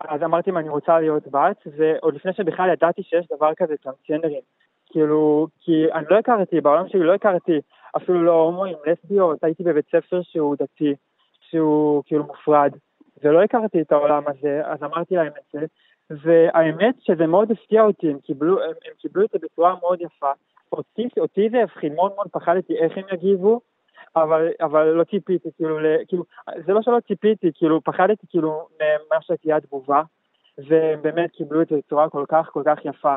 אז 0.00 0.22
אמרתי 0.22 0.50
אם 0.50 0.58
אני 0.58 0.68
רוצה 0.68 1.00
להיות 1.00 1.28
בת, 1.28 1.56
ועוד 1.76 2.14
לפני 2.14 2.32
שבכלל 2.32 2.72
ידעתי 2.72 3.02
שיש 3.02 3.26
דבר 3.36 3.54
כזה 3.54 3.74
טרנסג'נדרים. 3.76 4.40
כאילו, 4.86 5.46
כי 5.60 5.92
אני 5.92 6.04
לא 6.10 6.18
הכרתי, 6.18 6.60
בעולם 6.60 6.88
שלי 6.88 7.00
לא 7.00 7.14
הכרתי 7.14 7.60
אפילו 7.96 8.22
לא 8.22 8.32
הומואים, 8.32 8.76
לסביות, 8.86 9.44
הייתי 9.44 9.62
בבית 9.62 9.86
ספר 9.88 10.22
שהוא 10.22 10.56
דתי, 10.58 10.94
שהוא 11.54 12.02
כאילו 12.06 12.24
מופרד, 12.24 12.72
ולא 13.22 13.42
הכרתי 13.42 13.80
את 13.80 13.92
העולם 13.92 14.22
הזה, 14.26 14.62
אז 14.64 14.82
אמרתי 14.82 15.14
להם 15.14 15.32
את 15.38 15.52
זה, 15.52 15.66
והאמת 16.10 16.94
שזה 17.00 17.26
מאוד 17.26 17.50
הפתיע 17.50 17.82
אותי, 17.82 18.10
הם 18.10 18.18
קיבלו, 18.18 18.62
הם, 18.62 18.70
הם 18.70 18.92
קיבלו 18.98 19.24
את 19.24 19.30
זה 19.32 19.38
בצורה 19.42 19.74
מאוד 19.80 20.00
יפה. 20.00 20.32
אותי, 20.72 21.08
אותי 21.18 21.48
זה 21.50 21.62
הבחין, 21.62 21.94
מאוד 21.94 22.12
מאוד 22.14 22.28
פחדתי 22.32 22.76
איך 22.78 22.92
הם 22.96 23.04
יגיבו, 23.12 23.60
אבל, 24.16 24.48
אבל 24.60 24.84
לא 24.84 25.04
ציפיתי, 25.04 25.48
כאילו, 25.56 25.78
כאילו, 26.08 26.24
זה 26.66 26.72
לא 26.72 26.82
שלא 26.82 26.98
ציפיתי, 27.06 27.50
כאילו, 27.54 27.80
פחדתי 27.84 28.26
כאילו 28.30 28.68
ממה 28.80 29.22
שתהיה 29.22 29.56
התגובה, 29.56 30.02
ובאמת 30.58 31.30
קיבלו 31.30 31.62
את 31.62 31.68
זה 31.68 31.76
בצורה 31.76 32.08
כל 32.08 32.24
כך 32.28 32.48
כל 32.52 32.62
כך 32.64 32.84
יפה. 32.84 33.16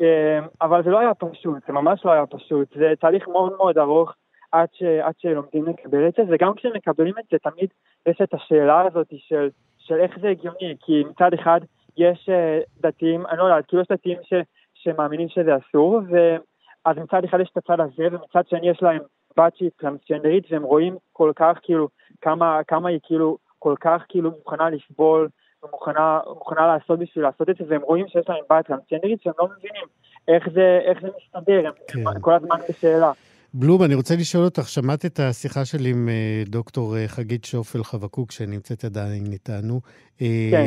אמ, 0.00 0.46
אבל 0.60 0.82
זה 0.84 0.90
לא 0.90 0.98
היה 0.98 1.14
פשוט, 1.14 1.66
זה 1.66 1.72
ממש 1.72 2.04
לא 2.04 2.10
היה 2.10 2.26
פשוט, 2.26 2.68
זה 2.76 2.92
תהליך 3.00 3.28
מאוד 3.28 3.56
מאוד 3.56 3.78
ארוך 3.78 4.14
עד, 4.52 4.68
ש, 4.72 4.82
עד 4.82 5.14
שלומדים 5.18 5.64
לקבל 5.66 6.08
את 6.08 6.14
זה, 6.16 6.22
וגם 6.28 6.54
כשמקבלים 6.54 7.14
את 7.18 7.24
זה 7.32 7.38
תמיד 7.38 7.68
יש 8.06 8.20
את 8.22 8.34
השאלה 8.34 8.80
הזאת 8.80 9.06
של, 9.16 9.48
של 9.78 9.94
איך 9.94 10.18
זה 10.20 10.28
הגיוני, 10.28 10.76
כי 10.80 11.04
מצד 11.10 11.34
אחד 11.34 11.60
יש 11.96 12.28
אה, 12.28 12.60
דתיים, 12.80 13.26
אני 13.26 13.38
לא 13.38 13.44
יודעת, 13.44 13.66
כאילו 13.66 13.82
יש 13.82 13.88
דתיים 13.92 14.18
ש, 14.22 14.34
שמאמינים 14.74 15.28
שזה 15.28 15.50
אסור, 15.56 16.00
ואז 16.10 16.96
מצד 16.96 17.24
אחד 17.24 17.40
יש 17.40 17.50
את 17.52 17.56
הצד 17.56 17.80
הזה, 17.80 18.06
ומצד 18.12 18.48
שני 18.48 18.70
יש 18.70 18.82
להם 18.82 19.00
בת 19.36 19.56
שהיא 19.56 19.70
טרנסג'נדרית, 19.76 20.44
והם 20.50 20.62
רואים 20.62 20.96
כל 21.12 21.32
כך 21.36 21.58
כאילו 21.62 21.88
כמה, 22.20 22.60
כמה 22.68 22.88
היא 22.88 23.00
כאילו 23.02 23.38
כל 23.58 23.74
כך 23.80 24.02
כאילו 24.08 24.30
מוכנה 24.30 24.70
לסבול 24.70 25.28
ומוכנה 25.62 26.20
מוכנה 26.26 26.66
לעשות 26.66 26.98
בשביל 26.98 27.24
לעשות 27.24 27.50
את 27.50 27.56
זה, 27.56 27.64
והם 27.68 27.82
רואים 27.82 28.08
שיש 28.08 28.28
להם 28.28 28.44
בת 28.50 28.66
טרנסג'נדרית 28.66 29.22
שהם 29.22 29.32
לא 29.38 29.48
מבינים 29.56 29.86
איך 30.28 30.48
זה, 30.54 30.80
איך 30.84 31.02
זה 31.02 31.08
מסתדר, 31.16 31.70
כן. 31.88 31.98
הם 32.06 32.20
כל 32.20 32.34
הזמן 32.34 32.56
בשאלה. 32.68 33.12
בלום, 33.54 33.82
אני 33.82 33.94
רוצה 33.94 34.14
לשאול 34.20 34.44
אותך, 34.44 34.68
שמעת 34.68 35.04
את 35.06 35.18
השיחה 35.20 35.64
שלי 35.64 35.90
עם 35.90 36.08
אה, 36.08 36.42
דוקטור 36.46 36.96
אה, 36.96 37.08
חגית 37.08 37.44
שופל 37.44 37.82
חבקוק, 37.82 38.32
שנמצאת 38.32 38.84
עדיין 38.84 39.24
איתנו. 39.32 39.80
אה, 40.22 40.50
כן. 40.50 40.66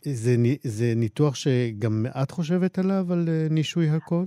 זה, 0.00 0.30
זה 0.62 0.84
ניתוח 0.96 1.34
שגם 1.34 2.04
את 2.22 2.30
חושבת 2.30 2.78
עליו, 2.78 3.04
על 3.12 3.24
נישוי 3.50 3.86
הקול? 3.96 4.26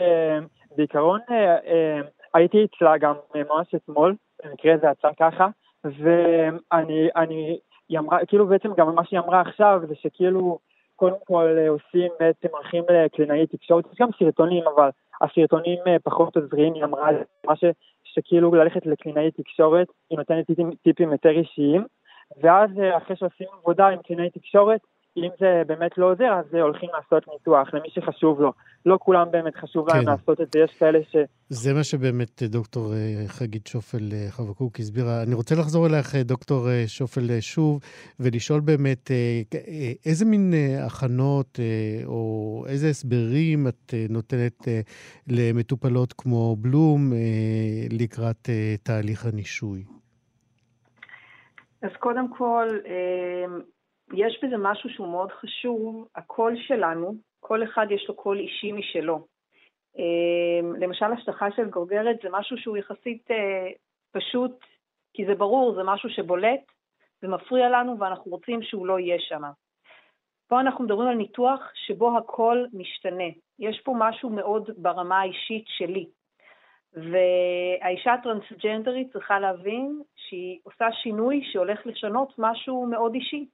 אה, 0.00 0.38
בעיקרון 0.76 1.20
הייתי 2.34 2.58
אצלה 2.64 2.98
גם 2.98 3.14
ממש 3.34 3.74
אתמול, 3.74 4.14
במקרה 4.44 4.72
זה 4.80 4.86
יצא 4.92 5.08
ככה, 5.20 5.46
ואני, 5.84 7.08
אני, 7.16 7.58
היא 7.88 7.98
אמרה, 7.98 8.18
כאילו 8.26 8.46
בעצם 8.46 8.68
גם 8.76 8.94
מה 8.94 9.04
שהיא 9.04 9.20
אמרה 9.20 9.40
עכשיו 9.40 9.80
זה 9.88 9.94
שכאילו 9.94 10.58
קודם 10.96 11.16
כל 11.26 11.56
עושים, 11.68 12.12
בעצם 12.20 12.48
הולכים 12.52 12.84
לקלינאי 12.90 13.46
תקשורת, 13.46 13.84
יש 13.92 13.98
גם 14.00 14.08
סרטונים, 14.18 14.64
אבל 14.76 14.90
הסרטונים 15.22 15.78
אה, 15.86 15.96
פחות 16.04 16.36
עוזרים, 16.36 16.74
היא 16.74 16.84
אמרה 16.84 17.08
מה 17.46 17.56
ש, 17.56 17.64
שכאילו 18.04 18.54
ללכת 18.54 18.86
לקלינאי 18.86 19.30
תקשורת, 19.30 19.86
היא 20.10 20.18
נותנת 20.18 20.46
טיפים, 20.46 20.70
טיפים 20.82 21.12
יותר 21.12 21.30
אישיים, 21.30 21.84
ואז 22.42 22.70
אה, 22.80 22.96
אחרי 22.96 23.16
שעושים 23.16 23.46
עבודה 23.60 23.88
עם 23.88 23.98
קלינאי 24.02 24.30
תקשורת, 24.30 24.80
אם 25.16 25.28
זה 25.40 25.62
באמת 25.66 25.98
לא 25.98 26.12
עוזר, 26.12 26.32
אז 26.38 26.54
הולכים 26.54 26.90
לעשות 26.94 27.28
ניתוח 27.32 27.74
למי 27.74 27.88
שחשוב 27.90 28.40
לו. 28.40 28.52
לא 28.86 28.98
כולם 29.00 29.30
באמת 29.30 29.56
חשוב 29.56 29.88
להם 29.88 30.04
כן. 30.04 30.10
לעשות 30.10 30.40
את 30.40 30.52
זה, 30.52 30.60
יש 30.60 30.70
כאלה 30.78 30.98
ש... 31.10 31.16
זה 31.48 31.74
מה 31.74 31.84
שבאמת 31.84 32.42
אה, 32.42 32.48
דוקטור 32.48 32.92
אה, 32.92 33.24
חגית 33.26 33.66
שופל 33.66 34.08
אה, 34.12 34.26
חבקוק 34.30 34.80
הסבירה. 34.80 35.22
אני 35.22 35.34
רוצה 35.34 35.54
לחזור 35.54 35.86
אלייך, 35.86 36.14
אה, 36.14 36.22
דוקטור 36.22 36.68
אה, 36.70 36.84
שופל, 36.86 37.30
אה, 37.30 37.40
שוב, 37.40 37.80
ולשאול 38.20 38.60
באמת 38.60 39.10
אה, 39.10 39.42
אה, 39.54 39.92
איזה 40.06 40.24
מין 40.24 40.54
אה, 40.54 40.86
הכנות 40.86 41.58
אה, 41.60 42.06
או 42.06 42.64
איזה 42.68 42.88
הסברים 42.88 43.68
את 43.68 43.94
אה, 43.94 44.06
נותנת 44.10 44.68
אה, 44.68 44.80
למטופלות 45.28 46.12
כמו 46.12 46.56
בלום 46.56 47.12
אה, 47.12 47.18
לקראת 47.90 48.48
אה, 48.48 48.74
תהליך 48.82 49.26
הנישוי. 49.26 49.84
אז 51.82 51.90
קודם 51.98 52.26
כל, 52.36 52.68
יש 54.12 54.44
בזה 54.44 54.56
משהו 54.58 54.90
שהוא 54.90 55.08
מאוד 55.08 55.32
חשוב, 55.32 56.08
הקול 56.16 56.56
שלנו, 56.56 57.14
כל 57.40 57.64
אחד 57.64 57.86
יש 57.90 58.06
לו 58.08 58.14
קול 58.14 58.38
אישי 58.38 58.72
משלו. 58.72 59.26
אמ, 59.96 60.74
למשל, 60.76 61.12
השטחה 61.12 61.46
של 61.56 61.70
גורגרת 61.70 62.16
זה 62.22 62.28
משהו 62.30 62.58
שהוא 62.58 62.76
יחסית 62.76 63.30
אה, 63.30 63.70
פשוט, 64.12 64.52
כי 65.14 65.26
זה 65.26 65.34
ברור, 65.34 65.74
זה 65.74 65.82
משהו 65.84 66.10
שבולט 66.10 66.60
ומפריע 67.22 67.70
לנו 67.70 67.98
ואנחנו 67.98 68.30
רוצים 68.30 68.62
שהוא 68.62 68.86
לא 68.86 68.98
יהיה 68.98 69.16
שם. 69.20 69.42
פה 70.48 70.60
אנחנו 70.60 70.84
מדברים 70.84 71.08
על 71.08 71.14
ניתוח 71.14 71.60
שבו 71.74 72.18
הכל 72.18 72.64
משתנה. 72.72 73.28
יש 73.58 73.80
פה 73.84 73.94
משהו 73.98 74.30
מאוד 74.30 74.70
ברמה 74.76 75.20
האישית 75.20 75.64
שלי. 75.68 76.06
והאישה 76.92 78.12
הטרנסג'נדרית 78.12 79.12
צריכה 79.12 79.40
להבין 79.40 80.02
שהיא 80.16 80.58
עושה 80.62 80.92
שינוי 80.92 81.40
שהולך 81.52 81.86
לשנות 81.86 82.34
משהו 82.38 82.86
מאוד 82.86 83.14
אישי. 83.14 83.46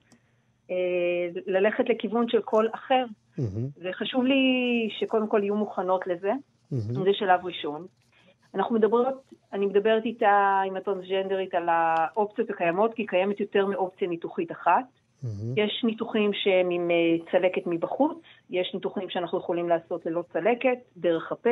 אה, 0.71 1.41
ללכת 1.47 1.89
לכיוון 1.89 2.29
של 2.29 2.41
קול 2.41 2.69
אחר. 2.73 3.05
וחשוב 3.83 4.25
לי 4.25 4.35
שקודם 5.01 5.29
כל 5.29 5.41
יהיו 5.43 5.57
מוכנות 5.57 6.07
לזה. 6.07 6.33
זה 7.05 7.11
שלב 7.13 7.41
ראשון. 7.45 7.87
אנחנו 8.55 8.75
מדברות, 8.75 9.15
אני 9.53 9.67
מדברת 9.67 10.05
איתה, 10.05 10.63
עם 10.67 10.77
הטרנסג'נדרית, 10.77 11.55
על 11.55 11.69
האופציות 11.69 12.51
הקיימות, 12.51 12.95
כי 12.95 13.07
קיימת 13.07 13.41
יותר 13.41 13.67
מאופציה 13.67 14.09
ניתוחית 14.09 14.53
אחת. 14.53 14.85
יש 15.57 15.85
ניתוחים 15.85 16.31
שהם 16.33 16.71
עם 16.71 16.91
אה, 16.91 17.31
צלקת 17.31 17.63
מבחוץ, 17.67 18.19
יש 18.51 18.71
ניתוחים 18.75 19.11
שאנחנו 19.11 19.39
יכולים 19.39 19.69
לעשות 19.69 20.07
ללא 20.07 20.25
צלקת, 20.33 20.79
דרך 20.97 21.33
הפה. 21.33 21.51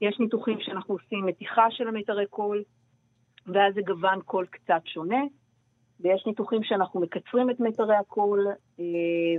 יש 0.00 0.20
ניתוחים 0.20 0.58
שאנחנו 0.60 0.94
עושים 0.94 1.26
מתיחה 1.26 1.66
של 1.70 1.88
המיתרי 1.88 2.26
קול, 2.26 2.62
ואז 3.46 3.74
זה 3.74 3.80
גוון 3.86 4.20
קול 4.24 4.46
קצת 4.46 4.80
שונה, 4.84 5.22
ויש 6.00 6.24
ניתוחים 6.26 6.62
שאנחנו 6.62 7.00
מקצרים 7.00 7.50
את 7.50 7.60
מיתרי 7.60 7.96
הקול, 7.96 8.46
אה, 8.80 8.84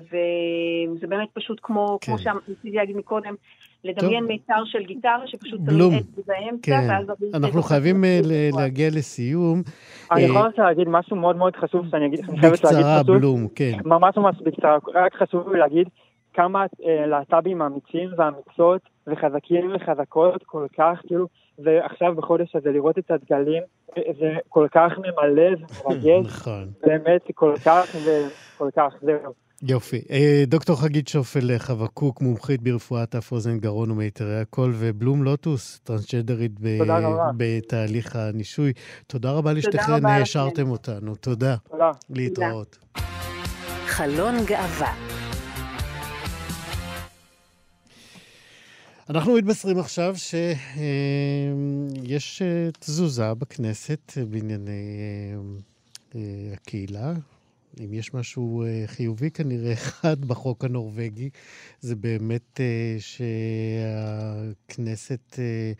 וזה 0.05 1.07
באמת 1.07 1.27
פשוט 1.33 1.59
כמו, 1.63 1.97
כן. 2.01 2.11
כמו 2.11 2.17
שניסיתי 2.19 2.71
להגיד 2.71 2.97
מקודם, 2.97 3.33
לדמיין 3.83 4.19
טוב. 4.19 4.27
מיתר 4.27 4.65
של 4.65 4.83
גיטרה 4.83 5.27
שפשוט 5.27 5.59
בלום. 5.59 5.89
תמיד 5.89 6.05
עץ 6.17 6.25
באמצע, 6.27 6.61
כן, 6.81 6.87
ואז 6.89 7.33
אנחנו 7.33 7.63
חייבים 7.63 8.03
אה. 8.05 8.19
ל- 8.23 8.57
להגיע 8.59 8.89
לסיום. 8.89 9.61
אני 10.11 10.23
אה, 10.23 10.27
יכול 10.29 10.41
רוצה 10.47 10.61
להגיד 10.61 10.87
משהו 10.89 11.15
מאוד 11.15 11.35
מאוד 11.35 11.55
חשוב 11.55 11.85
שאני 11.91 12.05
אגיד, 12.05 12.19
אני 12.29 12.39
חייבת 12.39 12.63
להגיד 12.63 12.79
בקצרה. 12.79 13.03
בלום, 13.03 13.47
כן. 13.55 13.77
ממש 13.85 14.17
ממש 14.17 14.35
בקצרה, 14.45 14.77
רק 14.93 15.15
חשוב 15.15 15.53
לי 15.53 15.59
להגיד 15.59 15.87
כמה 16.35 16.65
אה, 16.85 17.05
להט"בים 17.05 17.61
אמיצים 17.61 18.09
ואמיצות 18.17 18.81
וחזקים 19.07 19.71
וחזקות 19.75 20.43
כל 20.45 20.65
כך, 20.77 20.99
כאילו, 21.07 21.27
ועכשיו 21.59 22.15
בחודש 22.15 22.55
הזה 22.55 22.71
לראות 22.71 22.97
את 22.97 23.11
הדגלים, 23.11 23.63
אה, 23.97 24.01
זה 24.19 24.33
כל 24.49 24.67
כך 24.71 24.91
ממלא 24.97 25.49
ומרגש, 25.55 26.25
נכון. 26.37 26.71
באמת 26.87 27.21
כל 27.35 27.53
כך 27.65 27.95
וכל 28.05 28.69
כך, 28.75 28.93
זהו. 29.01 29.33
יופי. 29.63 30.01
אה, 30.11 30.43
דוקטור 30.47 30.81
חגית 30.81 31.07
שופל 31.07 31.57
חבקוק, 31.57 32.21
מומחית 32.21 32.61
ברפואת 32.61 33.15
אף 33.15 33.31
אוזן 33.31 33.59
גרון 33.59 33.91
ומיתרי 33.91 34.39
הקול, 34.41 34.71
ובלום 34.75 35.23
לוטוס, 35.23 35.79
טרנסג'נדרית 35.79 36.51
ב- 36.61 36.77
תודה 36.77 36.97
רבה. 36.97 37.31
בתהליך 37.37 38.15
הנישוי. 38.15 38.73
תודה 39.07 39.31
רבה 39.31 39.53
לשתיכן. 39.53 40.05
העשרתם 40.05 40.69
אותנו. 40.71 41.15
תודה. 41.15 41.55
תודה. 41.71 41.91
להתראות. 42.09 42.77
חלון 43.85 44.35
גאווה. 44.45 45.04
אנחנו 49.09 49.33
מתבשרים 49.33 49.79
עכשיו 49.79 50.15
שיש 50.17 50.41
תזוזה 52.79 53.33
בכנסת 53.33 54.11
בענייני 54.29 54.71
אה, 54.71 55.37
אה, 56.15 56.53
הקהילה. 56.53 57.13
אם 57.79 57.93
יש 57.93 58.13
משהו 58.13 58.63
אה, 58.63 58.83
חיובי 58.85 59.31
כנראה 59.31 59.73
אחד 59.83 60.25
בחוק 60.25 60.65
הנורבגי, 60.65 61.29
זה 61.81 61.95
באמת 61.95 62.59
אה, 62.59 62.97
שהכנסת 64.59 65.39
אה, 65.39 65.71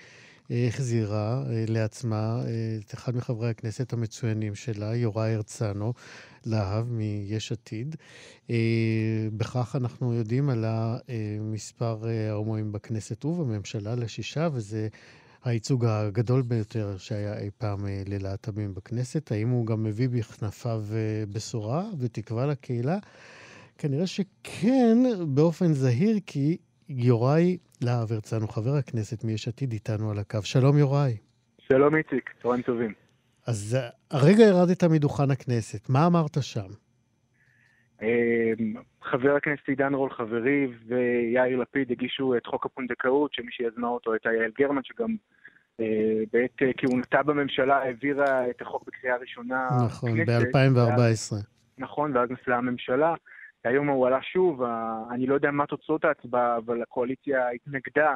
אה, 0.51 0.67
החזירה 0.67 1.43
אה, 1.49 1.65
לעצמה 1.67 2.41
אה, 2.45 2.77
את 2.85 2.93
אחד 2.93 3.15
מחברי 3.15 3.49
הכנסת 3.49 3.93
המצוינים 3.93 4.55
שלה, 4.55 4.95
יוראי 4.95 5.33
הרצנו, 5.33 5.93
להב 6.45 6.91
מיש 6.91 7.51
עתיד. 7.51 7.95
אה, 8.49 9.27
בכך 9.37 9.75
אנחנו 9.75 10.13
יודעים 10.13 10.49
על 10.49 10.65
מספר 11.41 12.07
אה, 12.07 12.29
ההומואים 12.29 12.71
בכנסת 12.71 13.25
ובממשלה 13.25 13.95
לשישה, 13.95 14.47
וזה 14.53 14.87
הייצוג 15.43 15.85
הגדול 15.85 16.41
ביותר 16.41 16.97
שהיה 16.97 17.39
אי 17.39 17.49
פעם 17.57 17.87
אה, 17.87 18.01
ללהט"בים 18.07 18.73
בכנסת. 18.73 19.31
האם 19.31 19.49
הוא 19.49 19.65
גם 19.65 19.83
מביא 19.83 20.09
בכנפיו 20.09 20.83
בשורה 21.33 21.83
ותקווה 21.99 22.45
לקהילה? 22.45 22.97
כנראה 23.77 24.07
שכן, 24.07 24.97
באופן 25.27 25.73
זהיר, 25.73 26.17
כי 26.25 26.57
יוראי 26.89 27.57
להב 27.81 28.11
הרצנו, 28.11 28.47
חבר 28.47 28.75
הכנסת 28.75 29.23
מיש 29.23 29.47
עתיד, 29.47 29.71
איתנו 29.71 30.11
על 30.11 30.19
הקו. 30.19 30.39
שלום 30.43 30.77
יוראי. 30.77 31.17
שלום 31.67 31.95
איציק, 31.95 32.29
צהריים 32.41 32.61
טובים. 32.61 33.04
אז 33.47 33.77
אה, 33.79 33.89
הרגע 34.11 34.43
ירדת 34.43 34.83
מדוכן 34.83 35.31
הכנסת, 35.31 35.89
מה 35.89 36.07
אמרת 36.07 36.37
שם? 36.41 36.67
אה, 38.01 38.53
חבר 39.01 39.35
הכנסת 39.35 39.67
עידן 39.67 39.93
רול 39.93 40.09
חברי 40.09 40.67
ויאיר 40.87 41.57
לפיד 41.57 41.91
הגישו 41.91 42.37
את 42.37 42.45
חוק 42.45 42.65
הפונדקאות, 42.65 43.33
שמי 43.33 43.51
שיזמה 43.51 43.87
אותו 43.87 44.13
הייתה 44.13 44.29
יעל 44.33 44.51
גרמן, 44.59 44.81
שגם 44.83 45.15
אה, 45.79 46.23
בעת 46.33 46.61
אה, 46.61 46.71
כהונתה 46.77 47.23
בממשלה 47.23 47.77
העבירה 47.77 48.49
את 48.49 48.61
החוק 48.61 48.83
בקריאה 48.87 49.17
ראשונה. 49.17 49.67
נכון, 49.85 50.11
בכנסת. 50.11 50.55
ב-2014. 50.55 51.35
נכון, 51.77 52.17
ואז 52.17 52.31
נפלה 52.31 52.57
הממשלה. 52.57 53.13
היום 53.63 53.87
הוא 53.87 54.07
עלה 54.07 54.19
שוב, 54.21 54.63
אני 55.11 55.27
לא 55.27 55.33
יודע 55.33 55.51
מה 55.51 55.65
תוצאות 55.65 56.05
ההצבעה, 56.05 56.57
אבל 56.57 56.81
הקואליציה 56.81 57.49
התנגדה 57.49 58.15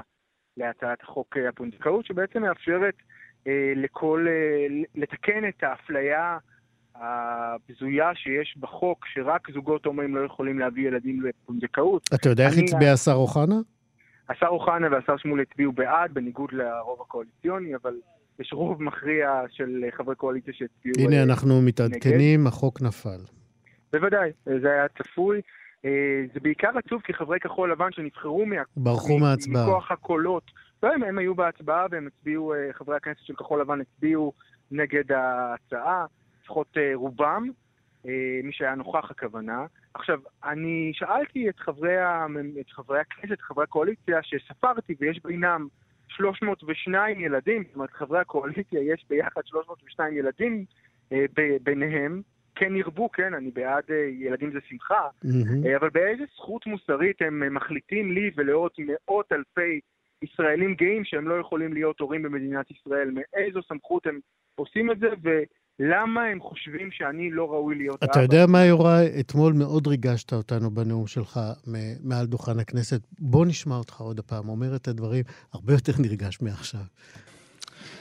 להצעת 0.57 1.01
החוק 1.01 1.38
אה, 1.38 1.49
הפונדקאות, 1.49 2.05
שבעצם 2.05 2.41
מאפשרת 2.41 2.95
לכל, 3.76 4.26
אה, 4.30 4.68
לתקן 4.95 5.47
את 5.47 5.64
האפליה 5.64 6.38
הבזויה 6.95 8.16
שיש 8.16 8.58
בחוק, 8.60 9.06
שרק 9.14 9.52
זוגות 9.52 9.86
הומואים 9.86 10.16
לא 10.16 10.26
יכולים 10.26 10.60
להביא 10.60 10.88
ילדים 10.88 11.22
לפונדקאות. 11.22 12.10
אתה 12.14 12.30
יודע 12.30 12.47
איך 12.47 12.58
הצביע 12.58 12.93
השר 12.93 13.14
אוחנה? 13.14 13.56
השר 14.30 14.47
אוחנה 14.47 14.88
והשר 14.91 15.18
שמולי 15.18 15.43
הצביעו 15.52 15.72
בעד, 15.72 16.14
בניגוד 16.14 16.50
לרוב 16.54 17.02
הקואליציוני, 17.02 17.76
אבל 17.76 17.93
יש 18.39 18.54
רוב 18.54 18.84
מכריע 18.84 19.41
של 19.50 19.86
חברי 19.97 20.16
קואליציה 20.16 20.54
שהצביעו... 20.54 20.95
הנה, 21.00 21.16
אה, 21.16 21.24
אנחנו 21.24 21.62
מתעדכנים, 21.62 22.47
החוק 22.47 22.82
נפל. 22.82 23.20
בוודאי, 23.93 24.32
זה 24.45 24.72
היה 24.72 24.88
צפוי. 24.88 25.41
אה, 25.86 26.26
זה 26.34 26.39
בעיקר 26.39 26.70
עצוב 26.86 27.02
כי 27.02 27.14
חברי 27.14 27.39
כחול 27.39 27.72
לבן 27.72 27.91
שנבחרו 27.91 28.45
מה... 28.45 28.56
ברחו 28.78 29.20
מההצבעה. 29.20 29.64
מכוח 29.64 29.91
הקולות. 29.91 30.52
לא, 30.84 30.93
הם, 30.93 31.03
הם 31.03 31.17
היו 31.17 31.36
בהצבעה 31.36 31.86
והם 31.91 32.07
הצביעו, 32.07 32.53
אה, 32.53 32.73
חברי 32.73 32.95
הכנסת 32.95 33.21
של 33.23 33.36
כחול 33.36 33.61
לבן 33.61 33.82
הצביעו 33.82 34.34
נגד 34.71 35.11
ההצעה, 35.11 36.05
לפחות 36.43 36.77
אה, 36.77 36.91
רובם, 36.93 37.49
אה, 38.05 38.39
מי 38.43 38.53
שהיה 38.53 38.75
נוכח 38.75 39.11
הכוונה. 39.11 39.65
עכשיו, 39.93 40.19
אני 40.43 40.91
שאלתי 40.93 41.49
את 41.49 41.59
חברי, 41.59 41.95
את 42.61 42.69
חברי 42.69 42.99
הכנסת, 42.99 43.41
חברי 43.41 43.63
הקואליציה, 43.63 44.19
שספרתי 44.23 44.95
ויש 44.99 45.19
בינם 45.23 45.67
302 46.07 47.19
ילדים, 47.19 47.63
זאת 47.63 47.75
אומרת, 47.75 47.91
חברי 47.91 48.19
הקואליציה 48.19 48.93
יש 48.93 49.05
ביחד 49.09 49.41
302 49.45 50.17
ילדים 50.17 50.65
אה, 51.11 51.25
ב- 51.38 51.57
ביניהם. 51.63 52.21
כן 52.55 52.75
ירבו, 52.75 53.11
כן, 53.11 53.34
אני 53.34 53.51
בעד 53.51 53.84
אה, 53.89 53.95
ילדים 53.95 54.51
זה 54.51 54.59
שמחה. 54.69 55.07
אה, 55.65 55.77
אבל 55.77 55.89
באיזה 55.89 56.23
זכות 56.36 56.67
מוסרית 56.67 57.21
הם 57.21 57.53
מחליטים 57.53 58.11
לי 58.11 58.32
ולעוד 58.36 58.71
מאות 58.80 59.32
אלפי 59.32 59.80
ישראלים 60.24 60.74
גאים 60.74 61.05
שהם 61.05 61.28
לא 61.28 61.39
יכולים 61.39 61.74
להיות 61.74 61.99
הורים 61.99 62.24
במדינת 62.24 62.72
ישראל? 62.72 63.11
מאיזו 63.13 63.59
סמכות 63.67 64.07
הם 64.07 64.20
עושים 64.55 64.91
את 64.91 64.99
זה, 64.99 65.07
ולמה 65.24 66.24
הם 66.24 66.39
חושבים 66.39 66.91
שאני 66.91 67.32
לא 67.32 67.51
ראוי 67.51 67.76
להיות 67.76 68.03
אבא? 68.03 68.11
אתה 68.11 68.22
יודע 68.22 68.45
מה, 68.47 68.65
יוראי? 68.65 69.20
אתמול 69.20 69.53
מאוד 69.53 69.88
ריגשת 69.88 70.34
אותנו 70.34 70.72
בנאום 70.72 71.07
שלך 71.07 71.39
מעל 72.03 72.26
דוכן 72.26 72.59
הכנסת. 72.59 73.01
בוא 73.20 73.45
נשמע 73.45 73.76
אותך 73.76 74.01
עוד 74.01 74.20
הפעם 74.20 74.49
אומר 74.49 74.76
את 74.76 74.88
הדברים 74.88 75.24
הרבה 75.53 75.74
יותר 75.74 75.93
נרגש 75.99 76.41
מעכשיו. 76.41 76.82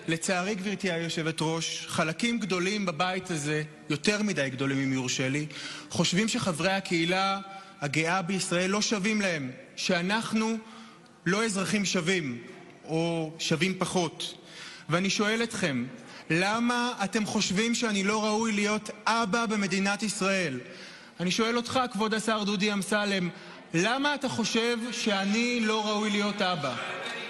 לצערי, 0.08 0.54
גברתי 0.54 0.90
היושבת-ראש, 0.90 1.86
חלקים 1.86 2.38
גדולים 2.38 2.86
בבית 2.86 3.30
הזה, 3.30 3.62
יותר 3.90 4.22
מדי 4.22 4.50
גדולים 4.50 4.78
אם 4.78 4.92
יורשה 4.92 5.28
לי, 5.28 5.46
חושבים 5.90 6.28
שחברי 6.28 6.70
הקהילה 6.70 7.40
הגאה 7.80 8.22
בישראל 8.22 8.70
לא 8.70 8.80
שווים 8.80 9.20
להם, 9.20 9.50
שאנחנו 9.76 10.46
לא 11.26 11.44
אזרחים 11.44 11.84
שווים, 11.84 12.38
או 12.84 13.32
שווים 13.38 13.74
פחות. 13.78 14.34
ואני 14.88 15.10
שואל 15.10 15.42
אתכם, 15.42 15.84
למה 16.30 16.92
אתם 17.04 17.26
חושבים 17.26 17.74
שאני 17.74 18.04
לא 18.04 18.24
ראוי 18.24 18.52
להיות 18.52 18.90
אבא 19.06 19.46
במדינת 19.46 20.02
ישראל? 20.02 20.60
אני 21.20 21.30
שואל 21.30 21.56
אותך, 21.56 21.80
כבוד 21.92 22.14
השר 22.14 22.44
דודי 22.44 22.72
אמסלם, 22.72 23.28
למה 23.74 24.14
אתה 24.14 24.28
חושב 24.28 24.78
שאני 24.92 25.60
לא 25.60 25.86
ראוי 25.86 26.10
להיות 26.10 26.42
אבא? 26.42 26.76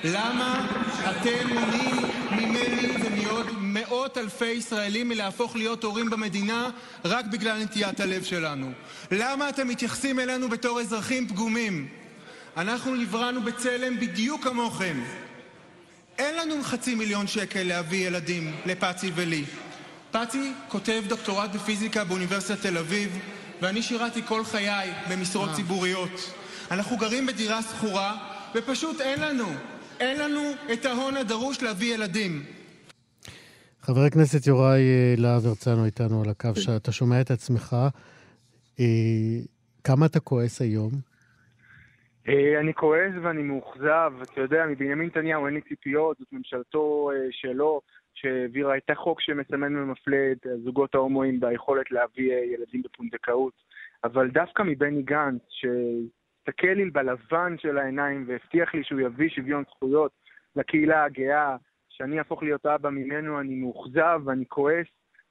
למה 0.05 0.67
אתם 1.11 1.49
מונעים 1.55 1.97
ממני 2.31 2.89
ומעוד 3.05 3.47
מאות 3.59 4.19
אלפי 4.19 4.47
ישראלים 4.47 5.09
מלהפוך 5.09 5.57
להיות 5.57 5.85
הורים 5.85 6.11
במדינה 6.11 6.71
רק 7.05 7.25
בגלל 7.25 7.63
נטיית 7.63 8.01
הלב 8.01 8.23
שלנו? 8.25 8.73
למה 9.11 9.49
אתם 9.49 9.69
מתייחסים 9.69 10.21
אלינו 10.21 10.49
בתור 10.49 10.81
אזרחים 10.81 11.29
פגומים? 11.29 11.89
אנחנו 12.59 12.95
נבראנו 12.95 13.43
בצלם 13.43 14.01
בדיוק 14.01 14.45
כמוכם. 14.45 15.01
אין 16.19 16.37
לנו 16.37 16.63
חצי 16.63 16.95
מיליון 16.95 17.27
שקל 17.27 17.63
להביא 17.63 18.07
ילדים 18.07 18.55
לפאצי 18.67 19.11
ולי. 19.15 19.45
פאצי 20.11 20.53
כותב 20.69 21.03
דוקטורט 21.09 21.51
בפיזיקה 21.55 22.05
באוניברסיטת 22.05 22.63
תל 22.63 22.79
אביב, 22.79 23.19
ואני 23.63 23.83
שירתי 23.83 24.23
כל 24.29 24.45
חיי 24.45 24.93
במשרות 25.11 25.51
ציבוריות. 25.57 26.33
אנחנו 26.71 26.97
גרים 26.97 27.27
בדירה 27.27 27.63
שכורה, 27.63 28.17
ופשוט 28.55 29.01
אין 29.01 29.21
לנו, 29.21 29.47
אין 30.01 30.21
לנו 30.21 30.41
את 30.73 30.85
ההון 30.85 31.17
הדרוש 31.17 31.63
להביא 31.63 31.95
ילדים. 31.95 32.45
חבר 33.83 34.05
הכנסת 34.05 34.47
יוראי 34.47 34.81
אה, 34.81 35.15
להב 35.17 35.47
הרצנו 35.47 35.85
איתנו 35.85 36.23
על 36.23 36.31
הקו, 36.31 36.51
שאתה 36.57 36.93
שומע 36.93 37.21
את 37.21 37.31
עצמך. 37.31 37.77
אה, 38.81 38.85
כמה 39.85 40.07
אתה 40.07 40.21
כועס 40.21 40.61
היום? 40.61 41.08
אה, 42.29 42.61
אני 42.61 42.75
כועס 42.75 43.13
ואני 43.23 43.43
מאוכזב, 43.43 44.13
אתה 44.23 44.41
יודע, 44.41 44.67
מבנימין 44.67 45.07
נתניהו 45.07 45.47
אין 45.47 45.55
לי 45.55 45.61
ציפיות, 45.61 46.19
זאת 46.19 46.29
ממשלתו 46.33 47.11
שלו, 47.31 47.81
שהעבירה 48.15 48.77
את 48.77 48.91
החוק 48.91 49.21
שמסמן 49.21 49.77
ומפלה 49.77 50.33
את 50.33 50.47
הזוגות 50.47 50.95
ההומואים 50.95 51.41
ביכולת 51.41 51.91
להביא 51.91 52.33
ילדים 52.33 52.83
בפונדקאות. 52.83 53.53
אבל 54.05 54.31
דווקא 54.31 54.63
מבני 54.63 55.03
גנץ, 55.03 55.43
שהסתכל 55.49 56.67
לי 56.67 56.91
בלבן 56.91 57.59
של 57.59 57.79
העיניים 57.79 58.25
והבטיח 58.29 58.75
לי 58.75 58.85
שהוא 58.85 59.01
יביא 59.01 59.29
שוויון 59.29 59.65
זכויות 59.75 60.13
לקהילה 60.57 61.05
הגאה, 61.05 61.57
שאני 61.89 62.19
אהפוך 62.19 62.43
להיות 62.43 62.67
אבא 62.67 62.91
ממנו, 62.91 63.41
אני 63.41 63.55
מאוכזב 63.55 64.21
ואני 64.25 64.45
כועס. 64.49 64.87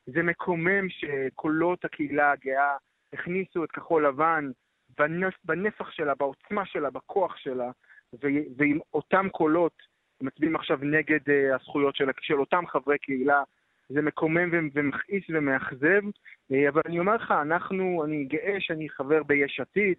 זה 0.06 0.24
מקומם 0.24 0.90
שקולות 0.90 1.86
הקהילה 1.86 2.32
הגאה 2.32 2.76
הכניסו 3.14 3.64
את 3.64 3.72
כחול 3.72 4.08
לבן 4.08 4.52
בנפ, 4.98 5.34
בנפח 5.46 5.92
שלה, 5.92 6.16
בעוצמה 6.16 6.66
שלה, 6.66 6.90
בכוח 6.90 7.38
שלה, 7.38 7.72
ועם 8.58 8.80
אותם 8.94 9.30
קולות 9.32 9.74
מצביעים 10.22 10.56
עכשיו 10.56 10.80
נגד 10.82 11.20
uh, 11.30 11.56
הזכויות 11.56 11.96
של, 11.96 12.10
של 12.22 12.40
אותם 12.40 12.68
חברי 12.68 12.98
קהילה. 12.98 13.44
זה 13.90 14.02
מקומם 14.02 14.70
ומכעיס 14.74 15.24
ומאכזב, 15.30 16.02
uh, 16.04 16.70
אבל 16.70 16.82
אני 16.86 17.00
אומר 17.00 17.16
לך, 17.16 17.32
אנחנו, 17.42 18.04
אני 18.06 18.26
גאה 18.26 18.56
שאני 18.60 18.90
חבר 18.90 19.24
ביש 19.24 19.60
עתיד, 19.60 19.98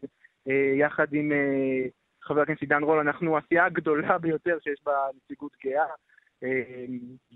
uh, 0.49 0.53
יחד 0.78 1.07
עם 1.12 1.32
חבר 2.22 2.40
הכנסת 2.40 2.61
עידן 2.61 2.82
רול, 2.82 2.99
אנחנו 2.99 3.38
הסיעה 3.38 3.66
הגדולה 3.66 4.18
ביותר 4.18 4.59
שיש 4.61 4.80
בה 4.86 4.92
נציגות 5.16 5.53
גאה. 5.64 5.86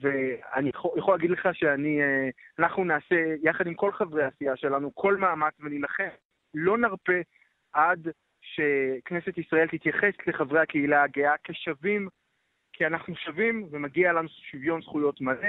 ואני 0.01 0.71
יכול 0.97 1.15
להגיד 1.15 1.31
לך 1.31 1.49
שאני, 1.53 2.01
אנחנו 2.59 2.85
נעשה, 2.85 3.35
יחד 3.43 3.67
עם 3.67 3.75
כל 3.75 3.93
חברי 3.93 4.25
הסיעה 4.25 4.57
שלנו, 4.57 4.95
כל 4.95 5.17
מאמץ 5.17 5.55
ונילחם, 5.61 6.09
לא 6.55 6.79
נרפה 6.79 7.21
עד 7.73 8.09
שכנסת 8.41 9.39
ישראל 9.39 9.69
תתייחס 9.69 10.13
לחברי 10.27 10.61
הקהילה 10.61 11.03
הגאה 11.03 11.35
כשווים, 11.45 12.09
כי 12.73 12.87
אנחנו 12.87 13.17
שווים 13.17 13.67
ומגיע 13.71 14.13
לנו 14.13 14.29
שוויון 14.29 14.83
זכויות 14.83 15.21
מלא. 15.21 15.49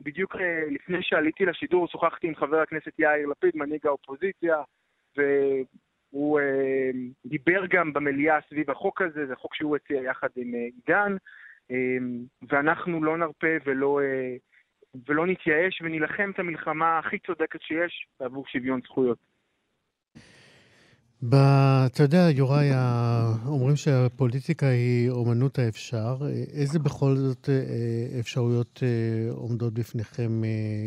בדיוק 0.00 0.36
לפני 0.70 1.02
שעליתי 1.02 1.44
לשידור 1.44 1.88
שוחחתי 1.88 2.26
עם 2.26 2.34
חבר 2.34 2.60
הכנסת 2.60 2.98
יאיר 2.98 3.26
לפיד, 3.26 3.56
מנהיג 3.56 3.86
האופוזיציה, 3.86 4.56
והוא 5.16 6.40
אה, 6.40 6.90
דיבר 7.26 7.66
גם 7.66 7.92
במליאה 7.92 8.38
סביב 8.48 8.70
החוק 8.70 9.02
הזה, 9.02 9.26
זה 9.26 9.36
חוק 9.36 9.54
שהוא 9.54 9.76
הציע 9.76 10.02
יחד 10.02 10.28
עם 10.36 10.54
עידן. 10.54 11.16
אמ, 11.70 12.24
ואנחנו 12.48 13.04
לא 13.04 13.16
נרפה 13.16 13.56
ולא, 13.64 14.00
אה, 14.00 14.36
ולא 15.08 15.26
נתייאש 15.26 15.82
ונילחם 15.82 16.30
את 16.34 16.38
המלחמה 16.38 16.98
הכי 16.98 17.18
צודקת 17.18 17.62
שיש 17.62 18.06
עבור 18.18 18.46
שוויון 18.46 18.80
זכויות. 18.80 19.31
אתה 21.28 22.02
יודע, 22.02 22.30
יוראי, 22.36 22.68
אומרים 23.46 23.76
שהפוליטיקה 23.76 24.66
היא 24.66 25.10
אומנות 25.10 25.58
האפשר. 25.58 26.14
איזה 26.60 26.78
בכל 26.78 27.14
זאת 27.16 27.48
אה, 27.48 28.20
אפשרויות 28.20 28.80
אה, 28.82 29.32
עומדות 29.32 29.74
בפניכם, 29.74 30.30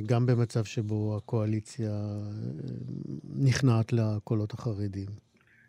גם 0.06 0.26
במצב 0.26 0.64
שבו 0.64 1.18
הקואליציה 1.18 1.92
נכנעת 3.48 3.94
לקולות 3.94 4.54
החרדים? 4.54 5.08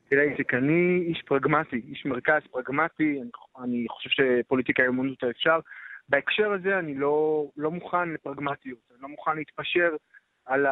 תראה, 0.09 0.23
איציק, 0.23 0.55
אני 0.55 1.05
איש 1.09 1.23
פרגמטי, 1.27 1.81
איש 1.89 2.07
מרכז 2.07 2.43
פרגמטי, 2.51 3.21
אני, 3.63 3.87
חושב 3.89 4.11
שפוליטיקה 4.11 4.83
היא 4.83 4.91
אמנות 4.91 5.23
האפשר. 5.23 5.59
בהקשר 6.09 6.53
הזה 6.53 6.79
אני 6.79 6.95
לא, 6.95 7.47
לא 7.57 7.71
מוכן 7.71 8.09
לפרגמטיות, 8.09 8.79
אני 8.91 9.03
לא 9.03 9.09
מוכן 9.09 9.37
להתפשר 9.37 9.91
על 10.47 10.67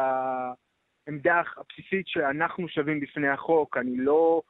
העמדה 1.07 1.41
הבסיסית 1.57 2.07
שאנחנו 2.07 2.69
שווים 2.69 2.99
בפני 2.99 3.27
החוק. 3.27 3.77
אני 3.77 3.97
לא, 3.97 4.41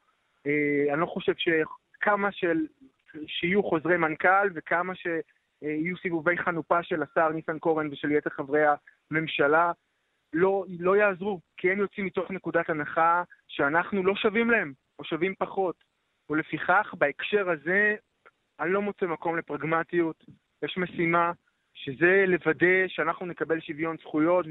אה, 0.47 0.93
אני 0.93 1.01
לא 1.01 1.05
חושב 1.05 1.33
שכמה 1.37 2.31
של, 2.31 2.67
שיהיו 3.27 3.63
חוזרי 3.63 3.97
מנכ"ל 3.97 4.49
וכמה 4.53 4.93
שיהיו 4.95 5.97
סיבובי 5.97 6.37
חנופה 6.37 6.83
של 6.83 7.03
השר 7.03 7.29
ניסנקורן 7.29 7.87
ושל 7.91 8.11
יתר 8.11 8.29
חברי 8.29 8.61
הממשלה, 9.11 9.71
לא, 10.33 10.65
לא 10.79 10.97
יעזרו, 10.97 11.39
כי 11.57 11.71
הם 11.71 11.79
יוצאים 11.79 12.05
מתוך 12.05 12.31
נקודת 12.31 12.69
הנחה 12.69 13.23
שאנחנו 13.47 14.03
לא 14.03 14.15
שווים 14.15 14.49
להם, 14.49 14.73
או 14.99 15.03
שווים 15.03 15.33
פחות. 15.39 15.75
ולפיכך, 16.29 16.93
בהקשר 16.97 17.49
הזה, 17.49 17.95
אני 18.59 18.71
לא 18.71 18.81
מוצא 18.81 19.05
מקום 19.05 19.37
לפרגמטיות. 19.37 20.25
יש 20.63 20.77
משימה, 20.77 21.31
שזה 21.73 22.25
לוודא 22.27 22.87
שאנחנו 22.87 23.25
נקבל 23.25 23.59
שוויון 23.59 23.97
זכויות, 23.97 24.45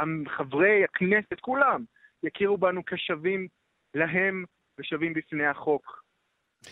ושחברי 0.00 0.84
הכנסת, 0.84 1.40
כולם, 1.40 1.84
יכירו 2.22 2.58
בנו 2.58 2.80
כשווים 2.84 3.48
להם 3.94 4.44
ושווים 4.80 5.14
בפני 5.14 5.46
החוק. 5.46 6.02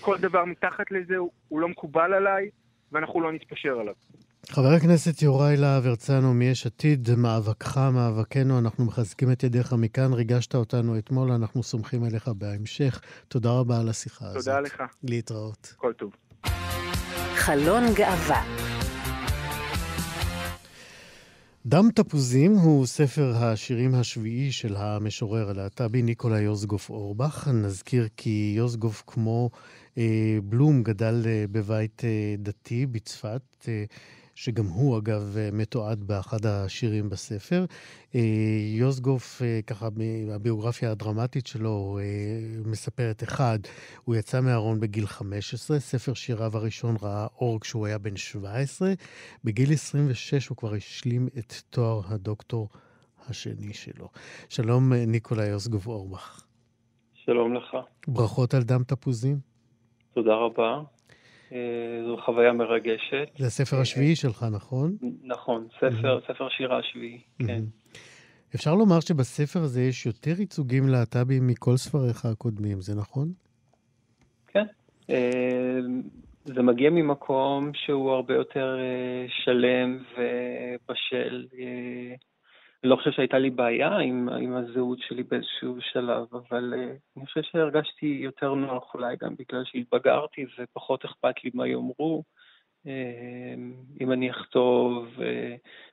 כל 0.00 0.18
דבר 0.18 0.44
מתחת 0.44 0.90
לזה 0.90 1.16
הוא, 1.16 1.30
הוא 1.48 1.60
לא 1.60 1.68
מקובל 1.68 2.14
עליי, 2.14 2.50
ואנחנו 2.92 3.20
לא 3.20 3.32
נתפשר 3.32 3.80
עליו. 3.80 3.94
חבר 4.48 4.72
הכנסת 4.76 5.22
יוראי 5.22 5.56
להב 5.56 5.86
הרצנו 5.86 6.34
מיש 6.34 6.66
עתיד, 6.66 7.08
מאבקך, 7.16 7.80
מאבקנו, 7.94 8.58
אנחנו 8.58 8.84
מחזקים 8.84 9.32
את 9.32 9.42
ידיך 9.42 9.72
מכאן, 9.72 10.12
ריגשת 10.12 10.54
אותנו 10.54 10.98
אתמול, 10.98 11.32
אנחנו 11.32 11.62
סומכים 11.62 12.04
עליך 12.04 12.28
בהמשך. 12.28 13.00
תודה 13.28 13.50
רבה 13.50 13.80
על 13.80 13.88
השיחה 13.88 14.24
תודה 14.24 14.38
הזאת. 14.38 14.44
תודה 14.44 14.60
לך. 14.60 14.82
להתראות. 15.02 15.74
כל 15.76 15.92
טוב. 15.92 16.12
חלון 17.34 17.82
גאווה 17.94 18.79
דם 21.66 21.88
תפוזים 21.94 22.54
הוא 22.56 22.86
ספר 22.86 23.36
השירים 23.36 23.94
השביעי 23.94 24.52
של 24.52 24.76
המשורר 24.76 25.50
הלהט"בי 25.50 26.02
ניקולה 26.02 26.40
יוזגוף 26.40 26.90
אורבך. 26.90 27.48
נזכיר 27.48 28.08
כי 28.16 28.54
יוזגוף 28.56 29.02
כמו 29.06 29.50
אה, 29.98 30.38
בלום 30.44 30.82
גדל 30.82 31.22
אה, 31.26 31.44
בבית 31.52 32.02
אה, 32.04 32.34
דתי 32.38 32.86
בצפת. 32.86 33.42
אה, 33.68 33.84
שגם 34.44 34.64
הוא 34.66 34.98
אגב 34.98 35.36
מתועד 35.52 36.04
באחד 36.04 36.46
השירים 36.46 37.08
בספר. 37.08 37.64
אה, 38.14 38.20
יוסגוף, 38.78 39.42
אה, 39.42 39.60
ככה 39.66 39.88
הביוגרפיה 40.34 40.90
הדרמטית 40.90 41.46
שלו 41.46 41.98
אה, 42.00 42.04
מספרת 42.70 43.22
אחד, 43.22 43.58
הוא 44.04 44.16
יצא 44.16 44.40
מהארון 44.40 44.80
בגיל 44.80 45.06
15, 45.06 45.78
ספר 45.78 46.14
שיריו 46.14 46.56
הראשון 46.56 46.96
ראה 47.02 47.26
אור 47.40 47.60
כשהוא 47.60 47.86
היה 47.86 47.98
בן 47.98 48.16
17, 48.16 48.92
בגיל 49.44 49.72
26 49.72 50.48
הוא 50.48 50.56
כבר 50.56 50.74
השלים 50.74 51.28
את 51.38 51.52
תואר 51.70 52.00
הדוקטור 52.08 52.68
השני 53.28 53.74
שלו. 53.74 54.08
שלום 54.48 54.92
ניקולאי 54.92 55.46
יוסגוף 55.48 55.86
אורבך. 55.86 56.44
שלום 57.14 57.54
לך. 57.54 57.76
ברכות 58.08 58.54
על 58.54 58.62
דם 58.62 58.82
תפוזים. 58.84 59.38
תודה 60.14 60.34
רבה. 60.34 60.80
אה, 61.52 61.58
זו 62.06 62.16
חוויה 62.24 62.52
מרגשת. 62.52 63.28
זה 63.38 63.46
הספר 63.46 63.76
אה, 63.76 63.82
השביעי 63.82 64.16
שלך, 64.16 64.46
נכון? 64.52 64.96
נכון, 65.22 65.68
ספר, 65.76 66.20
ספר 66.28 66.48
שירה 66.48 66.78
השביעי, 66.78 67.20
כן. 67.46 67.62
אפשר 68.54 68.74
לומר 68.74 69.00
שבספר 69.00 69.60
הזה 69.60 69.82
יש 69.82 70.06
יותר 70.06 70.40
ייצוגים 70.40 70.88
להט"בים 70.88 71.46
מכל 71.46 71.76
ספריך 71.76 72.24
הקודמים, 72.24 72.80
זה 72.80 72.94
נכון? 72.94 73.32
כן. 74.48 74.66
אה, 75.10 75.80
זה 76.44 76.62
מגיע 76.62 76.90
ממקום 76.90 77.70
שהוא 77.74 78.10
הרבה 78.10 78.34
יותר 78.34 78.76
שלם 79.44 79.98
ובשל. 80.12 81.46
לא 82.84 82.96
חושב 82.96 83.10
שהייתה 83.10 83.38
לי 83.38 83.50
בעיה 83.50 83.98
עם, 83.98 84.28
עם 84.28 84.56
הזהות 84.56 84.98
שלי 85.08 85.22
באיזשהו 85.22 85.76
שלב, 85.92 86.26
אבל 86.32 86.74
uh, 86.74 87.16
אני 87.16 87.26
חושב 87.26 87.40
שהרגשתי 87.42 88.06
יותר 88.06 88.54
נוח 88.54 88.94
אולי 88.94 89.16
גם 89.20 89.34
בגלל 89.38 89.62
שהתבגרתי 89.64 90.46
ופחות 90.58 91.04
אכפת 91.04 91.44
לי 91.44 91.50
מה 91.54 91.68
יאמרו. 91.68 92.24
Uh, 92.86 92.88
אם 94.00 94.12
אני 94.12 94.30
אכתוב 94.30 95.06
uh, 95.16 95.20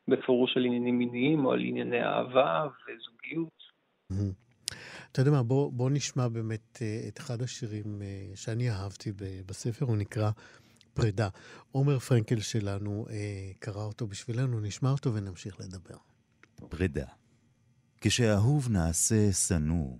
בפירוש 0.07 0.57
על 0.57 0.65
עניינים 0.65 0.97
מיניים 0.97 1.45
או 1.45 1.51
על 1.51 1.59
ענייני 1.59 2.03
אהבה 2.03 2.67
וזוגיות. 2.67 3.67
אתה 5.11 5.21
יודע 5.21 5.31
מה, 5.31 5.43
בוא, 5.43 5.89
נשמע 5.89 6.27
באמת 6.27 6.79
את 7.07 7.19
אחד 7.19 7.41
השירים 7.41 8.01
שאני 8.35 8.69
אהבתי 8.69 9.11
בספר, 9.45 9.85
הוא 9.85 9.97
נקרא 9.97 10.29
פרידה. 10.93 11.29
עומר 11.71 11.99
פרנקל 11.99 12.39
שלנו 12.39 13.05
קרא 13.59 13.83
אותו 13.83 14.07
בשבילנו, 14.07 14.59
נשמע 14.59 14.89
אותו 14.89 15.13
ונמשיך 15.13 15.59
לדבר. 15.59 15.97
פרידה. 16.69 17.07
כשאהוב 18.01 18.69
נעשה 18.69 19.33
שנוא, 19.33 19.97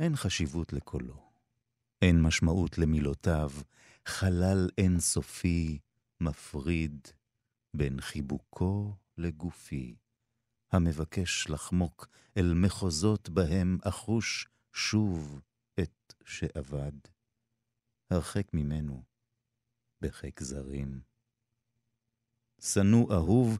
אין 0.00 0.16
חשיבות 0.16 0.72
לקולו. 0.72 1.30
אין 2.02 2.22
משמעות 2.22 2.78
למילותיו, 2.78 3.50
חלל 4.06 4.68
אינסופי 4.78 5.78
מפריד 6.20 7.08
בין 7.74 8.00
חיבוקו 8.00 8.94
לגופי, 9.16 9.96
המבקש 10.72 11.50
לחמוק 11.50 12.08
אל 12.36 12.54
מחוזות 12.54 13.28
בהם 13.28 13.78
אחוש 13.84 14.48
שוב 14.72 15.40
את 15.80 16.14
שאבד. 16.24 16.92
הרחק 18.10 18.54
ממנו, 18.54 19.02
בחיק 20.00 20.40
זרים. 20.42 21.00
שנוא 22.60 23.14
אהוב 23.14 23.58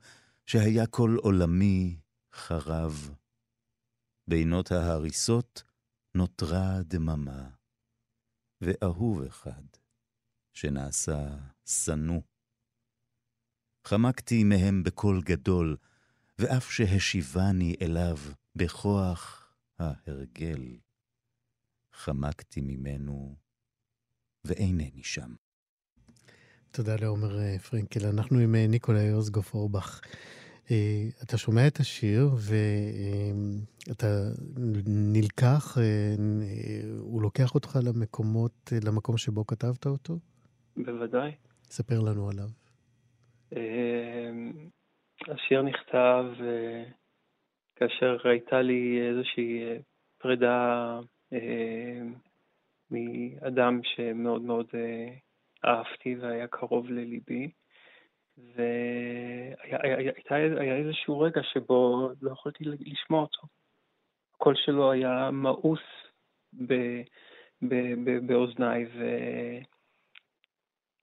שהיה 0.51 0.87
כל 0.87 1.17
עולמי 1.23 2.01
חרב. 2.35 3.15
בינות 4.29 4.73
ההריסות 4.73 5.63
נותרה 6.15 6.83
דממה, 6.83 7.51
ואהוב 8.61 9.23
אחד 9.23 9.63
שנעשה 10.53 11.37
שנוא. 11.65 12.21
חמקתי 13.87 14.45
מהם 14.45 14.83
בקול 14.83 15.23
גדול, 15.25 15.77
ואף 16.39 16.73
שהשיבני 16.73 17.75
אליו 17.83 18.17
בכוח 18.57 19.53
ההרגל, 19.79 20.79
חמקתי 21.93 22.61
ממנו 22.61 23.37
ואינני 24.45 25.03
שם. 25.03 25.35
תודה 26.71 26.97
לעומר 26.97 27.39
אה, 27.41 27.59
פרנקל. 27.59 28.07
אנחנו 28.07 28.39
עם 28.39 28.55
אה, 28.55 28.67
ניקולאי 28.67 29.05
יוזגוף 29.05 29.55
אורבך. 29.55 30.01
אה, 30.71 31.09
אתה 31.25 31.39
שומע 31.39 31.67
את 31.67 31.77
השיר 31.81 32.29
ואתה 33.89 34.07
נלקח, 34.87 35.79
הוא 36.99 37.23
לוקח 37.23 37.55
אותך 37.55 37.79
למקומות, 37.85 38.73
למקום 38.85 39.17
שבו 39.19 39.47
כתבת 39.47 39.87
אותו? 39.87 40.15
בוודאי. 40.77 41.31
ספר 41.63 42.01
לנו 42.01 42.31
עליו. 42.31 42.49
השיר 45.29 45.63
נכתב 45.63 46.25
כאשר 47.77 48.29
הייתה 48.29 48.63
לי 48.63 49.09
איזושהי 49.09 49.63
פרידה 50.19 51.01
מאדם 52.91 53.81
שמאוד 53.83 54.43
מאוד 54.43 54.67
אהבתי 55.65 56.17
והיה 56.21 56.47
קרוב 56.47 56.91
לליבי. 56.91 57.51
והיה 58.39 60.77
איזשהו 60.77 61.21
רגע 61.21 61.43
שבו 61.43 62.09
לא 62.23 62.31
יכולתי 62.31 62.65
לשמוע 62.65 63.21
אותו. 63.21 63.47
הקול 64.35 64.55
שלו 64.57 64.93
היה 64.93 65.31
מאוס 65.31 65.81
באוזניי, 68.27 68.87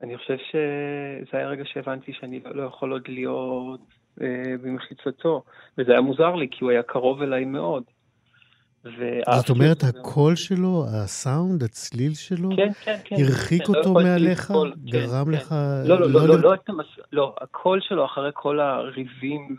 ואני 0.02 0.18
חושב 0.18 0.38
שזה 0.38 1.38
היה 1.38 1.48
רגע 1.48 1.66
שהבנתי 1.66 2.14
שאני 2.14 2.40
לא 2.46 2.64
יכול 2.64 2.92
עוד 2.92 3.08
להיות 3.08 3.82
אה, 4.22 4.58
במחיצתו, 4.62 5.44
וזה 5.78 5.92
היה 5.92 6.02
מוזר 6.02 6.36
לי, 6.36 6.48
כי 6.52 6.64
הוא 6.64 6.72
היה 6.72 6.84
קרוב 6.84 7.22
אליי 7.22 7.46
מאוד. 7.46 7.84
זאת 8.86 9.50
אומרת, 9.50 9.84
הקול 9.84 10.36
שלו, 10.36 10.86
הסאונד, 10.88 11.64
הצליל 11.64 12.14
שלו, 12.14 12.50
כן, 12.56 12.72
כן, 12.84 12.98
כן, 13.04 13.16
הרחיק 13.20 13.64
כן, 13.64 13.74
אותו 13.76 13.94
לא 13.94 14.04
מעליך? 14.04 14.42
כן, 14.42 14.54
גרם 14.86 15.26
כן. 15.26 15.32
לך... 15.32 15.56
לא, 15.86 16.00
לא, 16.00 16.10
לא, 16.10 16.28
לא, 16.28 16.40
לא, 16.40 16.56
לא, 16.68 16.84
לא, 17.12 17.36
הקול 17.42 17.80
שלו 17.82 18.06
אחרי 18.06 18.30
כל 18.34 18.60
הריבים 18.60 19.56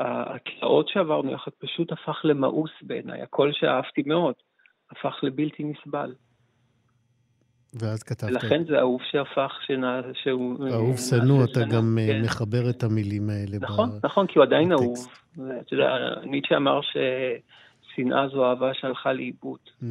והתלאות 0.00 0.88
שעברנו 0.88 1.32
יחד 1.32 1.50
פשוט 1.58 1.92
הפך 1.92 2.20
למאוס 2.24 2.70
בעיניי. 2.82 3.22
הקול 3.22 3.52
שאהבתי 3.52 4.02
מאוד 4.06 4.34
הפך 4.90 5.14
לבלתי 5.22 5.64
נסבל. 5.64 6.14
ואז 7.80 8.02
כתבת... 8.02 8.30
ולכן 8.30 8.64
זה 8.64 8.78
אהוב 8.78 9.00
שהפך, 9.10 9.52
שנע... 9.66 10.00
שהוא... 10.22 10.68
אהוב 10.72 10.96
שנוא, 10.96 11.44
אתה 11.44 11.60
גם 11.60 11.98
כן. 12.06 12.22
מחבר 12.22 12.70
את 12.70 12.82
המילים 12.82 13.30
האלה. 13.30 13.56
נכון, 13.60 13.90
ב... 13.90 14.06
נכון, 14.06 14.26
כי 14.26 14.38
הוא 14.38 14.44
עדיין 14.44 14.72
אהוב. 14.72 15.08
אתה 15.34 15.74
יודע, 15.74 15.96
ניטשה 16.24 16.56
אמר 16.56 16.80
ששנאה 16.82 18.28
זו 18.28 18.44
אהבה 18.44 18.74
שהלכה 18.74 19.12
לאיבוד. 19.12 19.58
Mm. 19.82 19.86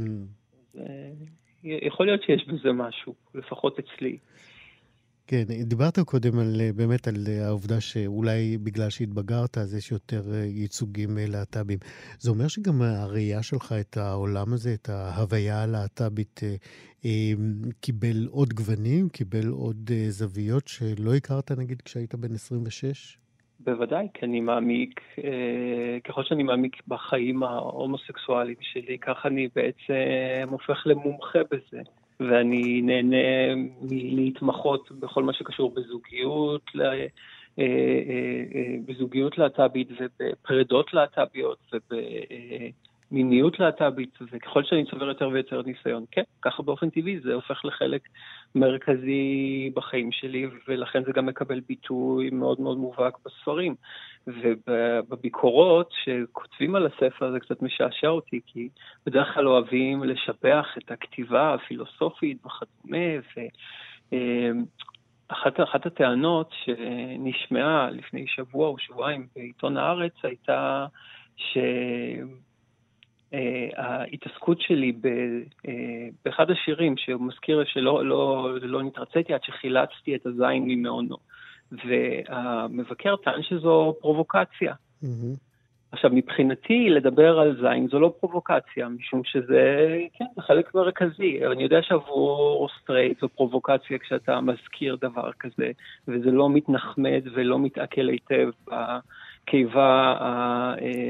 יכול 1.64 2.06
להיות 2.06 2.24
שיש 2.24 2.48
בזה 2.48 2.72
משהו, 2.72 3.14
לפחות 3.36 3.80
אצלי. 3.80 4.18
כן, 5.28 5.44
דיברת 5.64 6.00
קודם 6.00 6.40
על, 6.40 6.62
באמת 6.76 7.08
על 7.08 7.16
העובדה 7.46 7.82
שאולי 7.82 8.58
בגלל 8.58 8.90
שהתבגרת, 8.90 9.58
אז 9.58 9.76
יש 9.76 9.92
יותר 9.92 10.22
ייצוגים 10.36 11.18
להט"בים. 11.18 11.80
זה 12.20 12.32
אומר 12.32 12.48
שגם 12.48 12.82
הראייה 12.82 13.44
שלך 13.44 13.76
את 13.82 13.98
העולם 13.98 14.54
הזה, 14.54 14.74
את 14.74 14.90
ההוויה 14.90 15.64
הלהט"בית, 15.64 16.40
קיבל 17.82 18.28
עוד 18.30 18.54
גוונים, 18.54 19.10
קיבל 19.10 19.48
עוד 19.48 19.92
זוויות 20.10 20.68
שלא 20.68 21.16
הכרת 21.16 21.52
נגיד 21.52 21.82
כשהיית 21.82 22.16
בן 22.16 22.34
26? 22.34 23.18
בוודאי, 23.60 24.08
כי 24.14 24.26
אני 24.26 24.40
מעמיק, 24.40 25.02
ככל 26.04 26.24
שאני 26.24 26.44
מעמיק 26.44 26.76
בחיים 26.88 27.44
ההומוסקסואליים 27.44 28.58
שלי, 28.62 28.98
ככה 29.02 29.28
אני 29.28 29.48
בעצם 29.56 30.50
הופך 30.50 30.84
למומחה 30.86 31.40
בזה. 31.52 31.82
ואני 32.30 32.82
נהנה 32.82 33.18
להתמחות 33.92 34.92
בכל 34.92 35.24
מה 35.24 35.34
שקשור 35.34 35.74
בזוגיות, 35.74 36.62
בזוגיות 38.86 39.38
להט"בית 39.38 39.88
ובפרדות 40.00 40.94
להט"ביות 40.94 41.74
ובמיניות 43.14 43.60
להט"בית, 43.60 44.18
וככל 44.32 44.64
שאני 44.64 44.86
צובר 44.86 45.06
יותר 45.06 45.30
ויותר 45.30 45.62
ניסיון, 45.62 46.06
כן, 46.12 46.22
ככה 46.42 46.64
באופן 46.64 46.90
טבעי 46.90 47.20
זה 47.20 47.34
הופך 47.34 47.66
לחלק 47.66 48.02
מרכזי 48.56 49.72
בחיים 49.76 50.12
שלי, 50.12 50.48
ולכן 50.68 51.04
זה 51.04 51.12
גם 51.12 51.26
מקבל 51.26 51.60
ביטוי 51.60 52.30
מאוד 52.30 52.62
מאוד 52.62 52.78
מובהק 52.78 53.18
בספרים. 53.26 53.76
ובביקורות 54.28 55.94
שכותבים 56.04 56.76
על 56.76 56.86
הספר 56.86 57.32
זה 57.32 57.40
קצת 57.40 57.62
משעשע 57.62 58.08
אותי, 58.08 58.40
כי 58.46 58.70
בדרך 59.06 59.34
כלל 59.34 59.48
אוהבים 59.48 60.04
לשבח 60.04 60.68
את 60.78 60.92
הכתיבה 60.92 61.54
הפילוסופית 61.54 62.38
וכדומה, 62.46 63.08
ואחת 65.30 65.86
הטענות 65.86 66.54
שנשמעה 66.64 67.90
לפני 67.92 68.28
שבוע 68.28 68.68
או 68.68 68.78
שבועיים 68.78 69.28
בעיתון 69.36 69.78
הארץ 69.78 70.14
הייתה 70.24 70.86
ש... 71.36 71.58
ההתעסקות 73.76 74.62
שלי 74.62 74.94
באחד 76.26 76.52
השירים, 76.52 76.98
שהוא 76.98 77.22
מזכיר 77.22 77.64
שלא 77.66 78.06
לא, 78.06 78.50
לא 78.62 78.84
נתרציתי 78.84 79.34
עד 79.34 79.44
שחילצתי 79.44 80.16
את 80.16 80.26
הזין 80.26 80.64
ממעונו. 80.68 81.18
והמבקר 81.72 83.16
טען 83.16 83.44
שזו 83.44 83.96
פרובוקציה. 84.02 84.74
Mm-hmm. 85.04 85.08
עכשיו, 85.92 86.12
מבחינתי, 86.14 86.90
לדבר 86.90 87.40
על 87.40 87.58
זין 87.62 87.88
זו 87.88 88.00
לא 88.00 88.14
פרובוקציה, 88.20 88.90
משום 88.90 89.22
שזה, 89.24 89.98
כן, 90.14 90.26
זה 90.36 90.42
חלק 90.42 90.76
מרכזי. 90.76 91.40
אני 91.52 91.64
יודע 91.64 91.82
שעבור 91.82 92.68
סטרייט 92.82 93.22
זו 93.22 93.30
פרובוקציה 93.30 93.98
כשאתה 93.98 94.42
מזכיר 94.42 94.98
דבר 95.02 95.32
כזה, 95.40 95.72
וזה 96.08 96.32
לא 96.32 96.50
מתנחמד 96.50 97.22
ולא 97.34 97.60
מתעכל 97.60 98.10
היטב 98.10 98.50
בקיבה 99.48 100.14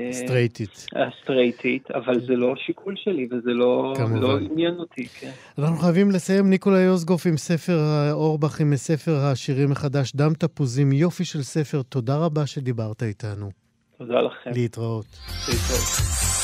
הסטרייטית. 0.09 0.85
הסטרייטית, 0.95 1.91
אבל 1.91 2.19
זה 2.19 2.33
לא 2.33 2.53
שיקול 2.65 2.95
שלי 2.97 3.27
וזה 3.31 3.51
לא, 3.51 3.93
לא 4.21 4.37
עניין 4.37 4.75
אותי, 4.79 5.07
כן. 5.07 5.31
אנחנו 5.57 5.77
חייבים 5.77 6.11
לסיים, 6.11 6.49
ניקולה 6.49 6.79
יוזגוף 6.79 7.25
עם 7.25 7.37
ספר 7.37 7.79
אורבך, 8.11 8.61
עם 8.61 8.75
ספר 8.75 9.15
השירים 9.15 9.71
החדש, 9.71 10.15
דם 10.15 10.33
תפוזים, 10.33 10.91
יופי 10.91 11.25
של 11.25 11.41
ספר. 11.41 11.81
תודה 11.81 12.17
רבה 12.17 12.45
שדיברת 12.45 13.03
איתנו. 13.03 13.49
תודה 13.97 14.21
לכם. 14.21 14.51
להתראות. 14.53 15.05
להתראות. 15.47 16.42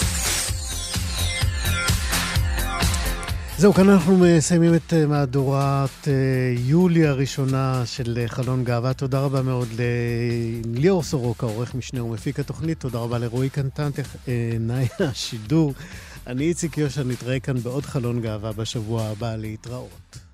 זהו, 3.59 3.73
כאן 3.73 3.89
אנחנו 3.89 4.17
מסיימים 4.17 4.75
את 4.75 4.93
אה, 4.93 5.05
מהדורת 5.05 6.07
אה, 6.07 6.13
יולי 6.57 7.07
הראשונה 7.07 7.83
של 7.85 8.17
אה, 8.21 8.27
חלון 8.27 8.63
גאווה. 8.63 8.93
תודה 8.93 9.19
רבה 9.19 9.41
מאוד 9.41 9.67
לליאור 9.77 11.03
סורוקה, 11.03 11.45
עורך 11.45 11.75
משנה 11.75 12.03
ומפיק 12.03 12.39
התוכנית. 12.39 12.79
תודה 12.79 12.99
רבה 12.99 13.17
לרועי 13.17 13.49
קנטן, 13.49 13.89
עיניי 14.27 14.87
השידור. 14.99 15.73
אני 16.27 16.43
איציק 16.43 16.77
יושע, 16.77 17.03
נתראה 17.03 17.39
כאן 17.39 17.59
בעוד 17.59 17.85
חלון 17.85 18.21
גאווה 18.21 18.51
בשבוע 18.51 19.03
הבא 19.03 19.35
להתראות. 19.35 20.28